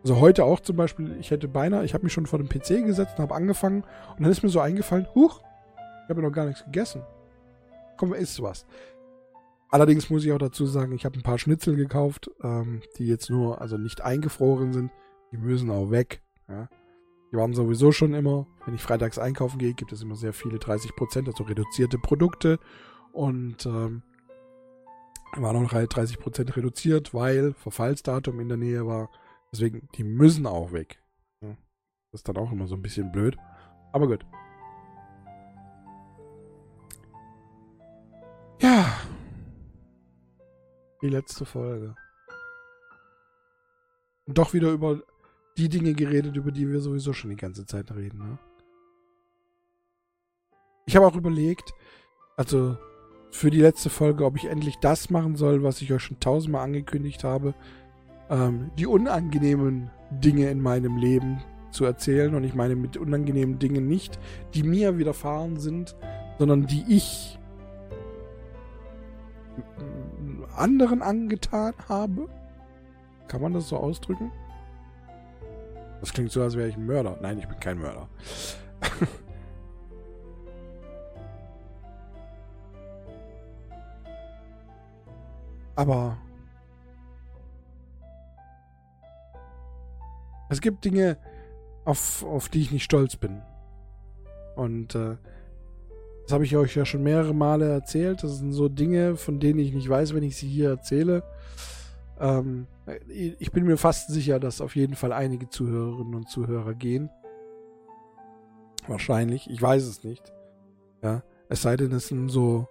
Also 0.03 0.19
heute 0.19 0.45
auch 0.45 0.59
zum 0.59 0.75
Beispiel, 0.75 1.15
ich 1.19 1.31
hätte 1.31 1.47
beinahe, 1.47 1.85
ich 1.85 1.93
habe 1.93 2.03
mich 2.03 2.13
schon 2.13 2.25
vor 2.25 2.39
dem 2.39 2.49
PC 2.49 2.85
gesetzt 2.85 3.17
und 3.17 3.23
habe 3.23 3.35
angefangen 3.35 3.83
und 4.11 4.21
dann 4.21 4.31
ist 4.31 4.43
mir 4.43 4.49
so 4.49 4.59
eingefallen, 4.59 5.07
huch, 5.13 5.41
ich 6.03 6.09
habe 6.09 6.21
ja 6.21 6.27
noch 6.27 6.33
gar 6.33 6.45
nichts 6.45 6.65
gegessen. 6.65 7.03
Komm, 7.97 8.13
isst 8.13 8.41
was. 8.41 8.65
Allerdings 9.69 10.09
muss 10.09 10.25
ich 10.25 10.33
auch 10.33 10.37
dazu 10.37 10.65
sagen, 10.65 10.93
ich 10.93 11.05
habe 11.05 11.17
ein 11.17 11.23
paar 11.23 11.37
Schnitzel 11.37 11.75
gekauft, 11.75 12.29
ähm, 12.43 12.81
die 12.97 13.07
jetzt 13.07 13.29
nur, 13.29 13.61
also 13.61 13.77
nicht 13.77 14.01
eingefroren 14.01 14.73
sind. 14.73 14.91
Die 15.31 15.37
müssen 15.37 15.69
auch 15.69 15.91
weg. 15.91 16.21
Ja. 16.49 16.67
Die 17.31 17.37
waren 17.37 17.53
sowieso 17.53 17.93
schon 17.93 18.13
immer, 18.13 18.47
wenn 18.65 18.75
ich 18.75 18.81
freitags 18.81 19.17
einkaufen 19.17 19.59
gehe, 19.59 19.73
gibt 19.73 19.93
es 19.93 20.01
immer 20.01 20.15
sehr 20.15 20.33
viele 20.33 20.57
30%, 20.57 21.27
also 21.27 21.43
reduzierte 21.45 21.97
Produkte. 21.97 22.59
Und 23.13 23.65
ähm, 23.65 24.03
auch 25.33 25.53
noch 25.53 25.71
30% 25.71 26.55
reduziert, 26.55 27.13
weil 27.13 27.53
Verfallsdatum 27.53 28.39
in 28.39 28.49
der 28.49 28.57
Nähe 28.57 28.85
war. 28.85 29.09
Deswegen, 29.51 29.87
die 29.95 30.03
müssen 30.03 30.45
auch 30.45 30.71
weg. 30.71 31.01
Das 32.11 32.19
ist 32.19 32.27
dann 32.27 32.37
auch 32.37 32.51
immer 32.51 32.67
so 32.67 32.75
ein 32.75 32.81
bisschen 32.81 33.11
blöd. 33.11 33.37
Aber 33.93 34.07
gut. 34.07 34.25
Ja, 38.59 38.97
die 41.01 41.09
letzte 41.09 41.45
Folge. 41.45 41.95
Und 44.25 44.37
doch 44.37 44.53
wieder 44.53 44.71
über 44.71 45.01
die 45.57 45.69
Dinge 45.69 45.93
geredet, 45.93 46.35
über 46.35 46.51
die 46.51 46.69
wir 46.69 46.79
sowieso 46.79 47.13
schon 47.13 47.29
die 47.29 47.37
ganze 47.37 47.65
Zeit 47.65 47.91
reden. 47.91 48.19
Ne? 48.19 48.37
Ich 50.85 50.95
habe 50.95 51.07
auch 51.07 51.15
überlegt, 51.15 51.73
also 52.35 52.77
für 53.31 53.49
die 53.49 53.61
letzte 53.61 53.89
Folge, 53.89 54.25
ob 54.25 54.35
ich 54.37 54.45
endlich 54.45 54.77
das 54.79 55.09
machen 55.09 55.35
soll, 55.35 55.63
was 55.63 55.81
ich 55.81 55.91
euch 55.91 56.03
schon 56.03 56.19
tausendmal 56.19 56.65
angekündigt 56.65 57.23
habe. 57.23 57.53
Ähm, 58.29 58.71
die 58.77 58.85
unangenehmen 58.85 59.89
Dinge 60.11 60.49
in 60.49 60.61
meinem 60.61 60.97
Leben 60.97 61.41
zu 61.71 61.85
erzählen. 61.85 62.35
Und 62.35 62.43
ich 62.43 62.53
meine 62.53 62.75
mit 62.75 62.97
unangenehmen 62.97 63.57
Dingen 63.57 63.87
nicht, 63.87 64.19
die 64.53 64.63
mir 64.63 64.97
widerfahren 64.97 65.57
sind, 65.57 65.95
sondern 66.37 66.67
die 66.67 66.83
ich 66.87 67.39
anderen 70.55 71.01
angetan 71.01 71.73
habe. 71.87 72.27
Kann 73.27 73.41
man 73.41 73.53
das 73.53 73.69
so 73.69 73.77
ausdrücken? 73.77 74.31
Das 76.01 76.13
klingt 76.13 76.31
so, 76.31 76.41
als 76.41 76.55
wäre 76.55 76.67
ich 76.67 76.75
ein 76.75 76.85
Mörder. 76.85 77.17
Nein, 77.21 77.37
ich 77.37 77.47
bin 77.47 77.59
kein 77.59 77.79
Mörder. 77.79 78.09
Aber 85.81 86.15
es 90.47 90.61
gibt 90.61 90.85
Dinge, 90.85 91.17
auf, 91.85 92.23
auf 92.23 92.49
die 92.49 92.61
ich 92.61 92.71
nicht 92.71 92.83
stolz 92.83 93.15
bin. 93.15 93.41
Und 94.55 94.93
äh, 94.93 95.17
das 96.21 96.33
habe 96.33 96.43
ich 96.43 96.55
euch 96.55 96.75
ja 96.75 96.85
schon 96.85 97.01
mehrere 97.01 97.33
Male 97.33 97.67
erzählt. 97.67 98.21
Das 98.21 98.37
sind 98.37 98.53
so 98.53 98.69
Dinge, 98.69 99.15
von 99.15 99.39
denen 99.39 99.57
ich 99.57 99.73
nicht 99.73 99.89
weiß, 99.89 100.13
wenn 100.13 100.21
ich 100.21 100.37
sie 100.37 100.47
hier 100.47 100.69
erzähle. 100.69 101.23
Ähm, 102.19 102.67
ich 103.07 103.51
bin 103.51 103.65
mir 103.65 103.77
fast 103.77 104.09
sicher, 104.11 104.39
dass 104.39 104.61
auf 104.61 104.75
jeden 104.75 104.93
Fall 104.93 105.13
einige 105.13 105.49
Zuhörerinnen 105.49 106.13
und 106.13 106.29
Zuhörer 106.29 106.75
gehen. 106.75 107.09
Wahrscheinlich. 108.85 109.49
Ich 109.49 109.59
weiß 109.59 109.85
es 109.85 110.03
nicht. 110.03 110.31
Ja. 111.01 111.23
Es 111.49 111.63
sei 111.63 111.75
denn, 111.75 111.91
es 111.91 112.09
sind 112.09 112.29
so 112.29 112.67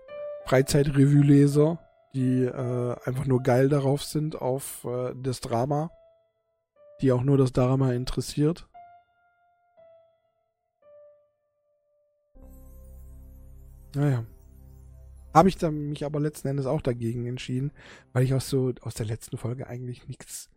Freizeitrevue-Leser, 0.47 1.81
die 2.15 2.45
äh, 2.45 2.97
einfach 3.05 3.27
nur 3.27 3.43
geil 3.43 3.69
darauf 3.69 4.03
sind, 4.03 4.41
auf 4.41 4.85
äh, 4.85 5.15
das 5.17 5.41
Drama. 5.41 5.91
Die 7.01 7.13
auch 7.13 7.23
nur 7.23 7.39
das 7.39 7.53
Drama 7.53 7.93
interessiert. 7.93 8.69
Naja. 13.95 14.25
Habe 15.33 15.49
ich 15.49 15.57
dann 15.57 15.91
mich 15.91 16.05
aber 16.05 16.19
letzten 16.19 16.49
Endes 16.49 16.67
auch 16.67 16.83
dagegen 16.83 17.27
entschieden, 17.27 17.73
weil 18.13 18.25
ich 18.25 18.35
auch 18.35 18.41
so 18.41 18.73
aus 18.81 18.95
der 18.95 19.07
letzten 19.07 19.37
Folge 19.39 19.69
eigentlich 19.69 20.09
nichts, 20.09 20.51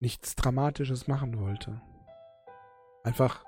nichts 0.00 0.34
Dramatisches 0.34 1.06
machen 1.06 1.38
wollte. 1.38 1.82
Einfach, 3.02 3.44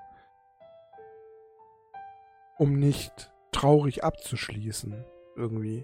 um 2.59 2.77
nicht 2.77 3.31
traurig 3.51 4.03
abzuschließen, 4.03 5.03
irgendwie. 5.35 5.83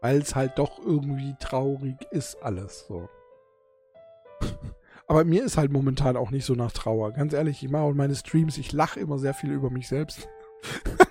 Weil 0.00 0.18
es 0.18 0.34
halt 0.34 0.58
doch 0.58 0.78
irgendwie 0.84 1.34
traurig 1.40 1.96
ist, 2.10 2.42
alles 2.42 2.86
so. 2.86 3.08
Aber 5.06 5.24
mir 5.24 5.44
ist 5.44 5.56
halt 5.56 5.72
momentan 5.72 6.16
auch 6.16 6.30
nicht 6.30 6.44
so 6.44 6.54
nach 6.54 6.72
Trauer. 6.72 7.12
Ganz 7.12 7.32
ehrlich, 7.32 7.62
ich 7.62 7.70
mache 7.70 7.82
auch 7.82 7.94
meine 7.94 8.14
Streams, 8.14 8.58
ich 8.58 8.72
lache 8.72 9.00
immer 9.00 9.18
sehr 9.18 9.34
viel 9.34 9.50
über 9.50 9.70
mich 9.70 9.88
selbst. 9.88 10.28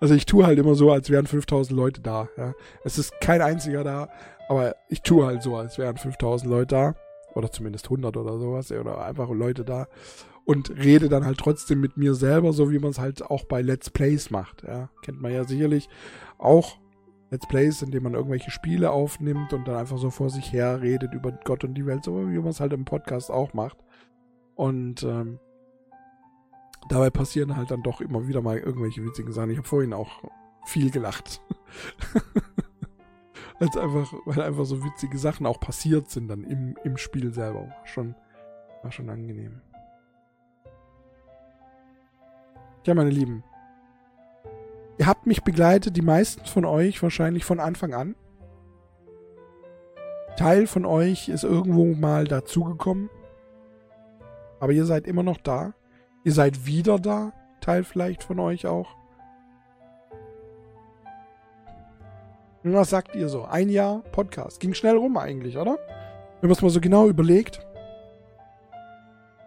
Also 0.00 0.14
ich 0.14 0.24
tue 0.24 0.46
halt 0.46 0.58
immer 0.58 0.74
so, 0.74 0.90
als 0.90 1.10
wären 1.10 1.26
5000 1.26 1.76
Leute 1.76 2.00
da. 2.00 2.28
Ja. 2.36 2.54
Es 2.84 2.98
ist 2.98 3.20
kein 3.20 3.42
einziger 3.42 3.84
da, 3.84 4.08
aber 4.48 4.74
ich 4.88 5.02
tue 5.02 5.26
halt 5.26 5.42
so, 5.42 5.56
als 5.56 5.76
wären 5.78 5.98
5000 5.98 6.50
Leute 6.50 6.74
da. 6.74 6.94
Oder 7.34 7.52
zumindest 7.52 7.84
100 7.86 8.16
oder 8.16 8.38
sowas. 8.38 8.72
Oder 8.72 9.04
einfach 9.04 9.30
Leute 9.30 9.64
da. 9.64 9.86
Und 10.44 10.70
rede 10.70 11.08
dann 11.08 11.26
halt 11.26 11.38
trotzdem 11.38 11.80
mit 11.80 11.96
mir 11.96 12.14
selber, 12.14 12.52
so 12.52 12.72
wie 12.72 12.78
man 12.78 12.90
es 12.90 12.98
halt 12.98 13.22
auch 13.22 13.44
bei 13.44 13.60
Let's 13.60 13.90
Plays 13.90 14.30
macht. 14.30 14.62
Ja. 14.66 14.88
Kennt 15.02 15.20
man 15.20 15.32
ja 15.32 15.44
sicherlich 15.44 15.88
auch 16.38 16.78
Let's 17.30 17.46
Plays, 17.46 17.80
indem 17.82 18.02
man 18.02 18.14
irgendwelche 18.14 18.50
Spiele 18.50 18.90
aufnimmt 18.90 19.52
und 19.52 19.68
dann 19.68 19.76
einfach 19.76 19.98
so 19.98 20.10
vor 20.10 20.30
sich 20.30 20.52
her 20.52 20.82
redet 20.82 21.14
über 21.14 21.30
Gott 21.30 21.62
und 21.62 21.74
die 21.74 21.86
Welt, 21.86 22.04
so 22.04 22.28
wie 22.28 22.38
man 22.38 22.48
es 22.48 22.60
halt 22.60 22.72
im 22.72 22.84
Podcast 22.84 23.30
auch 23.30 23.54
macht. 23.54 23.78
Und 24.56 25.04
ähm, 25.04 25.38
dabei 26.88 27.10
passieren 27.10 27.56
halt 27.56 27.70
dann 27.70 27.82
doch 27.82 28.00
immer 28.00 28.26
wieder 28.26 28.42
mal 28.42 28.58
irgendwelche 28.58 29.04
witzigen 29.04 29.32
Sachen. 29.32 29.50
Ich 29.50 29.58
habe 29.58 29.68
vorhin 29.68 29.92
auch 29.92 30.24
viel 30.64 30.90
gelacht. 30.90 31.40
Als 33.60 33.76
einfach, 33.76 34.12
weil 34.24 34.40
einfach 34.42 34.64
so 34.64 34.82
witzige 34.82 35.18
Sachen 35.18 35.46
auch 35.46 35.60
passiert 35.60 36.10
sind 36.10 36.28
dann 36.28 36.44
im, 36.44 36.76
im 36.82 36.96
Spiel 36.96 37.32
selber. 37.32 37.68
War 37.68 37.86
schon, 37.86 38.14
war 38.82 38.90
schon 38.90 39.08
angenehm. 39.08 39.60
Ja, 42.86 42.94
meine 42.94 43.10
Lieben. 43.10 43.44
Ihr 45.00 45.06
habt 45.06 45.24
mich 45.24 45.42
begleitet, 45.42 45.96
die 45.96 46.02
meisten 46.02 46.44
von 46.44 46.66
euch 46.66 47.02
wahrscheinlich 47.02 47.46
von 47.46 47.58
Anfang 47.58 47.94
an. 47.94 48.16
Teil 50.36 50.66
von 50.66 50.84
euch 50.84 51.30
ist 51.30 51.42
irgendwo 51.42 51.86
mal 51.94 52.26
dazugekommen. 52.26 53.08
Aber 54.60 54.72
ihr 54.72 54.84
seid 54.84 55.06
immer 55.06 55.22
noch 55.22 55.38
da. 55.38 55.72
Ihr 56.22 56.32
seid 56.32 56.66
wieder 56.66 56.98
da, 56.98 57.32
Teil 57.62 57.82
vielleicht 57.82 58.22
von 58.22 58.38
euch 58.40 58.66
auch. 58.66 58.94
Was 62.62 62.90
sagt 62.90 63.16
ihr 63.16 63.30
so? 63.30 63.46
Ein 63.46 63.70
Jahr 63.70 64.00
Podcast. 64.12 64.60
Ging 64.60 64.74
schnell 64.74 64.98
rum 64.98 65.16
eigentlich, 65.16 65.56
oder? 65.56 65.78
Wenn 66.42 66.50
man 66.50 66.56
es 66.56 66.60
mal 66.60 66.68
so 66.68 66.78
genau 66.82 67.08
überlegt. 67.08 67.66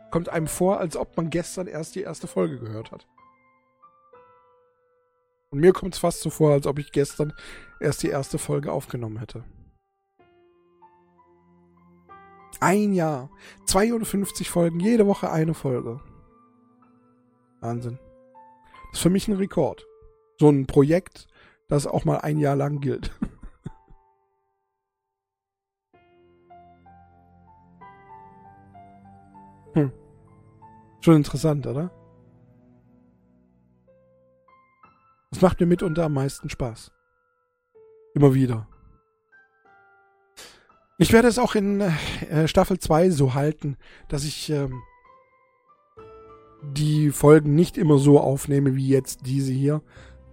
kommt 0.10 0.30
einem 0.30 0.48
vor, 0.48 0.80
als 0.80 0.98
ob 0.98 1.16
man 1.16 1.30
gestern 1.30 1.68
erst 1.68 1.94
die 1.94 2.02
erste 2.02 2.26
Folge 2.26 2.58
gehört 2.58 2.92
hat. 2.92 3.06
Und 5.54 5.60
mir 5.60 5.72
kommt 5.72 5.94
es 5.94 6.00
fast 6.00 6.22
so 6.22 6.32
vor, 6.32 6.52
als 6.52 6.66
ob 6.66 6.80
ich 6.80 6.92
gestern 6.92 7.32
erst 7.80 8.02
die 8.02 8.08
erste 8.08 8.40
Folge 8.40 8.72
aufgenommen 8.72 9.20
hätte. 9.20 9.44
Ein 12.60 12.94
Jahr. 12.94 13.30
52 13.68 14.50
Folgen, 14.50 14.80
jede 14.80 15.06
Woche 15.06 15.30
eine 15.30 15.54
Folge. 15.54 16.02
Wahnsinn. 17.60 18.00
Das 18.90 18.94
ist 18.94 19.02
für 19.04 19.12
mich 19.12 19.28
ein 19.28 19.36
Rekord. 19.36 19.86
So 20.40 20.50
ein 20.50 20.66
Projekt, 20.66 21.28
das 21.68 21.86
auch 21.86 22.04
mal 22.04 22.18
ein 22.18 22.40
Jahr 22.40 22.56
lang 22.56 22.80
gilt. 22.80 23.12
hm. 29.74 29.92
Schon 31.02 31.18
interessant, 31.18 31.68
oder? 31.68 31.92
Das 35.34 35.42
macht 35.42 35.60
mir 35.60 35.66
mitunter 35.66 36.06
am 36.06 36.14
meisten 36.14 36.48
Spaß. 36.48 36.92
Immer 38.14 38.36
wieder. 38.36 38.68
Ich 41.00 41.12
werde 41.12 41.28
es 41.28 41.40
auch 41.40 41.56
in 41.56 41.82
äh, 41.82 42.48
Staffel 42.48 42.78
2 42.78 43.10
so 43.10 43.34
halten, 43.34 43.78
dass 44.10 44.26
ich 44.26 44.52
ähm, 44.52 44.80
die 46.62 47.10
Folgen 47.10 47.56
nicht 47.56 47.80
immer 47.80 47.98
so 47.98 48.20
aufnehme 48.20 48.76
wie 48.76 48.88
jetzt 48.88 49.26
diese 49.26 49.52
hier, 49.52 49.82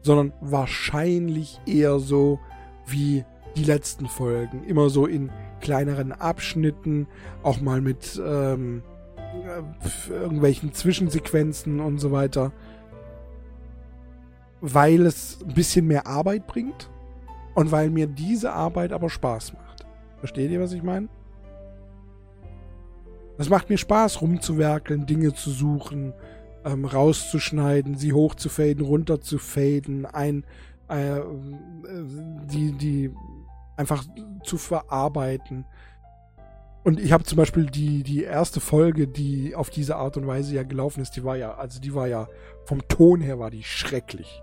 sondern 0.03 0.35
wahrscheinlich 0.43 1.59
eher 1.65 1.99
so 1.99 2.39
wie 2.87 3.25
die 3.57 3.65
letzten 3.65 4.07
Folgen. 4.07 4.65
Immer 4.65 4.91
so 4.91 5.07
in 5.07 5.33
kleineren 5.63 6.13
Abschnitten, 6.13 7.09
auch 7.43 7.63
mal 7.63 7.81
mit 7.81 8.21
ähm, 8.23 8.83
äh, 9.17 10.13
irgendwelchen 10.13 10.75
Zwischensequenzen 10.75 11.81
und 11.81 11.99
so 11.99 12.13
weiter. 12.13 12.53
Weil 14.61 15.07
es 15.07 15.39
ein 15.43 15.55
bisschen 15.55 15.87
mehr 15.87 16.07
Arbeit 16.07 16.47
bringt 16.47 16.91
und 17.55 17.73
weil 17.73 17.91
mir 17.91 18.07
diese 18.07 18.53
Arbeit 18.53 18.93
aber 18.93 19.11
Spaß 19.11 19.55
macht. 19.55 19.87
Versteht 20.19 20.51
ihr, 20.51 20.61
was 20.61 20.73
ich 20.73 20.83
meine? 20.83 21.09
Es 23.39 23.49
macht 23.49 23.71
mir 23.71 23.79
Spaß, 23.79 24.21
rumzuwerkeln, 24.21 25.07
Dinge 25.07 25.33
zu 25.33 25.51
suchen, 25.51 26.13
ähm, 26.65 26.85
rauszuschneiden, 26.85 27.97
sie 27.97 28.13
hochzufaden, 28.13 28.85
runterzufaden, 28.85 30.05
ein, 30.05 30.45
äh, 30.89 31.21
die, 32.45 32.73
die 32.73 33.11
einfach 33.77 34.05
zu 34.45 34.59
verarbeiten. 34.59 35.65
Und 36.85 37.01
ich 37.01 37.13
habe 37.13 37.25
zum 37.25 37.37
Beispiel 37.37 37.67
die, 37.67 38.03
die 38.03 38.25
erste 38.25 38.61
Folge, 38.61 39.09
die 39.09 39.55
auf 39.55 39.71
diese 39.71 39.97
Art 39.97 40.19
und 40.19 40.27
Weise 40.27 40.55
ja 40.55 40.63
gelaufen 40.63 41.01
ist, 41.01 41.13
die 41.13 41.25
war 41.25 41.37
ja, 41.37 41.55
also 41.55 41.81
die 41.81 41.95
war 41.95 42.09
ja, 42.09 42.29
vom 42.65 42.87
Ton 42.89 43.23
her 43.23 43.39
war 43.39 43.51
die 43.51 43.63
schrecklich. 43.63 44.43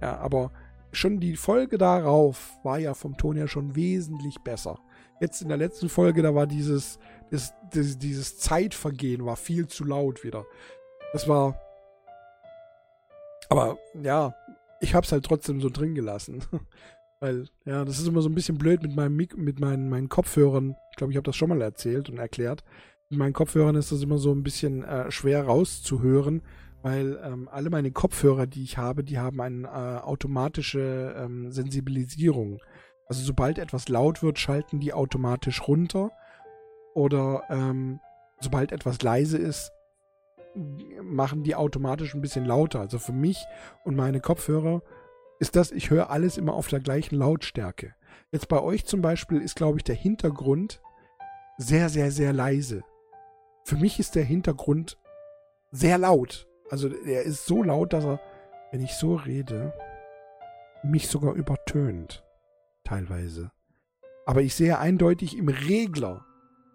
Ja, 0.00 0.18
aber 0.18 0.50
schon 0.92 1.20
die 1.20 1.36
Folge 1.36 1.78
darauf 1.78 2.58
war 2.62 2.78
ja 2.78 2.94
vom 2.94 3.16
Ton 3.16 3.36
her 3.36 3.48
schon 3.48 3.74
wesentlich 3.76 4.38
besser. 4.40 4.78
Jetzt 5.20 5.40
in 5.42 5.48
der 5.48 5.56
letzten 5.56 5.88
Folge, 5.88 6.22
da 6.22 6.34
war 6.34 6.46
dieses, 6.46 6.98
das, 7.30 7.54
das, 7.72 7.98
dieses 7.98 8.38
Zeitvergehen 8.38 9.24
war 9.24 9.36
viel 9.36 9.66
zu 9.66 9.84
laut 9.84 10.24
wieder. 10.24 10.44
Das 11.12 11.28
war. 11.28 11.58
Aber 13.48 13.78
ja, 14.02 14.34
ich 14.80 14.94
hab's 14.94 15.12
halt 15.12 15.24
trotzdem 15.24 15.60
so 15.60 15.70
drin 15.70 15.94
gelassen. 15.94 16.42
Weil, 17.20 17.48
ja, 17.64 17.84
das 17.84 17.98
ist 17.98 18.06
immer 18.06 18.20
so 18.20 18.28
ein 18.28 18.34
bisschen 18.34 18.58
blöd 18.58 18.82
mit 18.82 18.94
meinem 18.94 19.16
Mik 19.16 19.38
mit 19.38 19.58
meinen, 19.58 19.88
meinen 19.88 20.10
Kopfhörern. 20.10 20.76
Ich 20.90 20.96
glaube, 20.96 21.12
ich 21.12 21.16
habe 21.16 21.24
das 21.24 21.36
schon 21.36 21.48
mal 21.48 21.62
erzählt 21.62 22.10
und 22.10 22.18
erklärt. 22.18 22.62
Mit 23.08 23.18
meinen 23.18 23.32
Kopfhörern 23.32 23.76
ist 23.76 23.90
das 23.92 24.02
immer 24.02 24.18
so 24.18 24.32
ein 24.32 24.42
bisschen 24.42 24.84
äh, 24.84 25.10
schwer 25.10 25.44
rauszuhören, 25.44 26.42
weil 26.86 27.18
ähm, 27.24 27.48
alle 27.50 27.68
meine 27.68 27.90
Kopfhörer, 27.90 28.46
die 28.46 28.62
ich 28.62 28.78
habe, 28.78 29.02
die 29.02 29.18
haben 29.18 29.40
eine 29.40 29.66
äh, 29.66 30.04
automatische 30.04 31.16
ähm, 31.18 31.50
Sensibilisierung. 31.50 32.60
Also 33.08 33.24
sobald 33.24 33.58
etwas 33.58 33.88
laut 33.88 34.22
wird, 34.22 34.38
schalten 34.38 34.78
die 34.78 34.92
automatisch 34.92 35.66
runter. 35.66 36.12
Oder 36.94 37.42
ähm, 37.50 37.98
sobald 38.38 38.70
etwas 38.70 39.02
leise 39.02 39.36
ist, 39.36 39.72
machen 41.02 41.42
die 41.42 41.56
automatisch 41.56 42.14
ein 42.14 42.20
bisschen 42.20 42.44
lauter. 42.44 42.78
Also 42.78 43.00
für 43.00 43.12
mich 43.12 43.44
und 43.82 43.96
meine 43.96 44.20
Kopfhörer 44.20 44.80
ist 45.40 45.56
das, 45.56 45.72
ich 45.72 45.90
höre 45.90 46.08
alles 46.10 46.38
immer 46.38 46.54
auf 46.54 46.68
der 46.68 46.78
gleichen 46.78 47.16
Lautstärke. 47.16 47.96
Jetzt 48.30 48.46
bei 48.46 48.62
euch 48.62 48.84
zum 48.84 49.02
Beispiel 49.02 49.40
ist, 49.40 49.56
glaube 49.56 49.78
ich, 49.78 49.82
der 49.82 49.96
Hintergrund 49.96 50.80
sehr, 51.58 51.88
sehr, 51.88 52.12
sehr 52.12 52.32
leise. 52.32 52.84
Für 53.64 53.76
mich 53.76 53.98
ist 53.98 54.14
der 54.14 54.24
Hintergrund 54.24 54.98
sehr 55.72 55.98
laut. 55.98 56.46
Also 56.70 56.88
er 56.88 57.22
ist 57.22 57.46
so 57.46 57.62
laut, 57.62 57.92
dass 57.92 58.04
er, 58.04 58.20
wenn 58.72 58.82
ich 58.82 58.92
so 58.94 59.14
rede, 59.14 59.72
mich 60.82 61.08
sogar 61.08 61.34
übertönt. 61.34 62.24
Teilweise. 62.84 63.50
Aber 64.26 64.42
ich 64.42 64.54
sehe 64.54 64.78
eindeutig 64.78 65.36
im 65.36 65.48
Regler. 65.48 66.24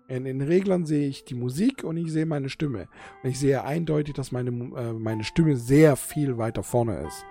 In 0.08 0.26
den 0.26 0.42
Reglern 0.42 0.86
sehe 0.86 1.08
ich 1.08 1.24
die 1.24 1.36
Musik 1.36 1.84
und 1.84 1.96
ich 1.98 2.12
sehe 2.12 2.26
meine 2.26 2.50
Stimme. 2.50 2.88
Und 3.24 3.30
ich 3.30 3.40
sehe 3.40 3.64
eindeutig, 3.64 4.14
dass 4.14 4.32
meine, 4.32 4.50
äh, 4.50 4.94
meine 4.94 5.24
Stimme 5.24 5.56
sehr 5.56 5.96
viel 5.96 6.38
weiter 6.38 6.64
vorne 6.64 6.98
ist. 7.08 7.26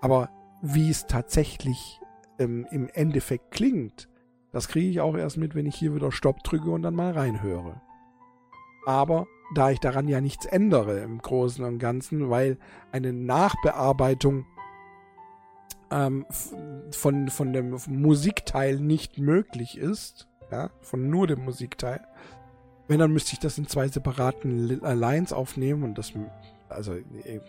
Aber 0.00 0.30
wie 0.62 0.90
es 0.90 1.06
tatsächlich 1.06 2.00
ähm, 2.38 2.66
im 2.70 2.88
Endeffekt 2.88 3.52
klingt, 3.52 4.08
das 4.52 4.68
kriege 4.68 4.88
ich 4.88 5.00
auch 5.00 5.16
erst 5.16 5.36
mit, 5.36 5.54
wenn 5.54 5.66
ich 5.66 5.76
hier 5.76 5.94
wieder 5.94 6.10
Stopp 6.10 6.42
drücke 6.42 6.70
und 6.70 6.82
dann 6.82 6.94
mal 6.94 7.12
reinhöre. 7.12 7.80
Aber 8.86 9.26
da 9.54 9.70
ich 9.70 9.80
daran 9.80 10.08
ja 10.08 10.20
nichts 10.20 10.46
ändere 10.46 11.00
im 11.00 11.18
Großen 11.18 11.64
und 11.64 11.78
Ganzen, 11.78 12.30
weil 12.30 12.58
eine 12.92 13.12
Nachbearbeitung 13.12 14.46
ähm, 15.90 16.26
von, 16.90 17.28
von 17.28 17.52
dem 17.52 17.78
Musikteil 17.88 18.78
nicht 18.78 19.18
möglich 19.18 19.78
ist, 19.78 20.28
ja, 20.50 20.70
von 20.80 21.08
nur 21.08 21.26
dem 21.26 21.44
Musikteil, 21.44 22.00
wenn, 22.88 22.98
dann 22.98 23.12
müsste 23.12 23.34
ich 23.34 23.38
das 23.38 23.58
in 23.58 23.66
zwei 23.66 23.88
separaten 23.88 24.82
äh, 24.82 24.94
Lines 24.94 25.32
aufnehmen 25.32 25.82
und 25.82 25.98
das, 25.98 26.12
also, 26.68 26.94
äh, 26.94 27.40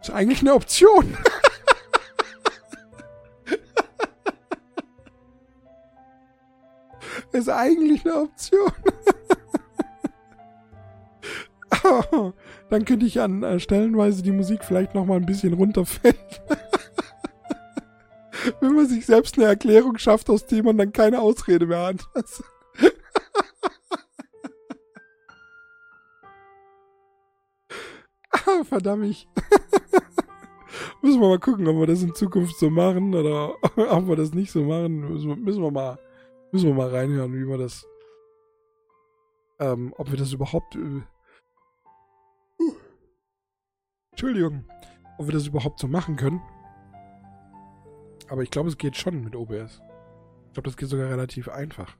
ist 0.00 0.10
eigentlich 0.10 0.40
eine 0.40 0.54
Option. 0.54 1.16
ist 7.34 7.48
eigentlich 7.48 8.04
eine 8.04 8.22
Option. 8.22 8.72
dann 12.70 12.84
könnte 12.84 13.06
ich 13.06 13.20
an 13.20 13.42
äh, 13.42 13.58
stellenweise 13.60 14.22
die 14.22 14.30
Musik 14.30 14.62
vielleicht 14.64 14.94
noch 14.94 15.04
mal 15.04 15.16
ein 15.16 15.26
bisschen 15.26 15.52
runterfällen. 15.54 16.16
Wenn 18.60 18.74
man 18.74 18.86
sich 18.86 19.06
selbst 19.06 19.36
eine 19.36 19.46
Erklärung 19.46 19.98
schafft, 19.98 20.30
aus 20.30 20.46
der 20.46 20.62
man 20.62 20.78
dann 20.78 20.92
keine 20.92 21.20
Ausrede 21.20 21.66
mehr 21.66 21.86
hat. 21.86 22.06
ah, 28.30 28.62
verdammt. 28.64 29.26
müssen 31.02 31.20
wir 31.20 31.28
mal 31.28 31.38
gucken, 31.38 31.68
ob 31.68 31.76
wir 31.76 31.86
das 31.86 32.02
in 32.02 32.14
Zukunft 32.14 32.58
so 32.58 32.70
machen 32.70 33.14
oder 33.14 33.54
ob 33.76 34.08
wir 34.08 34.16
das 34.16 34.32
nicht 34.34 34.52
so 34.52 34.62
machen. 34.62 35.00
Müssen 35.42 35.62
wir 35.62 35.70
mal, 35.70 35.98
müssen 36.54 36.68
wir 36.68 36.74
mal 36.74 36.88
reinhören, 36.88 37.32
wie 37.34 37.48
wir 37.48 37.58
das, 37.58 37.84
ähm, 39.58 39.92
ob 39.96 40.12
wir 40.12 40.16
das 40.16 40.32
überhaupt, 40.32 40.76
äh, 40.76 41.02
Entschuldigung, 44.12 44.64
ob 45.18 45.26
wir 45.26 45.32
das 45.32 45.48
überhaupt 45.48 45.80
so 45.80 45.88
machen 45.88 46.14
können. 46.14 46.40
Aber 48.28 48.44
ich 48.44 48.50
glaube, 48.52 48.68
es 48.68 48.78
geht 48.78 48.96
schon 48.96 49.24
mit 49.24 49.34
OBS. 49.34 49.82
Ich 50.46 50.52
glaube, 50.52 50.68
das 50.68 50.76
geht 50.76 50.88
sogar 50.88 51.10
relativ 51.10 51.48
einfach. 51.48 51.96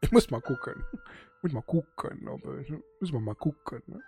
Ich 0.00 0.12
muss 0.12 0.30
mal 0.30 0.40
gucken. 0.40 0.84
Ich 0.92 1.42
muss 1.42 1.52
mal 1.52 1.62
gucken. 1.62 2.28
Ob, 2.28 2.44
müssen 2.44 3.14
wir 3.14 3.20
mal 3.20 3.34
gucken. 3.34 3.82
Ne? 3.86 4.00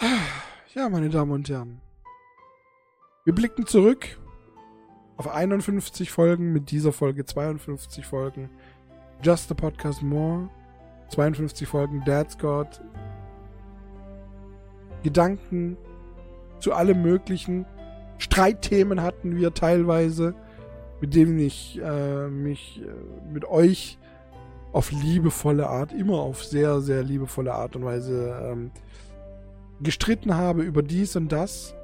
ja, 0.74 0.88
meine 0.88 1.10
Damen 1.10 1.32
und 1.32 1.48
Herren. 1.50 1.82
Wir 3.26 3.34
blicken 3.34 3.66
zurück 3.66 4.18
auf 5.18 5.28
51 5.28 6.10
Folgen, 6.10 6.52
mit 6.52 6.70
dieser 6.70 6.92
Folge 6.92 7.26
52 7.26 8.06
Folgen. 8.06 8.48
Just 9.22 9.50
a 9.50 9.54
Podcast 9.54 10.02
More. 10.02 10.48
52 11.10 11.66
Folgen 11.66 12.02
Dad's 12.04 12.38
God, 12.38 12.80
Gedanken 15.02 15.76
zu 16.60 16.72
allem 16.72 17.02
möglichen. 17.02 17.66
Streitthemen 18.18 19.02
hatten 19.02 19.36
wir 19.36 19.54
teilweise, 19.54 20.34
mit 21.00 21.14
denen 21.14 21.38
ich 21.38 21.80
äh, 21.82 22.28
mich 22.28 22.82
äh, 22.82 23.32
mit 23.32 23.44
euch 23.44 23.98
auf 24.72 24.92
liebevolle 24.92 25.68
Art, 25.68 25.92
immer 25.92 26.18
auf 26.18 26.44
sehr, 26.44 26.80
sehr 26.80 27.02
liebevolle 27.02 27.54
Art 27.54 27.74
und 27.74 27.84
Weise 27.84 28.38
ähm, 28.42 28.70
gestritten 29.80 30.34
habe 30.34 30.62
über 30.62 30.82
dies 30.82 31.16
und 31.16 31.30
das. 31.32 31.74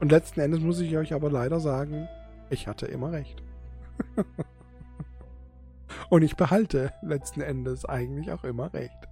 Und 0.00 0.10
letzten 0.10 0.40
Endes 0.40 0.60
muss 0.60 0.80
ich 0.80 0.96
euch 0.96 1.12
aber 1.14 1.30
leider 1.30 1.60
sagen, 1.60 2.08
ich 2.50 2.66
hatte 2.66 2.86
immer 2.86 3.12
recht. 3.12 3.42
Und 6.10 6.22
ich 6.22 6.36
behalte 6.36 6.92
letzten 7.02 7.40
Endes 7.40 7.84
eigentlich 7.84 8.30
auch 8.32 8.44
immer 8.44 8.72
recht. 8.74 9.08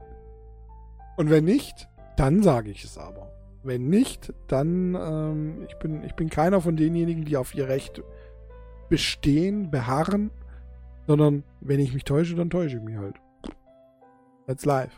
Und 1.16 1.30
wenn 1.30 1.44
nicht, 1.44 1.88
dann 2.16 2.42
sage 2.42 2.70
ich 2.70 2.84
es 2.84 2.98
aber. 2.98 3.30
Wenn 3.62 3.88
nicht, 3.88 4.32
dann 4.48 4.94
ähm, 4.94 5.66
ich 5.68 5.76
bin 5.76 6.02
ich 6.02 6.14
bin 6.14 6.28
keiner 6.30 6.60
von 6.60 6.76
denjenigen, 6.76 7.24
die 7.24 7.36
auf 7.36 7.54
ihr 7.54 7.68
Recht 7.68 8.02
bestehen, 8.88 9.70
beharren, 9.70 10.30
sondern 11.06 11.44
wenn 11.60 11.80
ich 11.80 11.94
mich 11.94 12.04
täusche, 12.04 12.34
dann 12.34 12.50
täusche 12.50 12.78
ich 12.78 12.82
mich 12.82 12.96
halt. 12.96 13.16
That's 14.46 14.64
life. 14.64 14.96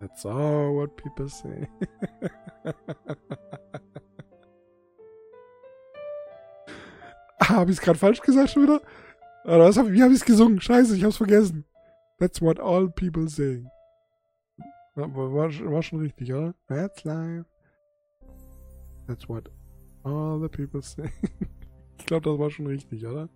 That's 0.00 0.26
all 0.26 0.74
what 0.74 0.96
people 0.96 1.28
say. 1.28 1.68
habe 7.48 7.70
ich 7.70 7.78
es 7.78 7.82
gerade 7.82 7.98
falsch 7.98 8.20
gesagt 8.20 8.50
schon 8.50 8.64
wieder? 8.64 8.80
Oder 9.44 9.60
was 9.60 9.76
hab, 9.76 9.90
wie 9.90 10.02
habe 10.02 10.12
ich 10.12 10.20
es 10.20 10.24
gesungen? 10.24 10.60
Scheiße, 10.60 10.96
ich 10.96 11.02
habe 11.02 11.10
es 11.10 11.16
vergessen. 11.16 11.64
That's 12.18 12.40
what 12.40 12.60
all 12.60 12.88
people 12.88 13.28
say. 13.28 13.64
War, 14.94 15.12
war, 15.14 15.50
war 15.50 15.82
schon 15.82 16.00
richtig, 16.00 16.32
oder? 16.32 16.54
That's 16.68 17.02
life. 17.04 17.46
That's 19.06 19.28
what 19.28 19.50
all 20.04 20.40
the 20.40 20.48
people 20.48 20.82
say. 20.82 21.10
ich 21.98 22.06
glaube, 22.06 22.30
das 22.30 22.38
war 22.38 22.50
schon 22.50 22.66
richtig, 22.66 23.04
oder? 23.06 23.28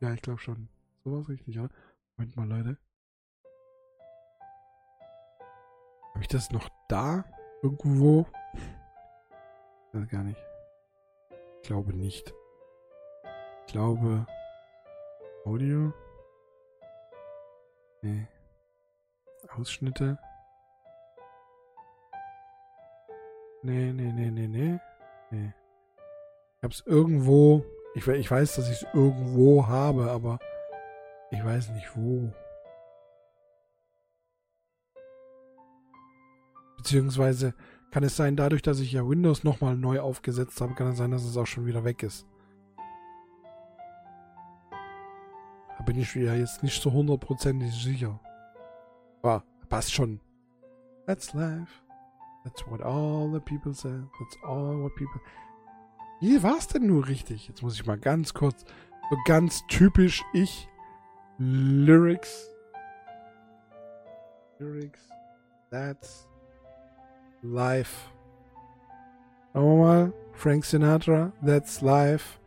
Ja, 0.00 0.12
ich 0.12 0.20
glaube 0.20 0.40
schon. 0.40 0.68
So 1.04 1.12
war 1.12 1.20
es 1.20 1.28
richtig, 1.28 1.58
oder? 1.58 1.70
Moment 2.16 2.36
mal, 2.36 2.48
Leute. 2.48 2.78
Habe 6.12 6.20
ich 6.20 6.28
das 6.28 6.50
noch 6.50 6.68
da? 6.88 7.24
Irgendwo? 7.62 8.26
Ich 9.92 9.98
weiß 9.98 10.08
gar 10.08 10.22
nicht. 10.22 10.40
Ich 11.62 11.66
glaube 11.66 11.92
nicht. 11.92 12.32
Glaube. 13.70 14.26
Audio? 15.44 15.92
Nee. 18.02 18.26
Ausschnitte? 19.56 20.18
Nee, 23.62 23.92
nee, 23.92 24.12
nee, 24.12 24.30
nee, 24.30 24.48
nee. 24.48 24.80
Nee. 25.30 25.52
Ich 26.56 26.64
hab's 26.64 26.82
irgendwo. 26.84 27.64
Ich, 27.94 28.08
ich 28.08 28.28
weiß, 28.28 28.56
dass 28.56 28.68
ich 28.68 28.82
es 28.82 28.86
irgendwo 28.92 29.66
habe, 29.68 30.10
aber 30.10 30.40
ich 31.30 31.44
weiß 31.44 31.70
nicht 31.70 31.96
wo. 31.96 32.32
Beziehungsweise 36.76 37.54
kann 37.92 38.02
es 38.02 38.16
sein, 38.16 38.34
dadurch, 38.34 38.62
dass 38.62 38.80
ich 38.80 38.90
ja 38.90 39.08
Windows 39.08 39.44
nochmal 39.44 39.76
neu 39.76 40.00
aufgesetzt 40.00 40.60
habe, 40.60 40.74
kann 40.74 40.88
es 40.88 40.98
sein, 40.98 41.12
dass 41.12 41.22
es 41.22 41.36
auch 41.36 41.46
schon 41.46 41.66
wieder 41.66 41.84
weg 41.84 42.02
ist. 42.02 42.26
Bin 45.90 46.02
ich 46.02 46.14
ja 46.14 46.34
jetzt 46.34 46.62
nicht 46.62 46.80
so 46.80 46.92
hundertprozentig 46.92 47.74
sicher. 47.74 48.20
Aber 49.22 49.42
passt 49.68 49.92
schon. 49.92 50.20
That's 51.04 51.34
life. 51.34 51.82
That's 52.44 52.64
what 52.68 52.80
all 52.80 53.28
the 53.32 53.40
people 53.40 53.74
say. 53.74 53.98
That's 54.20 54.36
all 54.44 54.84
what 54.84 54.94
people. 54.94 55.20
Wie 56.20 56.40
war 56.44 56.58
es 56.58 56.68
denn 56.68 56.86
nur 56.86 57.08
richtig? 57.08 57.48
Jetzt 57.48 57.64
muss 57.64 57.74
ich 57.74 57.84
mal 57.86 57.98
ganz 57.98 58.34
kurz, 58.34 58.64
so 59.10 59.16
ganz 59.24 59.66
typisch 59.66 60.22
ich. 60.32 60.68
Lyrics. 61.38 62.48
Lyrics. 64.60 65.00
That's 65.72 66.28
life. 67.42 68.12
Schauen 69.52 69.80
wir 69.80 69.84
mal. 69.84 70.12
Frank 70.34 70.64
Sinatra. 70.64 71.32
That's 71.44 71.80
life. 71.80 72.38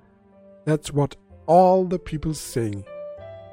That's 0.64 0.94
what 0.94 1.18
all 1.46 1.86
the 1.86 2.00
people 2.00 2.34
say. 2.34 2.86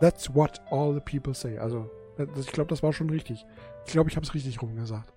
That's 0.01 0.35
what 0.35 0.61
all 0.71 0.95
the 0.95 1.01
people 1.01 1.35
say. 1.35 1.59
Also, 1.59 1.91
ich 2.37 2.53
glaube, 2.53 2.69
das 2.69 2.83
war 2.83 2.93
schon 2.93 3.11
richtig. 3.11 3.45
Ich 3.87 3.93
glaube, 3.93 4.11
ich 4.11 4.17
habe 4.17 4.25
es 4.25 4.35
richtig 4.35 4.61
rumgesagt. 4.61 5.13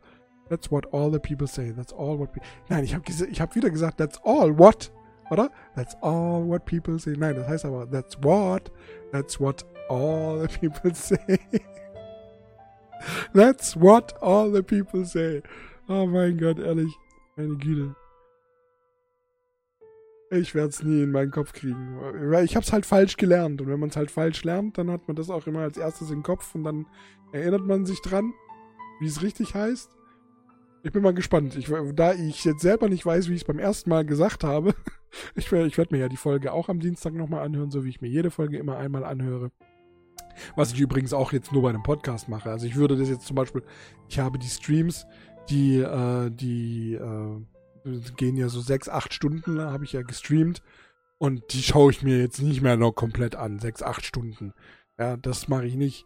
That's 0.50 0.70
what 0.72 0.94
all 0.94 1.12
the 1.12 1.20
people 1.20 1.48
say. 1.48 1.72
That's 1.72 1.94
all 1.94 2.20
what. 2.20 2.30
Nein, 2.70 2.84
ich 2.84 2.94
habe 2.94 3.04
ich 3.10 3.42
hab 3.42 3.56
wieder 3.56 3.70
gesagt, 3.70 3.98
that's 3.98 4.20
all 4.24 4.58
what, 4.58 4.92
oder? 5.32 5.50
That's 5.76 5.96
all 6.02 6.44
what 6.48 6.66
people 6.66 7.00
say. 7.00 7.16
Nein, 7.18 7.36
das 7.36 7.48
heißt 7.48 7.66
aber, 7.66 7.90
that's 7.90 8.18
what. 8.22 8.72
That's 9.12 9.40
what 9.40 9.66
all 9.90 10.40
the 10.40 10.48
people 10.48 10.92
say. 10.94 11.40
that's 13.34 13.76
what 13.76 14.14
all 14.22 14.52
the 14.52 14.62
people 14.62 15.06
say. 15.06 15.42
Oh 15.88 16.06
mein 16.06 16.38
Gott, 16.38 16.60
ehrlich. 16.60 16.94
Meine 17.36 17.56
Güte. 17.58 17.96
Ich 20.34 20.56
werde 20.56 20.70
es 20.70 20.82
nie 20.82 21.04
in 21.04 21.12
meinen 21.12 21.32
Kopf 21.32 21.54
kriegen. 21.54 22.00
Weil 22.00 22.46
ich 22.46 22.56
habe 22.56 22.66
es 22.66 22.74
halt 22.74 22.86
falsch 22.86 23.18
gelernt. 23.18 23.62
Und 23.62 23.68
wenn 23.68 23.80
man 23.80 23.90
es 23.90 23.96
halt 23.96 24.10
falsch 24.10 24.44
lernt, 24.44 24.78
dann 24.78 24.90
hat 24.90 25.08
man 25.08 25.16
das 25.16 25.30
auch 25.30 25.46
immer 25.46 25.60
als 25.60 25.78
erstes 25.78 26.10
im 26.10 26.24
Kopf 26.24 26.56
und 26.56 26.64
dann 26.64 26.88
erinnert 27.32 27.66
man 27.66 27.86
sich 27.86 28.02
dran, 28.02 28.34
wie 29.00 29.06
es 29.06 29.22
richtig 29.22 29.54
heißt. 29.54 29.92
Ich 30.84 30.92
bin 30.92 31.04
mal 31.04 31.14
gespannt. 31.14 31.56
Ich, 31.56 31.72
da 31.94 32.14
ich 32.14 32.44
jetzt 32.46 32.62
selber 32.62 32.90
nicht 32.90 33.06
weiß, 33.06 33.30
wie 33.30 33.34
ich 33.34 33.42
es 33.42 33.48
beim 33.48 33.60
ersten 33.60 33.90
Mal 33.90 34.06
gesagt 34.06 34.44
habe, 34.44 34.74
ich, 35.36 35.52
ich 35.52 35.78
werde 35.78 35.94
mir 35.94 36.02
ja 36.02 36.10
die 36.10 36.18
Folge 36.18 36.52
auch 36.52 36.68
am 36.68 36.80
Dienstag 36.80 37.14
nochmal 37.14 37.46
anhören, 37.46 37.70
so 37.70 37.86
wie 37.86 37.90
ich 37.90 38.02
mir 38.02 38.10
jede 38.10 38.32
Folge 38.32 38.58
immer 38.58 38.78
einmal 38.78 39.04
anhöre. 39.04 39.52
Was 40.56 40.74
ich 40.74 40.80
übrigens 40.80 41.14
auch 41.14 41.32
jetzt 41.32 41.52
nur 41.52 41.62
bei 41.62 41.70
einem 41.70 41.84
Podcast 41.84 42.28
mache. 42.28 42.50
Also 42.50 42.66
ich 42.66 42.76
würde 42.76 42.98
das 42.98 43.08
jetzt 43.08 43.28
zum 43.28 43.36
Beispiel, 43.36 43.62
ich 44.10 44.18
habe 44.18 44.40
die 44.40 44.48
Streams, 44.48 45.06
die, 45.50 45.78
äh, 45.78 46.32
die 46.32 46.96
äh, 46.96 47.42
gehen 48.18 48.38
ja 48.38 48.50
so 48.50 48.62
sechs, 48.62 48.90
acht 48.90 49.14
Stunden, 49.14 49.60
habe 49.60 49.86
ich 49.86 49.94
ja 49.94 50.02
gestreamt. 50.02 50.62
Und 51.18 51.54
die 51.54 51.62
schaue 51.62 51.92
ich 51.92 52.04
mir 52.04 52.20
jetzt 52.20 52.42
nicht 52.42 52.62
mehr 52.62 52.76
noch 52.76 52.94
komplett 52.94 53.36
an, 53.36 53.60
sechs, 53.60 53.82
acht 53.82 54.06
Stunden. 54.06 54.54
Ja, 54.98 55.18
das 55.18 55.48
mache 55.48 55.66
ich 55.66 55.76
nicht. 55.76 56.06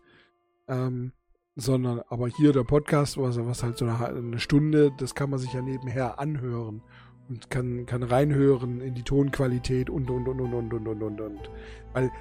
Ähm, 0.68 1.14
sondern 1.56 2.02
aber 2.10 2.28
hier 2.28 2.54
der 2.54 2.64
Podcast, 2.64 3.18
was, 3.18 3.44
was 3.44 3.64
halt 3.64 3.78
so 3.78 3.86
eine, 3.86 4.08
eine, 4.08 4.40
Stunde, 4.40 4.92
das 5.00 5.16
kann 5.16 5.32
man 5.32 5.40
sich 5.40 5.54
ja 5.54 5.62
nebenher 5.62 6.20
anhören 6.20 6.84
und 7.30 7.50
kann, 7.50 7.88
kann 7.88 8.04
reinhören 8.04 8.80
in 8.80 8.94
die 8.94 9.02
Tonqualität 9.02 9.90
und 9.90 10.10
und 10.10 10.28
und 10.28 10.40
und 10.40 10.54
und 10.54 10.74
und 10.74 10.88
und 10.88 11.02
und 11.02 11.22
und. 11.22 11.50
Weil 11.94 12.12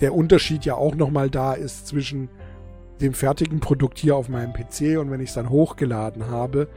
der 0.00 0.14
Unterschied 0.14 0.64
ja 0.64 0.76
auch 0.76 0.94
nochmal 0.94 1.28
da 1.28 1.54
ist 1.54 1.88
zwischen 1.88 2.28
dem 3.00 3.14
fertigen 3.14 3.58
Produkt 3.58 3.98
hier 3.98 4.14
auf 4.14 4.28
meinem 4.28 4.52
PC 4.52 4.98
und 4.98 5.10
wenn 5.10 5.20
ich 5.20 5.30
es 5.30 5.34
dann 5.34 5.50
hochgeladen 5.50 6.28
habe, 6.28 6.68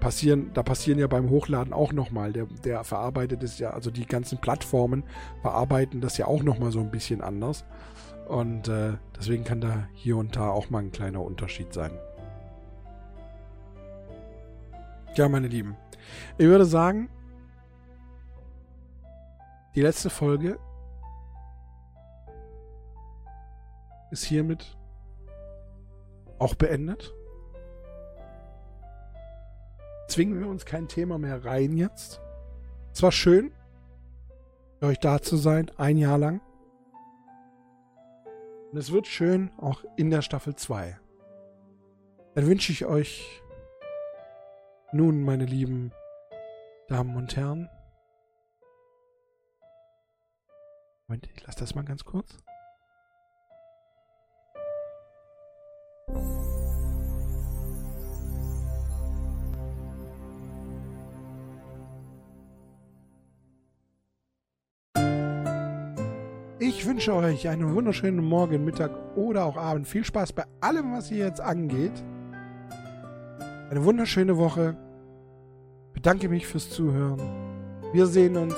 passieren, 0.00 0.50
da 0.54 0.62
passieren 0.62 0.98
ja 0.98 1.06
beim 1.06 1.30
Hochladen 1.30 1.72
auch 1.72 1.92
nochmal, 1.92 2.32
der, 2.32 2.46
der 2.64 2.84
verarbeitet 2.84 3.42
es 3.42 3.58
ja, 3.58 3.70
also 3.70 3.90
die 3.90 4.06
ganzen 4.06 4.38
Plattformen 4.38 5.04
verarbeiten 5.42 6.00
das 6.00 6.16
ja 6.16 6.26
auch 6.26 6.42
nochmal 6.42 6.72
so 6.72 6.80
ein 6.80 6.90
bisschen 6.90 7.20
anders. 7.20 7.64
Und 8.26 8.68
äh, 8.68 8.94
deswegen 9.16 9.44
kann 9.44 9.60
da 9.60 9.88
hier 9.92 10.16
und 10.16 10.36
da 10.36 10.50
auch 10.50 10.70
mal 10.70 10.78
ein 10.78 10.92
kleiner 10.92 11.20
Unterschied 11.20 11.72
sein. 11.72 11.90
Ja, 15.14 15.28
meine 15.28 15.48
Lieben. 15.48 15.76
Ich 16.38 16.46
würde 16.46 16.64
sagen, 16.64 17.08
die 19.74 19.82
letzte 19.82 20.10
Folge 20.10 20.58
ist 24.10 24.24
hiermit 24.24 24.76
auch 26.38 26.54
beendet. 26.54 27.12
Zwingen 30.10 30.40
wir 30.40 30.48
uns 30.48 30.64
kein 30.64 30.88
Thema 30.88 31.18
mehr 31.18 31.44
rein 31.44 31.76
jetzt. 31.76 32.20
Es 32.92 33.00
war 33.00 33.12
schön, 33.12 33.52
für 34.80 34.86
euch 34.86 34.98
da 34.98 35.22
zu 35.22 35.36
sein, 35.36 35.70
ein 35.76 35.96
Jahr 35.96 36.18
lang. 36.18 36.40
Und 38.72 38.76
es 38.76 38.90
wird 38.90 39.06
schön 39.06 39.52
auch 39.56 39.84
in 39.96 40.10
der 40.10 40.22
Staffel 40.22 40.56
2. 40.56 40.98
Dann 42.34 42.46
wünsche 42.48 42.72
ich 42.72 42.86
euch 42.86 43.40
nun, 44.90 45.22
meine 45.22 45.44
lieben 45.44 45.92
Damen 46.88 47.14
und 47.14 47.36
Herren. 47.36 47.68
Moment, 51.06 51.30
ich 51.32 51.46
lasse 51.46 51.60
das 51.60 51.76
mal 51.76 51.84
ganz 51.84 52.02
kurz. 52.04 52.36
Ich 66.70 66.86
wünsche 66.86 67.12
euch 67.12 67.48
einen 67.48 67.74
wunderschönen 67.74 68.24
Morgen, 68.24 68.64
Mittag 68.64 68.92
oder 69.16 69.44
auch 69.44 69.56
Abend. 69.56 69.88
Viel 69.88 70.04
Spaß 70.04 70.32
bei 70.32 70.44
allem, 70.60 70.92
was 70.92 71.08
hier 71.08 71.26
jetzt 71.26 71.40
angeht. 71.40 72.04
Eine 73.68 73.84
wunderschöne 73.84 74.36
Woche. 74.36 74.76
Bedanke 75.92 76.28
mich 76.28 76.46
fürs 76.46 76.70
Zuhören. 76.70 77.20
Wir 77.92 78.06
sehen 78.06 78.36
uns 78.36 78.54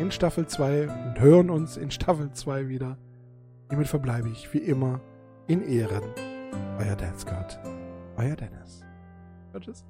in 0.00 0.12
Staffel 0.12 0.46
2 0.46 0.82
und 0.82 1.20
hören 1.20 1.50
uns 1.50 1.76
in 1.76 1.90
Staffel 1.90 2.30
2 2.30 2.68
wieder. 2.68 2.98
Hiermit 3.68 3.88
verbleibe 3.88 4.28
ich 4.28 4.54
wie 4.54 4.58
immer 4.58 5.00
in 5.48 5.60
Ehren. 5.68 6.04
Euer 6.78 6.94
Dad 6.94 7.18
Scott. 7.18 7.58
Euer 8.16 8.36
Dennis. 8.36 8.84
Tschüss. 9.58 9.84